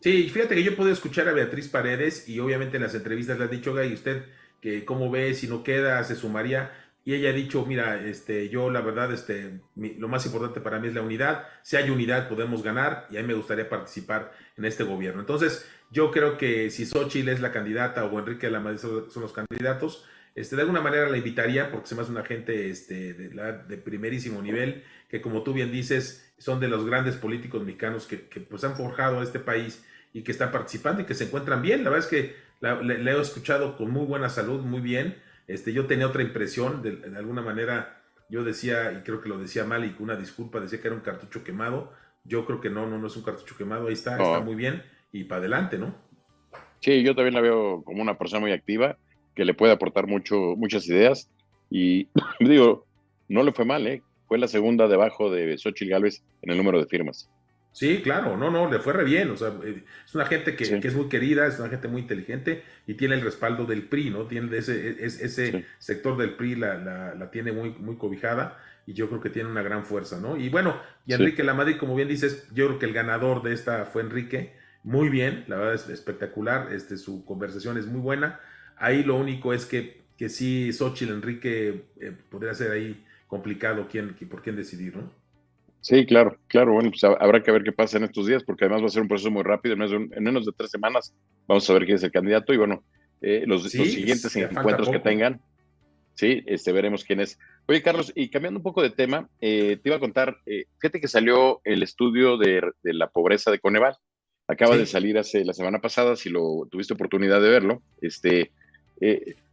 Sí, 0.00 0.28
fíjate 0.28 0.54
que 0.54 0.62
yo 0.62 0.76
puedo 0.76 0.92
escuchar 0.92 1.28
a 1.28 1.32
Beatriz 1.32 1.68
Paredes 1.68 2.28
y 2.28 2.38
obviamente 2.38 2.76
en 2.76 2.84
las 2.84 2.94
entrevistas 2.94 3.38
le 3.38 3.46
ha 3.46 3.48
dicho, 3.48 3.74
Gay, 3.74 3.92
usted 3.92 4.22
que 4.60 4.84
cómo 4.84 5.10
ve, 5.10 5.34
si 5.34 5.48
no 5.48 5.62
queda, 5.64 6.02
se 6.04 6.14
sumaría. 6.14 6.72
Y 7.08 7.14
ella 7.14 7.30
ha 7.30 7.32
dicho, 7.32 7.64
mira, 7.64 8.04
este, 8.04 8.50
yo 8.50 8.68
la 8.68 8.82
verdad, 8.82 9.10
este, 9.14 9.62
lo 9.76 10.08
más 10.08 10.26
importante 10.26 10.60
para 10.60 10.78
mí 10.78 10.88
es 10.88 10.94
la 10.94 11.00
unidad. 11.00 11.48
Si 11.62 11.74
hay 11.76 11.88
unidad, 11.88 12.28
podemos 12.28 12.62
ganar 12.62 13.06
y 13.10 13.16
a 13.16 13.22
mí 13.22 13.28
me 13.28 13.32
gustaría 13.32 13.66
participar 13.66 14.30
en 14.58 14.66
este 14.66 14.84
gobierno. 14.84 15.20
Entonces, 15.20 15.66
yo 15.90 16.10
creo 16.10 16.36
que 16.36 16.68
si 16.68 16.84
Xochitl 16.84 17.30
es 17.30 17.40
la 17.40 17.50
candidata 17.50 18.04
o 18.04 18.18
Enrique 18.18 18.48
de 18.48 18.52
la 18.52 18.60
Madrid 18.60 18.78
son 18.80 19.22
los 19.22 19.32
candidatos, 19.32 20.04
este, 20.34 20.54
de 20.54 20.60
alguna 20.60 20.82
manera 20.82 21.08
la 21.08 21.16
invitaría 21.16 21.70
porque 21.70 21.86
se 21.86 21.94
me 21.94 22.02
hace 22.02 22.10
una 22.10 22.26
gente 22.26 22.68
este, 22.68 23.14
de, 23.14 23.78
primerísimo 23.78 24.42
nivel 24.42 24.84
que 25.08 25.22
como 25.22 25.42
tú 25.42 25.54
bien 25.54 25.72
dices, 25.72 26.30
son 26.36 26.60
de 26.60 26.68
los 26.68 26.84
grandes 26.84 27.16
políticos 27.16 27.64
mexicanos 27.64 28.06
que, 28.06 28.18
pues 28.18 28.64
han 28.64 28.76
forjado 28.76 29.20
a 29.20 29.22
este 29.22 29.38
país 29.38 29.82
y 30.12 30.24
que 30.24 30.32
están 30.32 30.52
participando 30.52 31.00
y 31.00 31.06
que 31.06 31.14
se 31.14 31.24
encuentran 31.24 31.62
bien. 31.62 31.84
La 31.84 31.88
verdad 31.88 32.06
es 32.06 32.10
que 32.10 32.36
le, 32.60 33.10
he 33.10 33.18
escuchado 33.18 33.78
con 33.78 33.90
muy 33.90 34.04
buena 34.04 34.28
salud, 34.28 34.60
muy 34.60 34.82
bien. 34.82 35.16
Este, 35.48 35.72
yo 35.72 35.86
tenía 35.86 36.06
otra 36.06 36.22
impresión, 36.22 36.82
de, 36.82 37.16
alguna 37.16 37.42
manera 37.42 38.02
yo 38.28 38.44
decía, 38.44 38.92
y 38.92 39.02
creo 39.02 39.20
que 39.20 39.28
lo 39.28 39.38
decía 39.38 39.64
mal 39.64 39.84
y 39.84 39.92
con 39.92 40.04
una 40.04 40.16
disculpa, 40.16 40.60
decía 40.60 40.80
que 40.80 40.88
era 40.88 40.96
un 40.96 41.02
cartucho 41.02 41.42
quemado. 41.42 41.92
Yo 42.24 42.44
creo 42.44 42.60
que 42.60 42.68
no, 42.68 42.86
no, 42.86 42.98
no 42.98 43.06
es 43.06 43.16
un 43.16 43.22
cartucho 43.22 43.56
quemado, 43.56 43.88
ahí 43.88 43.94
está, 43.94 44.12
está 44.12 44.40
muy 44.40 44.54
bien 44.54 44.82
y 45.10 45.24
para 45.24 45.40
adelante, 45.40 45.78
¿no? 45.78 45.94
Sí, 46.80 47.02
yo 47.02 47.14
también 47.14 47.34
la 47.34 47.40
veo 47.40 47.82
como 47.82 48.02
una 48.02 48.18
persona 48.18 48.40
muy 48.40 48.52
activa, 48.52 48.98
que 49.34 49.46
le 49.46 49.54
puede 49.54 49.72
aportar 49.72 50.06
mucho, 50.06 50.36
muchas 50.56 50.86
ideas 50.86 51.30
y 51.70 52.08
digo, 52.40 52.86
no 53.28 53.42
le 53.42 53.52
fue 53.52 53.64
mal, 53.64 53.86
¿eh? 53.86 54.02
fue 54.26 54.38
la 54.38 54.46
segunda 54.46 54.86
debajo 54.86 55.30
de 55.30 55.56
Xochitl 55.56 55.90
Gálvez 55.90 56.22
en 56.42 56.50
el 56.50 56.58
número 56.58 56.78
de 56.78 56.86
firmas. 56.86 57.30
Sí, 57.72 58.00
claro, 58.02 58.36
no, 58.36 58.50
no, 58.50 58.70
le 58.70 58.78
fue 58.80 58.92
re 58.92 59.04
bien. 59.04 59.30
O 59.30 59.36
sea, 59.36 59.52
eh, 59.64 59.84
es 60.04 60.14
una 60.14 60.26
gente 60.26 60.56
que, 60.56 60.64
es 60.64 60.94
muy 60.94 61.08
querida, 61.08 61.46
es 61.46 61.58
una 61.60 61.68
gente 61.68 61.88
muy 61.88 62.02
inteligente 62.02 62.64
y 62.86 62.94
tiene 62.94 63.14
el 63.14 63.20
respaldo 63.20 63.66
del 63.66 63.82
PRI, 63.84 64.10
¿no? 64.10 64.26
Tiene 64.26 64.56
ese, 64.56 65.04
ese 65.04 65.64
sector 65.78 66.16
del 66.16 66.34
PRI 66.34 66.56
la, 66.56 67.14
la, 67.14 67.30
tiene 67.30 67.52
muy, 67.52 67.70
muy 67.70 67.96
cobijada 67.96 68.58
y 68.86 68.94
yo 68.94 69.08
creo 69.08 69.20
que 69.20 69.30
tiene 69.30 69.50
una 69.50 69.62
gran 69.62 69.84
fuerza, 69.84 70.18
¿no? 70.18 70.36
Y 70.36 70.48
bueno, 70.48 70.80
y 71.06 71.12
Enrique 71.12 71.44
Lamadrid, 71.44 71.76
como 71.76 71.94
bien 71.94 72.08
dices, 72.08 72.48
yo 72.54 72.66
creo 72.66 72.78
que 72.78 72.86
el 72.86 72.94
ganador 72.94 73.42
de 73.42 73.52
esta 73.52 73.84
fue 73.84 74.02
Enrique, 74.02 74.56
muy 74.82 75.10
bien, 75.10 75.44
la 75.46 75.56
verdad 75.56 75.74
es 75.74 75.88
espectacular, 75.88 76.72
este, 76.72 76.96
su 76.96 77.24
conversación 77.24 77.76
es 77.76 77.86
muy 77.86 78.00
buena. 78.00 78.40
Ahí 78.76 79.02
lo 79.02 79.16
único 79.16 79.52
es 79.52 79.66
que, 79.66 80.04
que 80.16 80.28
sí, 80.30 80.72
Xochitl 80.72 81.12
Enrique 81.12 81.84
eh, 82.00 82.12
podría 82.30 82.54
ser 82.54 82.70
ahí 82.70 83.04
complicado 83.26 83.88
quién, 83.90 84.14
por 84.30 84.42
quién 84.42 84.56
decidir, 84.56 84.96
¿no? 84.96 85.12
Sí, 85.80 86.04
claro. 86.06 86.36
Claro, 86.48 86.72
bueno, 86.72 86.90
pues 86.90 87.04
habrá 87.04 87.42
que 87.42 87.52
ver 87.52 87.62
qué 87.62 87.72
pasa 87.72 87.98
en 87.98 88.04
estos 88.04 88.26
días, 88.26 88.42
porque 88.44 88.64
además 88.64 88.82
va 88.82 88.86
a 88.86 88.90
ser 88.90 89.02
un 89.02 89.08
proceso 89.08 89.30
muy 89.30 89.42
rápido, 89.42 89.74
en 89.74 90.08
menos 90.22 90.44
de, 90.44 90.52
tres 90.56 90.70
semanas 90.70 91.14
vamos 91.46 91.68
a 91.68 91.72
ver 91.72 91.84
quién 91.86 91.96
es 91.96 92.02
el 92.02 92.12
candidato 92.12 92.52
y 92.52 92.58
bueno, 92.58 92.84
eh, 93.20 93.44
los, 93.46 93.64
siguientes 93.64 94.34
encuentros 94.36 94.90
que 94.90 95.00
tengan, 95.00 95.40
sí, 96.14 96.42
este, 96.46 96.72
veremos 96.72 97.04
quién 97.04 97.20
es. 97.20 97.38
Oye, 97.66 97.82
Carlos, 97.82 98.12
y 98.14 98.28
cambiando 98.28 98.58
un 98.58 98.62
poco 98.62 98.82
de 98.82 98.90
tema, 98.90 99.28
eh, 99.40 99.78
te 99.82 99.88
iba 99.88 99.96
a 99.96 100.00
contar, 100.00 100.36
eh, 100.46 100.66
fíjate 100.78 101.00
que 101.00 101.08
salió 101.08 101.60
el 101.64 101.82
estudio 101.82 102.36
de, 102.36 102.62
la 102.82 103.08
pobreza 103.08 103.50
de 103.50 103.58
Coneval, 103.58 103.96
acaba 104.46 104.76
de 104.76 104.86
salir 104.86 105.18
hace 105.18 105.44
la 105.44 105.52
semana 105.52 105.80
pasada, 105.80 106.16
si 106.16 106.30
lo 106.30 106.66
tuviste 106.70 106.94
oportunidad 106.94 107.40
de 107.40 107.50
verlo, 107.50 107.82
este, 108.00 108.52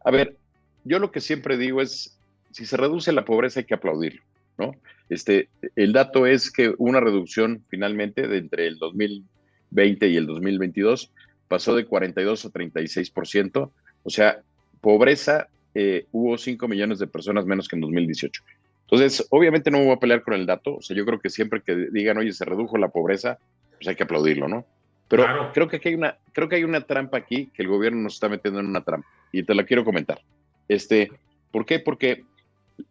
a 0.04 0.10
ver, 0.10 0.36
yo 0.84 0.98
lo 0.98 1.10
que 1.10 1.20
siempre 1.20 1.58
digo 1.58 1.82
es, 1.82 2.18
si 2.52 2.66
se 2.66 2.76
reduce 2.76 3.12
la 3.12 3.24
pobreza 3.24 3.60
hay 3.60 3.66
que 3.66 3.74
aplaudirlo, 3.74 4.22
¿no? 4.58 4.74
Este, 5.08 5.48
el 5.76 5.92
dato 5.92 6.26
es 6.26 6.50
que 6.50 6.74
una 6.78 7.00
reducción 7.00 7.62
finalmente 7.68 8.26
de 8.26 8.38
entre 8.38 8.66
el 8.66 8.78
2020 8.78 10.08
y 10.08 10.16
el 10.16 10.26
2022 10.26 11.12
pasó 11.48 11.76
de 11.76 11.86
42 11.86 12.44
a 12.44 12.50
36%, 12.50 13.70
o 14.02 14.10
sea, 14.10 14.40
pobreza, 14.80 15.48
eh, 15.74 16.06
hubo 16.12 16.36
5 16.38 16.66
millones 16.68 16.98
de 16.98 17.06
personas 17.06 17.46
menos 17.46 17.68
que 17.68 17.76
en 17.76 17.82
2018. 17.82 18.42
Entonces, 18.82 19.26
obviamente 19.30 19.70
no 19.70 19.78
me 19.78 19.84
voy 19.84 19.94
a 19.94 20.00
pelear 20.00 20.22
con 20.22 20.34
el 20.34 20.46
dato, 20.46 20.76
o 20.76 20.82
sea, 20.82 20.96
yo 20.96 21.04
creo 21.04 21.20
que 21.20 21.30
siempre 21.30 21.60
que 21.60 21.88
digan, 21.92 22.18
oye, 22.18 22.32
se 22.32 22.44
redujo 22.44 22.78
la 22.78 22.88
pobreza, 22.88 23.38
pues 23.76 23.88
hay 23.88 23.96
que 23.96 24.04
aplaudirlo, 24.04 24.48
¿no? 24.48 24.64
Pero 25.08 25.24
creo, 25.52 25.68
que 25.68 25.80
hay 25.84 25.94
una, 25.94 26.16
creo 26.32 26.48
que 26.48 26.56
hay 26.56 26.64
una 26.64 26.80
trampa 26.80 27.18
aquí, 27.18 27.50
que 27.54 27.62
el 27.62 27.68
gobierno 27.68 28.02
nos 28.02 28.14
está 28.14 28.28
metiendo 28.28 28.58
en 28.58 28.66
una 28.66 28.82
trampa, 28.82 29.06
y 29.30 29.44
te 29.44 29.54
la 29.54 29.64
quiero 29.64 29.84
comentar. 29.84 30.20
Este, 30.68 31.10
¿Por 31.52 31.64
qué? 31.64 31.78
Porque 31.78 32.24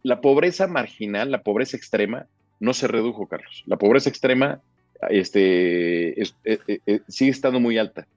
la 0.04 0.22
pobreza 0.22 0.68
marginal, 0.68 1.32
la 1.32 1.44
pobreza 1.44 1.78
extrema, 1.78 2.28
no 2.60 2.74
se 2.74 2.88
redujo, 2.88 3.28
Carlos. 3.28 3.64
La 3.66 3.78
pobreza 3.78 4.10
extrema 4.10 4.62
este, 5.10 6.22
eh, 6.22 6.28
eh, 6.46 6.80
eh, 6.86 7.00
sigue 7.08 7.32
estando 7.32 7.60
muy 7.60 7.78
alta. 7.78 8.08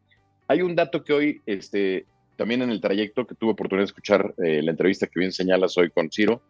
Hay 0.47 0.63
un 0.63 0.75
dato 0.75 1.05
que 1.05 1.13
hoy, 1.13 1.43
este, 1.47 2.07
también 2.37 2.63
en 2.63 2.71
el 2.71 2.81
trayecto 2.81 3.27
que 3.27 3.35
tuve 3.35 3.53
oportunidad 3.53 3.83
de 3.83 3.89
escuchar 3.91 4.35
la 4.39 4.71
entrevista 4.71 5.07
que 5.07 5.19
bien 5.21 5.33
señalas 5.33 5.77
hoy 5.77 5.91
con 5.91 6.11
Ciro, 6.11 6.41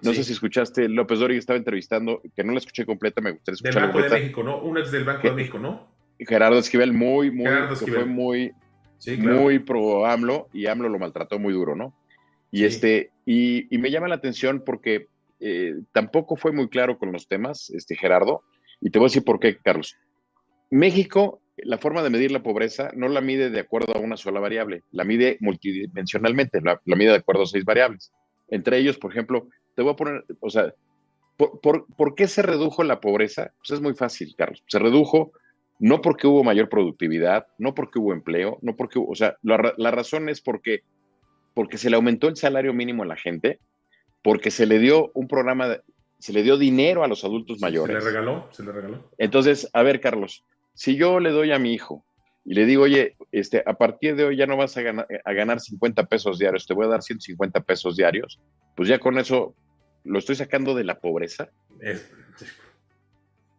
no 0.00 0.14
sé 0.14 0.24
si 0.24 0.32
escuchaste, 0.32 0.88
López 0.88 1.18
Dori 1.18 1.36
estaba 1.36 1.58
entrevistando, 1.58 2.22
que 2.34 2.42
no 2.42 2.52
la 2.52 2.58
escuché 2.58 2.86
completa, 2.86 3.20
me 3.20 3.32
gustaría 3.32 3.56
escucharla. 3.56 3.88
Del 3.88 3.92
Banco 3.92 4.14
de 4.14 4.20
México, 4.20 4.42
¿no? 4.42 4.62
Un 4.62 4.78
ex 4.78 4.90
del 4.90 5.04
Banco 5.04 5.28
de 5.28 5.34
México, 5.34 5.58
¿no? 5.58 5.88
Gerardo 6.18 6.58
Esquivel, 6.58 6.94
muy, 6.94 7.30
muy, 7.30 7.46
fue 7.76 8.06
muy, 8.06 8.52
muy 9.18 9.58
pro 9.58 10.06
AMLO 10.06 10.48
y 10.54 10.66
AMLO 10.66 10.88
lo 10.88 10.98
maltrató 10.98 11.38
muy 11.38 11.52
duro, 11.52 11.74
¿no? 11.74 11.92
Y, 12.54 12.66
este, 12.66 13.10
y, 13.26 13.66
me 13.78 13.90
llama 13.90 14.06
la 14.06 14.14
atención 14.14 14.62
porque 14.64 15.08
eh, 15.40 15.74
tampoco 15.90 16.36
fue 16.36 16.52
muy 16.52 16.68
claro 16.68 16.98
con 16.98 17.10
los 17.10 17.26
temas, 17.26 17.68
este, 17.70 17.96
Gerardo, 17.96 18.42
y 18.80 18.90
te 18.90 19.00
voy 19.00 19.06
a 19.06 19.10
decir 19.10 19.24
por 19.24 19.40
qué, 19.40 19.56
Carlos. 19.56 19.96
México, 20.70 21.40
la 21.56 21.78
forma 21.78 22.04
de 22.04 22.10
medir 22.10 22.30
la 22.30 22.44
pobreza 22.44 22.92
no 22.94 23.08
la 23.08 23.20
mide 23.20 23.50
de 23.50 23.58
acuerdo 23.58 23.96
a 23.96 23.98
una 23.98 24.16
sola 24.16 24.38
variable, 24.38 24.84
la 24.92 25.02
mide 25.02 25.36
multidimensionalmente, 25.40 26.60
la, 26.60 26.80
mide 26.84 27.10
de 27.10 27.16
acuerdo 27.16 27.42
a 27.42 27.46
seis 27.46 27.64
variables. 27.64 28.12
Entre 28.46 28.78
ellos, 28.78 28.98
por 28.98 29.10
ejemplo, 29.10 29.48
te 29.74 29.82
voy 29.82 29.94
a 29.94 29.96
poner, 29.96 30.24
o 30.38 30.48
sea, 30.48 30.72
¿por, 31.36 32.14
qué 32.14 32.28
se 32.28 32.42
redujo 32.42 32.84
la 32.84 33.00
pobreza? 33.00 33.52
Pues 33.58 33.72
es 33.72 33.80
muy 33.80 33.94
fácil, 33.94 34.32
Carlos. 34.38 34.62
Se 34.68 34.78
redujo 34.78 35.32
no 35.80 36.00
porque 36.00 36.28
hubo 36.28 36.44
mayor 36.44 36.68
productividad, 36.68 37.48
no 37.58 37.74
porque 37.74 37.98
hubo 37.98 38.12
empleo, 38.12 38.60
no 38.62 38.76
porque 38.76 39.00
hubo, 39.00 39.10
o 39.10 39.16
sea, 39.16 39.38
la, 39.42 39.74
la 39.76 39.90
razón 39.90 40.28
es 40.28 40.40
porque 40.40 40.84
porque 41.54 41.78
se 41.78 41.88
le 41.88 41.96
aumentó 41.96 42.28
el 42.28 42.36
salario 42.36 42.74
mínimo 42.74 43.04
a 43.04 43.06
la 43.06 43.16
gente, 43.16 43.60
porque 44.22 44.50
se 44.50 44.66
le 44.66 44.78
dio 44.78 45.10
un 45.14 45.28
programa, 45.28 45.78
se 46.18 46.32
le 46.32 46.42
dio 46.42 46.58
dinero 46.58 47.04
a 47.04 47.08
los 47.08 47.24
adultos 47.24 47.60
mayores. 47.60 47.96
Se 47.96 48.00
le 48.00 48.12
regaló, 48.12 48.48
se 48.50 48.62
le 48.64 48.72
regaló. 48.72 49.10
Entonces, 49.18 49.70
a 49.72 49.82
ver, 49.82 50.00
Carlos, 50.00 50.44
si 50.74 50.96
yo 50.96 51.20
le 51.20 51.30
doy 51.30 51.52
a 51.52 51.58
mi 51.58 51.72
hijo 51.72 52.04
y 52.44 52.54
le 52.54 52.66
digo, 52.66 52.82
oye, 52.82 53.16
este, 53.32 53.62
a 53.64 53.74
partir 53.74 54.16
de 54.16 54.24
hoy 54.24 54.36
ya 54.36 54.46
no 54.46 54.56
vas 54.56 54.76
a 54.76 54.82
ganar, 54.82 55.06
a 55.24 55.32
ganar 55.32 55.60
50 55.60 56.06
pesos 56.06 56.38
diarios, 56.38 56.66
te 56.66 56.74
voy 56.74 56.86
a 56.86 56.90
dar 56.90 57.02
150 57.02 57.60
pesos 57.60 57.96
diarios, 57.96 58.40
pues 58.76 58.88
ya 58.88 58.98
con 58.98 59.18
eso 59.18 59.54
lo 60.02 60.18
estoy 60.18 60.36
sacando 60.36 60.74
de 60.74 60.84
la 60.84 60.98
pobreza. 60.98 61.50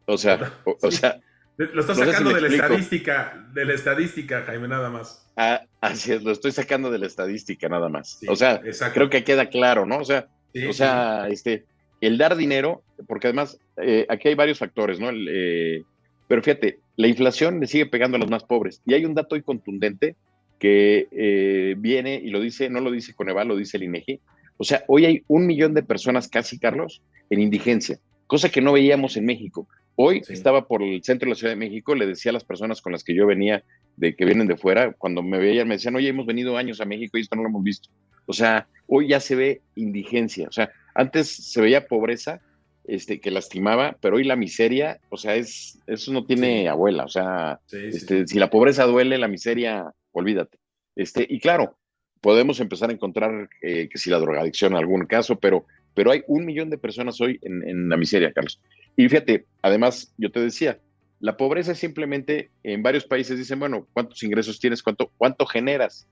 O 0.05 0.17
sea, 0.17 0.53
o 0.81 0.91
sea, 0.91 1.19
lo 1.57 1.81
estás 1.81 1.97
sacando 1.97 2.33
de 2.33 2.41
la 2.41 2.47
estadística, 2.47 3.47
de 3.53 3.65
la 3.65 3.73
estadística, 3.73 4.43
Jaime, 4.43 4.67
nada 4.67 4.89
más. 4.89 5.25
Ah, 5.37 5.61
así 5.81 6.11
es, 6.11 6.23
lo 6.23 6.31
estoy 6.31 6.51
sacando 6.51 6.91
de 6.91 6.99
la 6.99 7.07
estadística, 7.07 7.69
nada 7.69 7.89
más. 7.89 8.19
o 8.27 8.35
sea, 8.35 8.61
creo 8.93 9.09
que 9.09 9.23
queda 9.23 9.47
claro, 9.47 9.85
¿no? 9.85 9.99
O 9.99 10.05
sea, 10.05 10.27
o 10.69 10.73
sea, 10.73 11.27
este, 11.29 11.65
el 12.01 12.17
dar 12.17 12.35
dinero, 12.35 12.83
porque 13.07 13.27
además 13.27 13.57
eh, 13.77 14.05
aquí 14.09 14.29
hay 14.29 14.35
varios 14.35 14.59
factores, 14.59 14.99
¿no? 14.99 15.09
Eh, 15.11 15.83
pero 16.27 16.41
fíjate, 16.41 16.79
la 16.97 17.07
inflación 17.07 17.59
le 17.59 17.67
sigue 17.67 17.85
pegando 17.85 18.17
a 18.17 18.19
los 18.19 18.29
más 18.29 18.43
pobres. 18.43 18.81
Y 18.85 18.93
hay 18.93 19.05
un 19.05 19.13
dato 19.13 19.35
hoy 19.35 19.41
contundente 19.41 20.15
que 20.59 21.07
eh, 21.11 21.75
viene 21.77 22.15
y 22.15 22.29
lo 22.29 22.39
dice, 22.39 22.69
no 22.69 22.79
lo 22.79 22.91
dice 22.91 23.13
Coneval, 23.13 23.47
lo 23.47 23.57
dice 23.57 23.77
el 23.77 23.83
INEGI. 23.83 24.19
O 24.57 24.63
sea, 24.63 24.83
hoy 24.87 25.05
hay 25.05 25.23
un 25.27 25.45
millón 25.45 25.73
de 25.73 25.83
personas 25.83 26.27
casi, 26.27 26.57
Carlos, 26.57 27.01
en 27.29 27.41
indigencia, 27.41 27.99
cosa 28.27 28.49
que 28.49 28.61
no 28.61 28.73
veíamos 28.73 29.17
en 29.17 29.25
México. 29.25 29.67
Hoy 29.95 30.21
estaba 30.27 30.67
por 30.67 30.83
el 30.83 31.03
centro 31.03 31.27
de 31.27 31.31
la 31.31 31.35
Ciudad 31.35 31.53
de 31.53 31.59
México, 31.59 31.95
le 31.95 32.05
decía 32.05 32.31
a 32.31 32.33
las 32.33 32.43
personas 32.43 32.81
con 32.81 32.91
las 32.91 33.03
que 33.03 33.15
yo 33.15 33.25
venía, 33.25 33.63
de 33.95 34.15
que 34.15 34.25
vienen 34.25 34.47
de 34.47 34.57
fuera, 34.57 34.91
cuando 34.93 35.23
me 35.23 35.37
veían, 35.37 35.67
me 35.67 35.75
decían, 35.75 35.95
oye, 35.95 36.09
hemos 36.09 36.25
venido 36.25 36.57
años 36.57 36.81
a 36.81 36.85
México 36.85 37.17
y 37.17 37.21
esto 37.21 37.35
no 37.35 37.43
lo 37.43 37.49
hemos 37.49 37.63
visto. 37.63 37.89
O 38.25 38.33
sea, 38.33 38.67
hoy 38.87 39.09
ya 39.09 39.19
se 39.19 39.35
ve 39.35 39.61
indigencia. 39.75 40.47
O 40.49 40.51
sea, 40.51 40.69
antes 40.93 41.29
se 41.29 41.61
veía 41.61 41.87
pobreza 41.87 42.41
este, 42.83 43.21
que 43.21 43.31
lastimaba, 43.31 43.97
pero 44.01 44.17
hoy 44.17 44.25
la 44.25 44.35
miseria, 44.35 44.99
o 45.09 45.17
sea, 45.17 45.35
es, 45.35 45.79
eso 45.87 46.11
no 46.11 46.25
tiene 46.25 46.67
abuela. 46.67 47.05
O 47.05 47.09
sea, 47.09 47.59
este, 47.71 48.27
si 48.27 48.37
la 48.37 48.49
pobreza 48.49 48.85
duele, 48.85 49.17
la 49.17 49.29
miseria, 49.29 49.91
olvídate. 50.11 50.57
Este, 50.95 51.25
y 51.29 51.39
claro, 51.39 51.77
podemos 52.21 52.59
empezar 52.59 52.89
a 52.89 52.93
encontrar 52.93 53.49
eh, 53.61 53.87
que 53.89 53.97
si 53.97 54.09
la 54.09 54.19
drogadicción 54.19 54.73
en 54.73 54.79
algún 54.79 55.05
caso, 55.05 55.39
pero, 55.39 55.65
pero 55.93 56.11
hay 56.11 56.23
un 56.27 56.45
millón 56.45 56.69
de 56.69 56.77
personas 56.77 57.21
hoy 57.21 57.39
en, 57.43 57.67
en 57.67 57.87
la 57.87 57.97
miseria, 57.97 58.33
Carlos. 58.33 58.59
Y 58.95 59.09
fíjate, 59.09 59.45
además, 59.61 60.13
yo 60.17 60.31
te 60.31 60.39
decía, 60.39 60.79
la 61.19 61.37
pobreza 61.37 61.73
es 61.73 61.79
simplemente, 61.79 62.49
en 62.63 62.83
varios 62.83 63.05
países 63.05 63.37
dicen, 63.37 63.59
bueno, 63.59 63.87
¿cuántos 63.93 64.21
ingresos 64.23 64.59
tienes? 64.59 64.83
¿Cuánto, 64.83 65.11
cuánto 65.17 65.45
generas? 65.45 66.07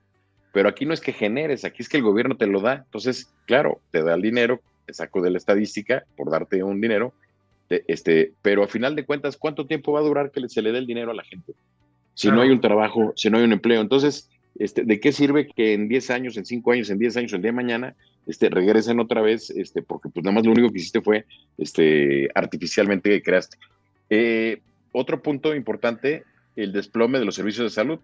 Pero 0.52 0.68
aquí 0.68 0.86
no 0.86 0.94
es 0.94 1.00
que 1.00 1.12
generes, 1.12 1.64
aquí 1.64 1.82
es 1.82 1.88
que 1.88 1.96
el 1.96 2.02
gobierno 2.02 2.36
te 2.36 2.46
lo 2.46 2.60
da. 2.60 2.84
Entonces, 2.84 3.32
claro, 3.46 3.80
te 3.90 4.02
da 4.02 4.14
el 4.14 4.22
dinero, 4.22 4.60
te 4.86 4.94
saco 4.94 5.20
de 5.20 5.30
la 5.30 5.38
estadística 5.38 6.04
por 6.16 6.30
darte 6.30 6.62
un 6.62 6.80
dinero, 6.80 7.14
este, 7.68 8.32
pero 8.42 8.62
a 8.62 8.68
final 8.68 8.94
de 8.94 9.04
cuentas, 9.04 9.36
¿cuánto 9.36 9.66
tiempo 9.66 9.92
va 9.92 10.00
a 10.00 10.04
durar 10.04 10.30
que 10.30 10.48
se 10.48 10.62
le 10.62 10.72
dé 10.72 10.78
el 10.78 10.86
dinero 10.86 11.10
a 11.10 11.14
la 11.14 11.24
gente? 11.24 11.54
Si 12.14 12.28
no 12.30 12.42
hay 12.42 12.50
un 12.50 12.60
trabajo, 12.60 13.12
si 13.16 13.30
no 13.30 13.38
hay 13.38 13.44
un 13.44 13.52
empleo. 13.52 13.80
Entonces, 13.80 14.30
este, 14.56 14.84
¿de 14.84 15.00
qué 15.00 15.10
sirve 15.10 15.48
que 15.48 15.74
en 15.74 15.88
10 15.88 16.10
años, 16.10 16.36
en 16.36 16.44
5 16.44 16.72
años, 16.72 16.90
en 16.90 16.98
10 16.98 17.16
años, 17.16 17.32
el 17.32 17.42
día 17.42 17.50
de 17.50 17.56
mañana, 17.56 17.96
este, 18.26 18.48
regresen 18.48 19.00
otra 19.00 19.20
vez, 19.20 19.50
este, 19.50 19.82
porque 19.82 20.08
pues 20.08 20.24
nada 20.24 20.34
más 20.34 20.44
lo 20.44 20.52
único 20.52 20.70
que 20.70 20.78
hiciste 20.78 21.00
fue 21.00 21.26
este, 21.58 22.28
artificialmente 22.34 23.22
creaste. 23.22 23.58
Eh, 24.10 24.60
otro 24.92 25.22
punto 25.22 25.54
importante, 25.54 26.24
el 26.56 26.72
desplome 26.72 27.18
de 27.18 27.24
los 27.24 27.34
servicios 27.34 27.64
de 27.64 27.74
salud. 27.74 27.98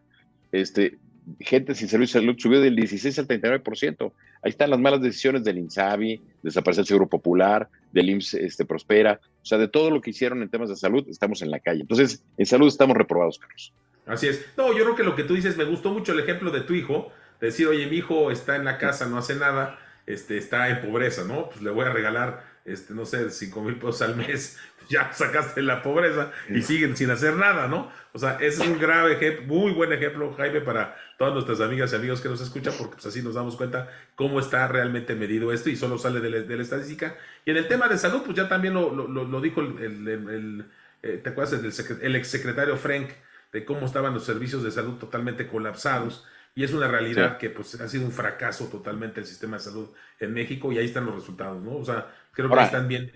Este, 0.52 0.98
gente 1.38 1.74
sin 1.74 1.88
servicios 1.88 2.14
de 2.14 2.26
salud 2.26 2.38
subió 2.38 2.60
del 2.60 2.76
16 2.76 3.18
al 3.18 3.28
39%. 3.28 4.12
Ahí 4.42 4.50
están 4.50 4.70
las 4.70 4.80
malas 4.80 5.00
decisiones 5.00 5.44
del 5.44 5.58
INSABI, 5.58 6.20
desaparecer 6.42 6.82
el 6.82 6.86
Seguro 6.88 7.08
Popular, 7.08 7.68
del 7.92 8.10
IMSS 8.10 8.34
este, 8.34 8.64
Prospera. 8.64 9.20
O 9.42 9.46
sea, 9.46 9.58
de 9.58 9.68
todo 9.68 9.90
lo 9.90 10.00
que 10.00 10.10
hicieron 10.10 10.42
en 10.42 10.48
temas 10.48 10.68
de 10.68 10.76
salud, 10.76 11.06
estamos 11.08 11.42
en 11.42 11.50
la 11.50 11.60
calle. 11.60 11.82
Entonces, 11.82 12.22
en 12.36 12.46
salud 12.46 12.68
estamos 12.68 12.96
reprobados, 12.96 13.38
Carlos. 13.38 13.72
Así 14.06 14.26
es. 14.28 14.44
No, 14.56 14.76
yo 14.76 14.84
creo 14.84 14.96
que 14.96 15.02
lo 15.04 15.14
que 15.14 15.24
tú 15.24 15.34
dices, 15.34 15.56
me 15.56 15.64
gustó 15.64 15.92
mucho 15.92 16.12
el 16.12 16.20
ejemplo 16.20 16.50
de 16.50 16.62
tu 16.62 16.74
hijo, 16.74 17.12
decir, 17.40 17.68
oye, 17.68 17.86
mi 17.86 17.96
hijo 17.96 18.30
está 18.30 18.56
en 18.56 18.64
la 18.64 18.78
casa, 18.78 19.06
no 19.06 19.18
hace 19.18 19.34
nada, 19.36 19.78
este, 20.12 20.38
está 20.38 20.68
en 20.68 20.80
pobreza, 20.80 21.24
¿no? 21.24 21.48
Pues 21.50 21.62
le 21.62 21.70
voy 21.70 21.86
a 21.86 21.90
regalar, 21.90 22.44
este, 22.64 22.94
no 22.94 23.04
sé, 23.04 23.30
cinco 23.30 23.62
mil 23.62 23.76
pesos 23.76 24.02
al 24.02 24.16
mes, 24.16 24.58
ya 24.90 25.12
sacaste 25.12 25.62
la 25.62 25.82
pobreza 25.82 26.32
y 26.48 26.62
siguen 26.62 26.96
sin 26.96 27.10
hacer 27.10 27.34
nada, 27.34 27.68
¿no? 27.68 27.92
O 28.12 28.18
sea, 28.18 28.38
ese 28.40 28.62
es 28.62 28.68
un 28.68 28.78
grave 28.78 29.12
ejemplo, 29.12 29.46
muy 29.46 29.72
buen 29.72 29.92
ejemplo, 29.92 30.32
Jaime, 30.34 30.60
para 30.60 30.96
todas 31.16 31.32
nuestras 31.32 31.60
amigas 31.60 31.92
y 31.92 31.96
amigos 31.96 32.20
que 32.20 32.28
nos 32.28 32.40
escuchan, 32.40 32.74
porque 32.76 32.94
pues 32.94 33.06
así 33.06 33.22
nos 33.22 33.34
damos 33.34 33.56
cuenta 33.56 33.88
cómo 34.16 34.40
está 34.40 34.66
realmente 34.66 35.14
medido 35.14 35.52
esto 35.52 35.70
y 35.70 35.76
solo 35.76 35.96
sale 35.96 36.20
de 36.20 36.56
la, 36.56 36.62
estadística. 36.62 37.16
Y 37.44 37.52
en 37.52 37.56
el 37.56 37.68
tema 37.68 37.88
de 37.88 37.98
salud, 37.98 38.22
pues 38.24 38.36
ya 38.36 38.48
también 38.48 38.74
lo, 38.74 39.40
dijo 39.40 39.60
el, 39.60 40.66
eh, 41.02 41.20
¿te 41.22 41.30
acuerdas? 41.30 41.52
El, 41.52 42.02
el 42.02 42.16
exsecretario 42.16 42.76
Frank, 42.76 43.10
de 43.52 43.64
cómo 43.64 43.86
estaban 43.86 44.14
los 44.14 44.24
servicios 44.24 44.62
de 44.62 44.70
salud 44.70 44.98
totalmente 44.98 45.46
colapsados. 45.46 46.26
Y 46.54 46.64
es 46.64 46.72
una 46.72 46.88
realidad 46.88 47.38
que 47.38 47.50
pues 47.50 47.80
ha 47.80 47.88
sido 47.88 48.04
un 48.04 48.12
fracaso 48.12 48.66
totalmente 48.66 49.20
el 49.20 49.26
sistema 49.26 49.56
de 49.56 49.62
salud 49.62 49.88
en 50.18 50.32
México 50.32 50.72
y 50.72 50.78
ahí 50.78 50.86
están 50.86 51.06
los 51.06 51.14
resultados, 51.14 51.62
¿no? 51.62 51.76
O 51.76 51.84
sea, 51.84 52.12
creo 52.32 52.50
que 52.50 52.60
están 52.60 52.88
bien. 52.88 53.12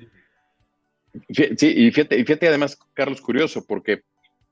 Sí, 1.30 1.66
y 1.66 1.90
fíjate, 1.90 2.18
y 2.18 2.24
fíjate 2.24 2.48
además, 2.48 2.78
Carlos, 2.92 3.20
curioso, 3.20 3.64
porque 3.66 4.02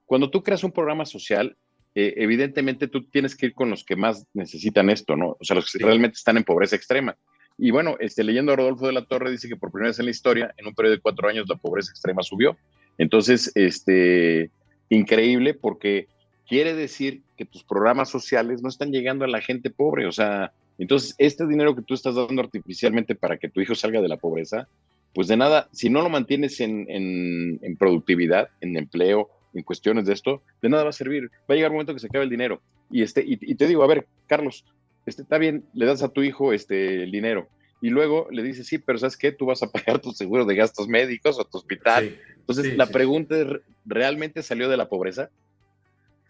cuando 0.04 0.30
tú 0.30 0.42
creas 0.42 0.64
un 0.64 0.72
programa 0.72 1.06
social, 1.06 1.56
eh, 1.94 2.14
evidentemente 2.16 2.88
tú 2.88 3.08
tienes 3.08 3.36
que 3.36 3.46
ir 3.46 3.54
con 3.54 3.70
los 3.70 3.84
que 3.84 3.96
más 3.96 4.26
necesitan 4.32 4.90
esto, 4.90 5.16
¿no? 5.16 5.36
O 5.40 5.44
sea, 5.44 5.56
los 5.56 5.70
que 5.70 5.84
realmente 5.84 6.16
están 6.16 6.36
en 6.36 6.44
pobreza 6.44 6.76
extrema. 6.76 7.16
Y 7.58 7.70
bueno, 7.70 7.96
este, 8.00 8.24
leyendo 8.24 8.52
a 8.52 8.56
Rodolfo 8.56 8.86
de 8.86 8.92
la 8.92 9.04
Torre, 9.04 9.30
dice 9.30 9.48
que 9.48 9.56
por 9.56 9.70
primera 9.70 9.90
vez 9.90 9.98
en 9.98 10.06
la 10.06 10.10
historia, 10.10 10.54
en 10.56 10.66
un 10.66 10.74
periodo 10.74 10.96
de 10.96 11.02
cuatro 11.02 11.28
años, 11.28 11.46
la 11.48 11.56
pobreza 11.56 11.90
extrema 11.90 12.22
subió. 12.22 12.56
Entonces, 12.98 13.52
este, 13.54 14.50
increíble 14.88 15.54
porque 15.54 16.08
quiere 16.48 16.74
decir 16.74 17.22
que 17.36 17.44
tus 17.44 17.64
programas 17.64 18.10
sociales 18.10 18.62
no 18.62 18.68
están 18.68 18.90
llegando 18.90 19.24
a 19.24 19.28
la 19.28 19.40
gente 19.40 19.70
pobre. 19.70 20.06
O 20.06 20.12
sea, 20.12 20.52
entonces 20.78 21.14
este 21.18 21.46
dinero 21.46 21.74
que 21.74 21.82
tú 21.82 21.94
estás 21.94 22.14
dando 22.14 22.42
artificialmente 22.42 23.14
para 23.14 23.36
que 23.38 23.48
tu 23.48 23.60
hijo 23.60 23.74
salga 23.74 24.00
de 24.00 24.08
la 24.08 24.16
pobreza, 24.16 24.68
pues 25.14 25.28
de 25.28 25.36
nada, 25.36 25.68
si 25.72 25.90
no 25.90 26.02
lo 26.02 26.08
mantienes 26.08 26.60
en, 26.60 26.86
en, 26.88 27.76
productividad, 27.76 28.48
en 28.60 28.76
empleo, 28.76 29.28
en 29.54 29.62
cuestiones 29.62 30.06
de 30.06 30.14
esto, 30.14 30.42
de 30.62 30.70
nada 30.70 30.84
va 30.84 30.90
a 30.90 30.94
servir. 30.94 31.30
Va 31.48 31.52
a 31.52 31.54
llegar 31.54 31.70
un 31.70 31.76
momento 31.76 31.92
que 31.92 32.00
se 32.00 32.06
acabe 32.06 32.24
el 32.24 32.30
dinero. 32.30 32.62
Y, 32.90 33.02
este, 33.02 33.22
y, 33.26 33.36
te 33.54 33.66
digo, 33.66 33.82
a 33.82 33.86
ver, 33.86 34.06
Carlos, 34.26 34.64
este, 35.04 35.22
está 35.22 35.38
bien, 35.38 35.64
le 35.74 35.86
das 35.86 36.02
a 36.02 36.08
tu 36.08 36.22
hijo 36.22 36.52
este, 36.52 37.02
el 37.02 37.10
dinero. 37.10 37.48
Y 37.82 37.90
luego 37.90 38.28
le 38.30 38.42
dices, 38.42 38.66
sí, 38.66 38.78
pero 38.78 38.98
¿sabes 38.98 39.16
qué? 39.16 39.32
Tú 39.32 39.46
vas 39.46 39.62
a 39.62 39.70
pagar 39.70 39.98
tu 39.98 40.12
seguro 40.12 40.44
de 40.46 40.54
gastos 40.54 40.88
médicos 40.88 41.38
o 41.38 41.44
tu 41.44 41.58
hospital. 41.58 42.18
Entonces, 42.36 42.76
la 42.76 42.86
pregunta 42.86 43.38
es, 43.38 43.46
¿realmente 43.84 44.42
salió 44.42 44.68
de 44.68 44.76
la 44.76 44.88
pobreza? 44.88 45.30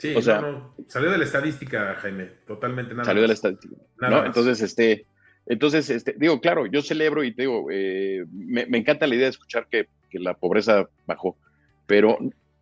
Sí, 0.03 0.13
o 0.17 0.21
sea, 0.21 0.41
no, 0.41 0.75
salió 0.89 1.13
de 1.13 1.19
la 1.19 1.23
estadística, 1.23 1.95
Jaime, 2.01 2.25
totalmente 2.45 2.93
nada. 2.93 3.05
Salió 3.05 3.23
de 3.23 3.29
la 3.29 3.35
estadística. 3.35 3.77
¿no? 4.01 4.27
Entonces, 4.27 4.61
este, 4.61 5.07
entonces, 5.47 5.91
este, 5.91 6.17
digo, 6.19 6.41
claro, 6.41 6.67
yo 6.67 6.83
celebro 6.83 7.23
y 7.23 7.33
te 7.33 7.43
digo, 7.43 7.69
eh, 7.71 8.25
me, 8.33 8.67
encanta 8.77 9.07
la 9.07 9.15
idea 9.15 9.27
de 9.27 9.31
escuchar 9.31 9.69
que, 9.71 9.87
la 10.15 10.35
pobreza 10.35 10.89
bajó, 11.07 11.39
pero 11.87 12.19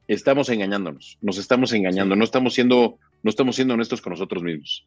estamos 0.07 0.51
engañándonos, 0.51 1.17
nos 1.23 1.39
estamos 1.39 1.73
engañando, 1.73 2.15
no 2.15 2.25
estamos 2.25 2.53
siendo, 2.53 2.99
no 3.23 3.31
estamos 3.31 3.57
siendo 3.57 3.73
honestos 3.73 4.03
con 4.03 4.11
nosotros 4.11 4.43
mismos. 4.43 4.87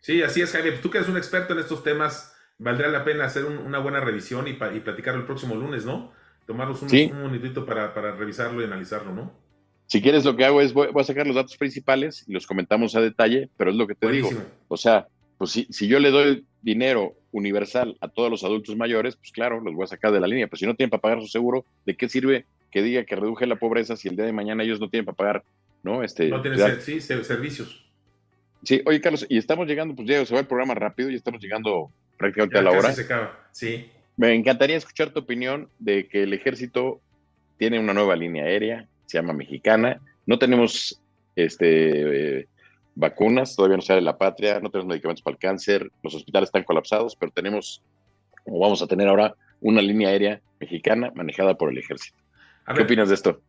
Sí, 0.00 0.22
así 0.22 0.40
es, 0.40 0.50
Jaime. 0.50 0.72
Tú 0.78 0.88
que 0.88 0.96
eres 0.96 1.10
un 1.10 1.18
experto 1.18 1.52
en 1.52 1.58
estos 1.58 1.84
temas, 1.84 2.34
valdría 2.56 2.88
la 2.88 3.04
pena 3.04 3.26
hacer 3.26 3.44
una 3.44 3.80
buena 3.80 4.00
revisión 4.00 4.48
y, 4.48 4.52
y 4.52 4.80
platicarlo 4.80 5.20
el 5.20 5.26
próximo 5.26 5.56
lunes, 5.56 5.84
¿no? 5.84 6.10
Tomarnos 6.46 6.80
un, 6.80 6.88
un 6.90 7.32
minutito 7.32 7.66
para, 7.66 7.92
para 7.92 8.12
revisarlo 8.12 8.62
y 8.62 8.64
analizarlo, 8.64 9.14
¿no? 9.14 9.42
Si 9.92 10.00
quieres, 10.00 10.24
lo 10.24 10.34
que 10.34 10.46
hago 10.46 10.62
es 10.62 10.72
voy, 10.72 10.88
a 10.98 11.04
sacar 11.04 11.26
los 11.26 11.36
datos 11.36 11.54
principales 11.58 12.24
y 12.26 12.32
los 12.32 12.46
comentamos 12.46 12.96
a 12.96 13.02
detalle, 13.02 13.50
pero 13.58 13.70
es 13.70 13.76
lo 13.76 13.86
que 13.86 13.94
te 13.94 14.10
digo. 14.10 14.30
O 14.68 14.78
sea, 14.78 15.06
pues 15.36 15.50
si, 15.50 15.66
si 15.68 15.86
yo 15.86 16.00
le 16.00 16.10
doy 16.10 16.46
dinero 16.62 17.12
universal 17.30 17.98
a 18.00 18.08
todos 18.08 18.30
los 18.30 18.42
adultos 18.42 18.74
mayores, 18.74 19.16
pues 19.16 19.30
claro, 19.32 19.60
los 19.60 19.74
voy 19.74 19.84
a 19.84 19.88
sacar 19.88 20.10
de 20.10 20.20
la 20.20 20.26
línea. 20.26 20.46
Pero 20.46 20.56
si 20.56 20.64
no 20.64 20.74
tienen 20.74 20.88
para 20.88 21.02
pagar 21.02 21.20
su 21.20 21.26
seguro, 21.26 21.66
¿de 21.84 21.94
qué 21.94 22.08
sirve 22.08 22.46
que 22.70 22.80
diga 22.80 23.04
que 23.04 23.16
reduje 23.16 23.44
la 23.44 23.56
pobreza 23.56 23.94
si 23.94 24.08
el 24.08 24.16
día 24.16 24.24
de 24.24 24.32
mañana 24.32 24.62
ellos 24.62 24.80
no 24.80 24.88
tienen 24.88 25.04
para 25.04 25.14
pagar, 25.14 25.44
¿no? 25.82 26.02
Este, 26.02 26.30
no 26.30 26.40
tienen, 26.40 26.80
sí, 26.80 26.98
servicios. 26.98 27.84
Sí, 28.62 28.80
oye, 28.86 28.98
Carlos, 28.98 29.26
y 29.28 29.36
estamos 29.36 29.68
llegando, 29.68 29.94
pues 29.94 30.08
ya 30.08 30.24
se 30.24 30.32
va 30.32 30.40
el 30.40 30.46
programa 30.46 30.72
rápido 30.72 31.10
y 31.10 31.16
estamos 31.16 31.42
llegando 31.42 31.90
prácticamente 32.16 32.56
a 32.56 32.62
la 32.62 32.70
hora. 32.70 32.92
Se 32.92 33.02
acaba. 33.02 33.46
Sí. 33.50 33.90
Me 34.16 34.32
encantaría 34.32 34.78
escuchar 34.78 35.10
tu 35.10 35.20
opinión 35.20 35.68
de 35.78 36.08
que 36.08 36.22
el 36.22 36.32
ejército 36.32 37.02
tiene 37.58 37.78
una 37.78 37.92
nueva 37.92 38.16
línea 38.16 38.44
aérea, 38.44 38.88
se 39.12 39.18
llama 39.18 39.34
Mexicana. 39.34 40.00
No 40.24 40.38
tenemos 40.38 40.98
este, 41.36 42.38
eh, 42.38 42.48
vacunas, 42.94 43.54
todavía 43.54 43.76
no 43.76 43.82
sale 43.82 44.00
la 44.00 44.16
patria, 44.16 44.58
no 44.58 44.70
tenemos 44.70 44.88
medicamentos 44.88 45.22
para 45.22 45.34
el 45.34 45.38
cáncer, 45.38 45.90
los 46.02 46.14
hospitales 46.14 46.48
están 46.48 46.64
colapsados, 46.64 47.14
pero 47.14 47.30
tenemos, 47.30 47.82
o 48.46 48.58
vamos 48.58 48.80
a 48.80 48.86
tener 48.86 49.08
ahora, 49.08 49.34
una 49.60 49.82
línea 49.82 50.08
aérea 50.08 50.40
mexicana 50.58 51.12
manejada 51.14 51.56
por 51.56 51.70
el 51.70 51.78
ejército. 51.78 52.16
¿Qué 52.74 52.82
opinas 52.82 53.10
de 53.10 53.14
esto? 53.14 53.40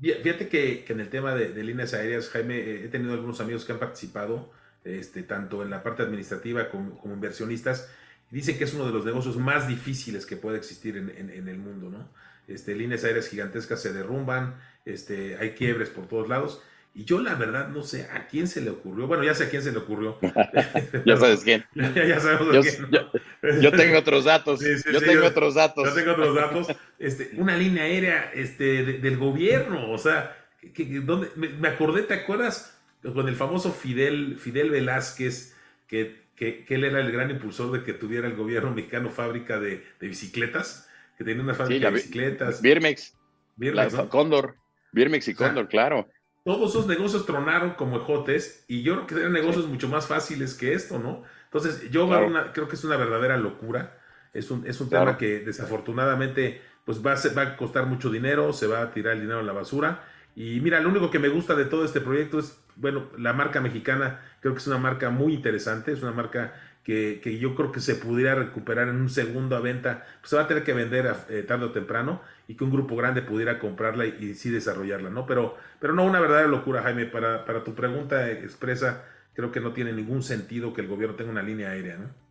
Fíjate 0.00 0.48
que, 0.48 0.84
en 0.88 1.00
el 1.00 1.08
tema 1.08 1.34
de, 1.34 1.62
líneas 1.62 1.94
aéreas, 1.94 2.28
Jaime, 2.30 2.58
eh, 2.58 2.84
he 2.84 2.88
tenido 2.88 3.14
algunos 3.14 3.40
amigos 3.40 3.64
que 3.64 3.72
han 3.72 3.78
participado, 3.78 4.50
este, 4.82 5.22
tanto 5.22 5.62
en 5.62 5.70
la 5.70 5.82
parte 5.82 6.02
administrativa 6.02 6.68
como, 6.68 7.00
inversionistas, 7.04 7.88
y 8.32 8.34
dicen 8.34 8.58
que 8.58 8.64
es 8.64 8.74
uno 8.74 8.84
de 8.84 8.92
los 8.92 9.04
negocios 9.04 9.36
más 9.36 9.68
difíciles 9.68 10.26
que 10.26 10.36
puede 10.36 10.58
existir 10.58 10.96
en, 10.96 11.08
en 11.30 11.48
el 11.48 11.58
mundo, 11.58 11.88
¿no? 11.88 12.08
Este, 12.46 12.74
líneas 12.74 13.04
aéreas 13.04 13.28
gigantescas 13.28 13.80
se 13.80 13.92
derrumban, 13.92 14.56
este, 14.84 15.36
hay 15.38 15.50
quiebres 15.50 15.88
por 15.90 16.06
todos 16.06 16.28
lados, 16.28 16.62
y 16.96 17.04
yo 17.04 17.20
la 17.20 17.34
verdad 17.34 17.68
no 17.68 17.82
sé 17.82 18.08
a 18.12 18.28
quién 18.28 18.46
se 18.46 18.60
le 18.60 18.70
ocurrió. 18.70 19.08
Bueno, 19.08 19.24
ya 19.24 19.34
sé 19.34 19.44
a 19.44 19.50
quién 19.50 19.62
se 19.62 19.72
le 19.72 19.78
ocurrió. 19.78 20.16
ya 21.04 21.16
sabes 21.16 21.40
quién. 21.42 21.64
ya, 21.74 22.20
sabemos 22.20 22.54
yo, 22.54 22.62
quién. 22.62 23.60
Yo, 23.60 23.72
tengo 23.72 23.98
otros 23.98 24.24
datos. 24.24 24.60
yo 24.60 25.00
tengo 25.00 25.26
otros 25.26 25.54
datos. 25.54 25.88
Yo 25.88 25.94
tengo 25.94 26.12
otros 26.12 26.36
datos. 26.36 26.68
Este, 27.00 27.32
una 27.34 27.56
línea 27.56 27.82
aérea 27.82 28.30
este, 28.32 28.84
del 28.84 29.18
gobierno. 29.18 29.90
O 29.90 29.98
sea, 29.98 30.36
que, 30.72 30.84
donde, 31.00 31.30
me, 31.34 31.66
acordé, 31.66 32.02
¿te 32.02 32.14
acuerdas? 32.14 32.78
Con 33.02 33.26
el 33.28 33.34
famoso 33.34 33.72
Fidel, 33.72 34.38
Fidel 34.38 34.70
Velázquez, 34.70 35.56
que, 35.88 36.22
que, 36.36 36.64
él 36.68 36.84
era 36.84 37.00
el 37.00 37.10
gran 37.10 37.28
impulsor 37.28 37.72
de 37.72 37.82
que 37.82 37.92
tuviera 37.92 38.28
el 38.28 38.36
gobierno 38.36 38.70
mexicano 38.70 39.10
fábrica 39.10 39.58
de, 39.58 39.82
bicicletas, 40.00 40.88
que 41.18 41.24
tenía 41.24 41.42
una 41.42 41.54
fábrica 41.54 41.88
de 41.88 41.94
bicicletas. 41.94 42.62
Birmex. 42.62 43.16
Birmex 43.56 43.94
Cóndor. 44.08 44.54
Birmex 44.94 45.28
y 45.28 45.34
claro 45.34 46.08
todos 46.44 46.70
esos 46.70 46.86
negocios 46.86 47.24
tronaron 47.24 47.70
como 47.70 47.96
ejotes 47.96 48.64
y 48.68 48.82
yo 48.82 48.94
creo 48.94 49.06
que 49.06 49.14
eran 49.14 49.32
negocios 49.32 49.66
mucho 49.66 49.88
más 49.88 50.06
fáciles 50.06 50.54
que 50.54 50.74
esto, 50.74 50.98
¿no? 50.98 51.22
Entonces, 51.44 51.90
yo 51.90 52.08
creo 52.52 52.68
que 52.68 52.74
es 52.74 52.84
una 52.84 52.96
verdadera 52.96 53.38
locura. 53.38 53.98
Es 54.34 54.50
un, 54.50 54.66
es 54.66 54.80
un 54.80 54.90
tema 54.90 55.16
que 55.16 55.40
desafortunadamente 55.40 56.60
pues 56.84 57.04
va 57.04 57.12
a, 57.12 57.34
va 57.34 57.42
a 57.42 57.56
costar 57.56 57.86
mucho 57.86 58.10
dinero, 58.10 58.52
se 58.52 58.66
va 58.66 58.82
a 58.82 58.92
tirar 58.92 59.14
el 59.14 59.20
dinero 59.20 59.38
a 59.38 59.42
la 59.42 59.52
basura. 59.52 60.04
Y 60.36 60.60
mira, 60.60 60.80
lo 60.80 60.90
único 60.90 61.10
que 61.10 61.18
me 61.18 61.28
gusta 61.28 61.54
de 61.54 61.64
todo 61.64 61.84
este 61.84 62.00
proyecto 62.00 62.38
es, 62.40 62.60
bueno, 62.76 63.06
la 63.16 63.32
marca 63.32 63.60
mexicana 63.60 64.20
creo 64.40 64.52
que 64.52 64.58
es 64.58 64.66
una 64.66 64.78
marca 64.78 65.08
muy 65.08 65.32
interesante, 65.32 65.92
es 65.92 66.02
una 66.02 66.12
marca 66.12 66.52
que, 66.84 67.38
yo 67.40 67.54
creo 67.54 67.72
que 67.72 67.80
se 67.80 67.94
pudiera 67.94 68.34
recuperar 68.34 68.88
en 68.88 68.96
un 68.96 69.08
segundo 69.08 69.56
a 69.56 69.60
venta, 69.60 70.06
pues 70.20 70.30
se 70.30 70.36
va 70.36 70.42
a 70.42 70.46
tener 70.46 70.64
que 70.64 70.74
vender 70.74 71.12
eh, 71.30 71.42
tarde 71.42 71.64
o 71.64 71.72
temprano 71.72 72.20
y 72.46 72.54
que 72.54 72.64
un 72.64 72.70
grupo 72.70 72.94
grande 72.94 73.22
pudiera 73.22 73.58
comprarla 73.58 74.04
y, 74.06 74.34
sí 74.34 74.50
desarrollarla, 74.50 75.08
¿no? 75.08 75.26
Pero, 75.26 75.56
pero 75.80 75.94
no 75.94 76.04
una 76.04 76.20
verdadera 76.20 76.46
locura, 76.46 76.82
Jaime, 76.82 77.06
para, 77.06 77.46
para 77.46 77.64
tu 77.64 77.74
pregunta 77.74 78.30
expresa, 78.30 79.04
creo 79.32 79.50
que 79.50 79.60
no 79.60 79.72
tiene 79.72 79.92
ningún 79.92 80.22
sentido 80.22 80.74
que 80.74 80.82
el 80.82 80.88
gobierno 80.88 81.16
tenga 81.16 81.30
una 81.30 81.42
línea 81.42 81.70
aérea, 81.70 81.96
¿no? 81.96 82.24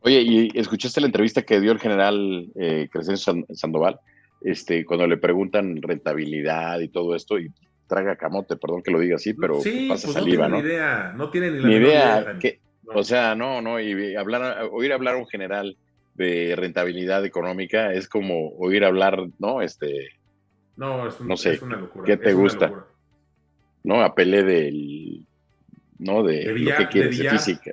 Oye, 0.00 0.20
¿y 0.20 0.50
escuchaste 0.54 1.00
la 1.00 1.06
entrevista 1.06 1.42
que 1.42 1.58
dio 1.58 1.72
el 1.72 1.80
general 1.80 2.52
eh, 2.54 2.88
Crescencio 2.92 3.44
Sandoval? 3.54 3.98
Este, 4.42 4.84
cuando 4.84 5.06
le 5.06 5.16
preguntan 5.16 5.80
rentabilidad 5.80 6.78
y 6.80 6.88
todo 6.88 7.16
esto, 7.16 7.38
y 7.38 7.50
traga 7.88 8.16
camote, 8.16 8.56
perdón 8.56 8.82
que 8.82 8.90
lo 8.90 9.00
diga 9.00 9.16
así, 9.16 9.32
pero 9.34 9.60
sí, 9.60 9.86
pasa 9.88 10.06
pues 10.06 10.14
saliva, 10.14 10.48
no 10.48 10.56
tiene 10.56 10.68
ni 10.68 10.74
idea, 10.74 11.14
no 11.16 11.30
tiene 11.30 11.50
ni 11.50 11.60
la 11.60 11.72
idea. 11.72 12.38
que, 12.38 12.60
o 12.94 13.04
sea, 13.04 13.34
no, 13.34 13.60
no, 13.60 13.80
y 13.80 14.14
hablar, 14.14 14.68
oír 14.70 14.92
hablar 14.92 15.14
a 15.14 15.18
un 15.18 15.26
general 15.26 15.76
de 16.14 16.54
rentabilidad 16.56 17.24
económica 17.24 17.92
es 17.92 18.08
como 18.08 18.50
oír 18.56 18.84
hablar, 18.84 19.28
¿no? 19.38 19.60
Este, 19.60 20.08
no, 20.76 21.08
es, 21.08 21.20
no 21.20 21.36
sé, 21.36 21.58
una 21.62 21.76
locura. 21.76 22.04
¿Qué 22.04 22.16
te 22.16 22.32
gusta? 22.32 22.86
¿No? 23.84 24.02
A 24.02 24.14
Pelé 24.14 24.42
del, 24.42 25.26
¿no? 25.98 26.22
De, 26.22 26.44
lo 26.58 26.76
que 26.76 26.88
quieres, 26.88 27.18
de, 27.18 27.30
física. 27.30 27.72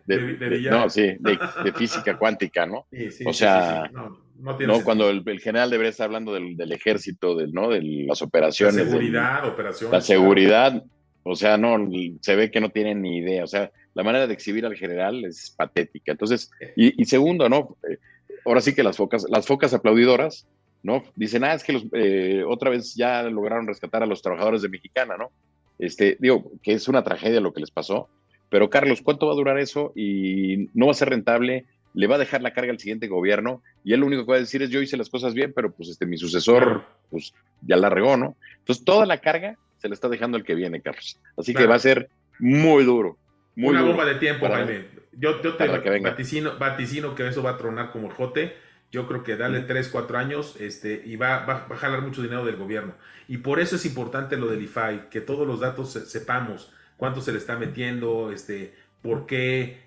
no, 0.69 0.89
sí, 0.89 1.15
de, 1.19 1.73
física 1.73 2.17
cuántica, 2.17 2.65
¿no? 2.65 2.85
Sí, 2.91 3.11
sí, 3.11 3.23
o 3.25 3.33
sea, 3.33 3.89
no, 4.37 4.83
cuando 4.83 5.09
el, 5.09 5.23
general 5.39 5.69
debería 5.69 5.91
estar 5.91 6.05
hablando 6.05 6.33
del, 6.33 6.71
ejército, 6.71 7.35
del, 7.35 7.53
¿no? 7.53 7.69
De 7.69 7.81
las 7.81 8.21
operaciones. 8.21 8.75
La 8.75 8.85
seguridad, 8.85 9.47
operaciones. 9.47 9.91
La 9.91 10.01
seguridad, 10.01 10.83
o 11.23 11.35
sea, 11.35 11.57
no, 11.57 11.77
se 12.21 12.35
ve 12.35 12.51
que 12.51 12.61
no 12.61 12.69
tienen 12.69 13.01
ni 13.01 13.17
idea, 13.17 13.43
o 13.43 13.47
sea, 13.47 13.71
la 13.93 14.03
manera 14.03 14.27
de 14.27 14.33
exhibir 14.33 14.65
al 14.65 14.75
general 14.75 15.23
es 15.25 15.53
patética. 15.55 16.11
Entonces, 16.11 16.51
y, 16.75 17.05
segundo, 17.05 17.49
¿no? 17.49 17.77
Eh, 17.89 17.97
ahora 18.45 18.61
sí 18.61 18.73
que 18.73 18.83
las 18.83 18.97
focas, 18.97 19.25
las 19.29 19.45
focas 19.45 19.73
aplaudidoras, 19.73 20.47
¿no? 20.81 21.03
Dicen, 21.15 21.43
ah, 21.43 21.53
es 21.53 21.63
que 21.63 21.73
los, 21.73 21.85
eh, 21.93 22.43
otra 22.47 22.69
vez 22.69 22.95
ya 22.95 23.23
lograron 23.23 23.67
rescatar 23.67 24.03
a 24.03 24.07
los 24.07 24.21
trabajadores 24.21 24.61
de 24.61 24.69
Mexicana, 24.69 25.15
¿no? 25.17 25.31
Este, 25.79 26.17
digo, 26.19 26.51
que 26.61 26.73
es 26.73 26.87
una 26.87 27.03
tragedia 27.03 27.39
lo 27.39 27.53
que 27.53 27.61
les 27.61 27.71
pasó, 27.71 28.09
pero 28.49 28.69
Carlos, 28.69 29.01
¿cuánto 29.01 29.27
va 29.27 29.33
a 29.33 29.35
durar 29.37 29.57
eso? 29.57 29.93
Y 29.95 30.69
no 30.73 30.85
va 30.85 30.91
a 30.91 30.95
ser 30.95 31.09
rentable, 31.09 31.65
le 31.93 32.07
va 32.07 32.15
a 32.15 32.19
dejar 32.19 32.41
la 32.41 32.53
carga 32.53 32.71
al 32.71 32.79
siguiente 32.79 33.07
gobierno, 33.07 33.61
y 33.83 33.93
él 33.93 34.01
lo 34.01 34.07
único 34.07 34.25
que 34.25 34.31
va 34.31 34.37
a 34.37 34.41
decir 34.41 34.61
es, 34.61 34.69
yo 34.69 34.81
hice 34.81 34.97
las 34.97 35.09
cosas 35.09 35.33
bien, 35.33 35.53
pero 35.55 35.71
pues 35.71 35.89
este, 35.89 36.05
mi 36.05 36.17
sucesor, 36.17 36.85
pues 37.09 37.33
ya 37.61 37.77
la 37.77 37.89
regó, 37.89 38.17
¿no? 38.17 38.35
Entonces, 38.59 38.85
toda 38.85 39.05
la 39.05 39.19
carga 39.19 39.57
se 39.77 39.87
le 39.87 39.95
está 39.95 40.09
dejando 40.09 40.37
el 40.37 40.43
que 40.43 40.55
viene, 40.55 40.81
Carlos. 40.81 41.19
Así 41.37 41.53
que 41.53 41.65
va 41.65 41.75
a 41.75 41.79
ser 41.79 42.09
muy 42.39 42.83
duro, 42.83 43.17
una 43.55 43.81
bomba 43.81 44.05
de 44.05 44.15
tiempo, 44.15 44.47
Jaime. 44.47 44.85
Yo, 45.13 45.39
te 45.39 45.67
vaticino, 45.67 47.15
que 47.15 47.27
eso 47.27 47.43
va 47.43 47.51
a 47.51 47.57
tronar 47.57 47.91
como 47.91 48.07
el 48.07 48.13
jote. 48.13 48.55
Yo 48.91 49.07
creo 49.07 49.23
que 49.23 49.35
dale 49.35 49.61
3, 49.61 49.89
4 49.89 50.17
años 50.17 50.55
este, 50.59 51.01
y 51.05 51.15
va, 51.15 51.45
va, 51.45 51.67
a 51.69 51.75
jalar 51.75 52.01
mucho 52.01 52.21
dinero 52.21 52.45
del 52.45 52.57
gobierno. 52.57 52.93
Y 53.27 53.37
por 53.37 53.59
eso 53.59 53.75
es 53.75 53.85
importante 53.85 54.37
lo 54.37 54.47
del 54.47 54.61
IFAI, 54.61 55.09
que 55.09 55.21
todos 55.21 55.47
los 55.47 55.59
datos 55.59 55.91
sepamos 55.91 56.71
cuánto 56.97 57.21
se 57.21 57.31
le 57.31 57.39
está 57.39 57.57
metiendo, 57.57 58.31
este, 58.31 58.75
por 59.01 59.25
qué, 59.25 59.83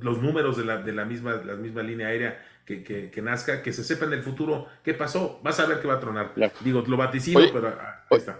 los 0.00 0.22
números 0.22 0.56
de 0.56 0.64
la, 0.64 0.78
de 0.78 0.92
la, 0.92 1.04
misma, 1.04 1.34
la 1.44 1.54
misma 1.54 1.82
línea 1.82 2.08
aérea 2.08 2.44
que, 2.64 3.10
que, 3.10 3.22
nazca, 3.22 3.62
que 3.62 3.72
se 3.72 3.82
sepa 3.82 4.04
en 4.06 4.12
el 4.12 4.22
futuro 4.22 4.68
qué 4.84 4.94
pasó. 4.94 5.40
Vas 5.42 5.58
a 5.60 5.66
ver 5.66 5.80
que 5.80 5.88
va 5.88 5.94
a 5.94 6.00
tronar. 6.00 6.32
Digo, 6.60 6.84
lo 6.86 6.96
vaticino, 6.96 7.40
pero 7.52 7.68
ah, 7.68 8.04
ahí 8.10 8.18
está. 8.18 8.38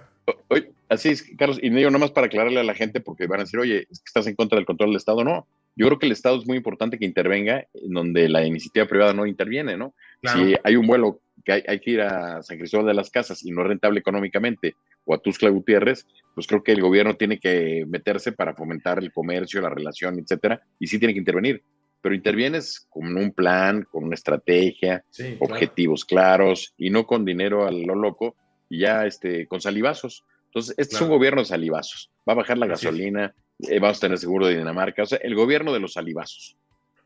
Así 0.89 1.11
es, 1.11 1.25
Carlos, 1.37 1.59
y 1.63 1.69
digo 1.71 1.91
nomás 1.91 2.13
para 2.13 2.29
aclararle 2.29 2.61
a 2.61 2.65
la 2.65 2.75
gente, 2.75 3.01
porque 3.01 3.27
van 3.27 3.41
a 3.41 3.45
decir, 3.45 3.61
oye, 3.61 3.87
es 3.91 3.99
que 4.01 4.07
estás 4.07 4.27
en 4.27 4.35
contra 4.35 4.57
del 4.57 4.65
control 4.65 4.91
del 4.91 4.97
Estado. 4.97 5.23
No, 5.23 5.47
yo 5.77 5.87
creo 5.87 5.99
que 5.99 6.07
el 6.07 6.13
Estado 6.13 6.39
es 6.39 6.47
muy 6.47 6.57
importante 6.57 6.99
que 6.99 7.05
intervenga 7.05 7.67
en 7.75 7.93
donde 7.93 8.29
la 8.29 8.45
iniciativa 8.45 8.87
privada 8.87 9.13
no 9.13 9.27
interviene, 9.27 9.77
¿no? 9.77 9.95
Si 10.23 10.55
hay 10.65 10.77
un 10.77 10.87
vuelo 10.87 11.21
que 11.45 11.63
hay, 11.67 11.81
que 11.81 11.91
ir 11.91 12.01
a 12.01 12.43
San 12.43 12.59
Cristóbal 12.59 12.87
de 12.87 12.95
las 12.95 13.11
Casas 13.11 13.45
y 13.45 13.51
no 13.51 13.63
es 13.63 13.69
rentable 13.69 14.01
económicamente, 14.01 14.75
o 15.05 15.15
a 15.15 15.19
Tuscla 15.19 15.51
Gutiérrez, 15.51 16.07
pues 16.35 16.47
creo 16.47 16.63
que 16.63 16.73
el 16.73 16.81
gobierno 16.81 17.17
tiene 17.17 17.39
que 17.39 17.85
meterse 17.87 18.33
para 18.33 18.55
fomentar 18.55 18.99
el 18.99 19.13
comercio, 19.13 19.61
la 19.61 19.71
relación, 19.71 20.19
etcétera, 20.19 20.61
y 20.81 20.87
sí 20.87 20.99
tiene 20.99 21.15
que 21.15 21.21
intervenir. 21.21 21.63
Pero 22.01 22.15
intervienes 22.15 22.87
con 22.89 23.17
un 23.17 23.33
plan, 23.33 23.85
con 23.91 24.05
una 24.05 24.15
estrategia, 24.15 25.05
objetivos 25.41 26.05
claros 26.05 26.75
y 26.77 26.91
no 26.91 27.07
con 27.07 27.25
dinero 27.25 27.67
a 27.67 27.73
lo 27.73 27.95
loco 27.95 28.37
y 28.69 28.81
ya 28.81 29.07
este, 29.07 29.47
con 29.47 29.61
salivazos. 29.61 30.25
Entonces, 30.49 30.75
este 30.79 30.97
es 30.97 31.01
un 31.03 31.09
gobierno 31.09 31.43
de 31.43 31.47
salivazos. 31.47 32.11
Va 32.29 32.33
a 32.33 32.37
bajar 32.37 32.59
la 32.59 32.67
gasolina, 32.67 33.35
eh, 33.61 33.79
vamos 33.79 33.99
a 33.99 34.01
tener 34.01 34.19
seguro 34.19 34.47
de 34.47 34.57
Dinamarca, 34.57 35.03
o 35.03 35.07
sea, 35.07 35.19
el 35.19 35.35
gobierno 35.35 35.73
de 35.73 35.81
los 35.81 35.93
salivazos. 35.93 36.57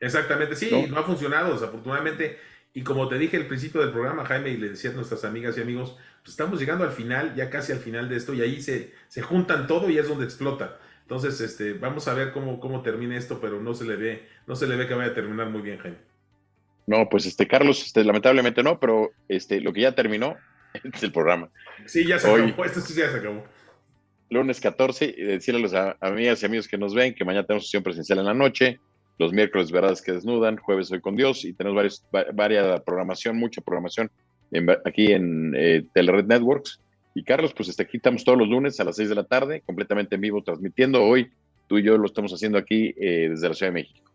Exactamente, 0.00 0.56
sí, 0.56 0.70
¿no? 0.88 0.98
ha 0.98 1.02
funcionado, 1.02 1.52
desafortunadamente. 1.52 2.38
Y 2.74 2.82
como 2.82 3.08
te 3.08 3.18
dije 3.18 3.36
al 3.36 3.46
principio 3.46 3.80
del 3.80 3.90
programa, 3.90 4.24
Jaime, 4.24 4.50
y 4.50 4.56
le 4.56 4.70
decía 4.70 4.90
a 4.90 4.94
nuestras 4.94 5.24
amigas 5.24 5.58
y 5.58 5.60
amigos, 5.60 5.96
pues 6.22 6.30
estamos 6.30 6.58
llegando 6.58 6.84
al 6.84 6.92
final, 6.92 7.34
ya 7.34 7.50
casi 7.50 7.72
al 7.72 7.78
final 7.78 8.08
de 8.08 8.16
esto, 8.16 8.32
y 8.32 8.40
ahí 8.40 8.62
se, 8.62 8.92
se 9.08 9.22
juntan 9.22 9.66
todo 9.66 9.90
y 9.90 9.98
es 9.98 10.08
donde 10.08 10.24
explota. 10.24 10.78
Entonces, 11.02 11.40
este, 11.40 11.74
vamos 11.74 12.08
a 12.08 12.14
ver 12.14 12.32
cómo, 12.32 12.60
cómo 12.60 12.82
termina 12.82 13.16
esto, 13.16 13.40
pero 13.40 13.60
no 13.60 13.74
se 13.74 13.84
le 13.84 13.96
ve, 13.96 14.28
no 14.46 14.56
se 14.56 14.66
le 14.66 14.76
ve 14.76 14.86
que 14.86 14.94
vaya 14.94 15.10
a 15.10 15.14
terminar 15.14 15.50
muy 15.50 15.60
bien, 15.60 15.78
Jaime. 15.78 15.98
No, 16.86 17.08
pues 17.08 17.26
este, 17.26 17.46
Carlos, 17.46 17.84
este, 17.84 18.04
lamentablemente 18.04 18.62
no, 18.62 18.80
pero 18.80 19.12
este, 19.28 19.60
lo 19.60 19.72
que 19.72 19.82
ya 19.82 19.94
terminó 19.94 20.36
es 20.92 21.02
el 21.02 21.12
programa. 21.12 21.50
Sí, 21.86 22.06
ya 22.06 22.18
se 22.18 22.30
acabó, 22.30 22.64
esto 22.64 22.80
sí 22.80 22.94
ya 22.94 23.10
se 23.10 23.18
acabó. 23.18 23.44
Lunes 24.30 24.60
14, 24.60 25.14
y 25.16 25.22
decirle 25.22 25.60
a 25.60 25.68
las 25.68 25.96
amigas 26.00 26.42
y 26.42 26.46
amigos 26.46 26.66
que 26.66 26.78
nos 26.78 26.94
ven 26.94 27.14
que 27.14 27.24
mañana 27.24 27.46
tenemos 27.46 27.64
sesión 27.64 27.82
presencial 27.82 28.18
en 28.18 28.24
la 28.24 28.34
noche, 28.34 28.80
los 29.18 29.32
miércoles 29.32 29.70
verdades 29.70 30.00
que 30.00 30.12
desnudan, 30.12 30.56
jueves 30.56 30.90
hoy 30.90 31.00
con 31.00 31.16
Dios, 31.16 31.44
y 31.44 31.52
tenemos 31.52 31.76
varios, 31.76 32.04
varias 32.32 32.80
programación, 32.80 33.36
mucha 33.36 33.60
programación 33.60 34.10
aquí 34.84 35.12
en 35.12 35.54
eh, 35.56 35.84
Telered 35.94 36.26
Networks. 36.26 36.80
Y 37.14 37.24
Carlos, 37.24 37.52
pues 37.54 37.68
este, 37.68 37.82
aquí 37.82 37.98
estamos 37.98 38.24
todos 38.24 38.38
los 38.38 38.48
lunes 38.48 38.80
a 38.80 38.84
las 38.84 38.96
6 38.96 39.10
de 39.10 39.14
la 39.14 39.24
tarde, 39.24 39.62
completamente 39.66 40.14
en 40.14 40.22
vivo, 40.22 40.42
transmitiendo. 40.42 41.02
Hoy 41.02 41.30
tú 41.68 41.78
y 41.78 41.82
yo 41.82 41.98
lo 41.98 42.06
estamos 42.06 42.32
haciendo 42.32 42.58
aquí 42.58 42.94
eh, 42.98 43.28
desde 43.30 43.48
la 43.48 43.54
Ciudad 43.54 43.72
de 43.72 43.80
México. 43.80 44.11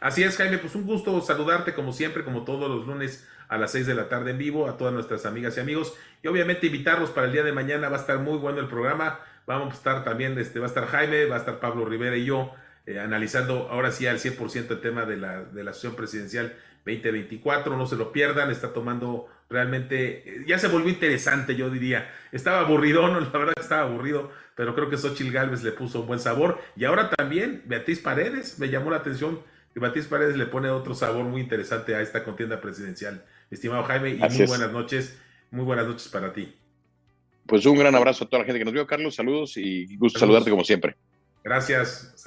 Así 0.00 0.22
es, 0.22 0.36
Jaime, 0.36 0.58
pues 0.58 0.74
un 0.74 0.84
gusto 0.84 1.20
saludarte 1.20 1.74
como 1.74 1.92
siempre, 1.92 2.24
como 2.24 2.44
todos 2.44 2.68
los 2.70 2.86
lunes 2.86 3.26
a 3.48 3.58
las 3.58 3.72
6 3.72 3.86
de 3.86 3.94
la 3.94 4.08
tarde 4.08 4.32
en 4.32 4.38
vivo, 4.38 4.68
a 4.68 4.76
todas 4.76 4.92
nuestras 4.92 5.26
amigas 5.26 5.56
y 5.56 5.60
amigos. 5.60 5.94
Y 6.22 6.28
obviamente 6.28 6.66
invitarlos 6.66 7.10
para 7.10 7.26
el 7.26 7.32
día 7.32 7.42
de 7.42 7.52
mañana, 7.52 7.88
va 7.88 7.96
a 7.96 8.00
estar 8.00 8.18
muy 8.18 8.38
bueno 8.38 8.60
el 8.60 8.68
programa. 8.68 9.20
Vamos 9.46 9.74
a 9.74 9.76
estar 9.76 10.04
también, 10.04 10.38
este, 10.38 10.58
va 10.58 10.66
a 10.66 10.68
estar 10.68 10.86
Jaime, 10.86 11.26
va 11.26 11.36
a 11.36 11.38
estar 11.38 11.60
Pablo 11.60 11.84
Rivera 11.84 12.16
y 12.16 12.24
yo 12.24 12.52
eh, 12.86 12.98
analizando 12.98 13.68
ahora 13.70 13.92
sí 13.92 14.06
al 14.06 14.18
100% 14.18 14.70
el 14.70 14.80
tema 14.80 15.04
de 15.04 15.16
la, 15.16 15.44
de 15.44 15.64
la 15.64 15.72
sesión 15.72 15.94
presidencial 15.94 16.54
2024. 16.84 17.76
No 17.76 17.86
se 17.86 17.96
lo 17.96 18.12
pierdan, 18.12 18.50
está 18.50 18.72
tomando 18.72 19.28
realmente, 19.48 20.28
eh, 20.28 20.44
ya 20.46 20.58
se 20.58 20.68
volvió 20.68 20.90
interesante, 20.90 21.56
yo 21.56 21.70
diría. 21.70 22.10
Estaba 22.32 22.60
aburrido, 22.60 23.08
no, 23.12 23.20
la 23.20 23.30
verdad 23.30 23.54
estaba 23.58 23.82
aburrido, 23.82 24.30
pero 24.54 24.74
creo 24.74 24.90
que 24.90 24.96
Xochil 24.96 25.32
Gálvez 25.32 25.62
le 25.62 25.72
puso 25.72 26.00
un 26.00 26.06
buen 26.06 26.20
sabor. 26.20 26.60
Y 26.76 26.84
ahora 26.84 27.10
también 27.10 27.62
Beatriz 27.66 28.00
Paredes, 28.00 28.58
me 28.58 28.68
llamó 28.68 28.90
la 28.90 28.98
atención 28.98 29.40
que 29.74 29.80
Beatriz 29.80 30.06
Paredes 30.06 30.36
le 30.36 30.46
pone 30.46 30.70
otro 30.70 30.94
sabor 30.94 31.24
muy 31.24 31.40
interesante 31.40 31.96
a 31.96 32.00
esta 32.00 32.22
contienda 32.22 32.60
presidencial. 32.60 33.24
Estimado 33.50 33.82
Jaime, 33.82 34.10
y 34.10 34.18
muy 34.18 34.46
buenas 34.46 34.70
noches, 34.70 35.18
muy 35.50 35.64
buenas 35.64 35.86
noches 35.86 36.08
para 36.08 36.32
ti. 36.32 36.54
Pues 37.44 37.66
un 37.66 37.76
gran 37.76 37.94
abrazo 37.94 38.24
a 38.24 38.28
toda 38.28 38.40
la 38.40 38.46
gente 38.46 38.60
que 38.60 38.64
nos 38.64 38.72
vio, 38.72 38.86
Carlos. 38.86 39.16
Saludos 39.16 39.56
y 39.56 39.96
gusto 39.96 40.20
saludarte 40.20 40.50
como 40.50 40.64
siempre. 40.64 40.96
Gracias. 41.42 42.14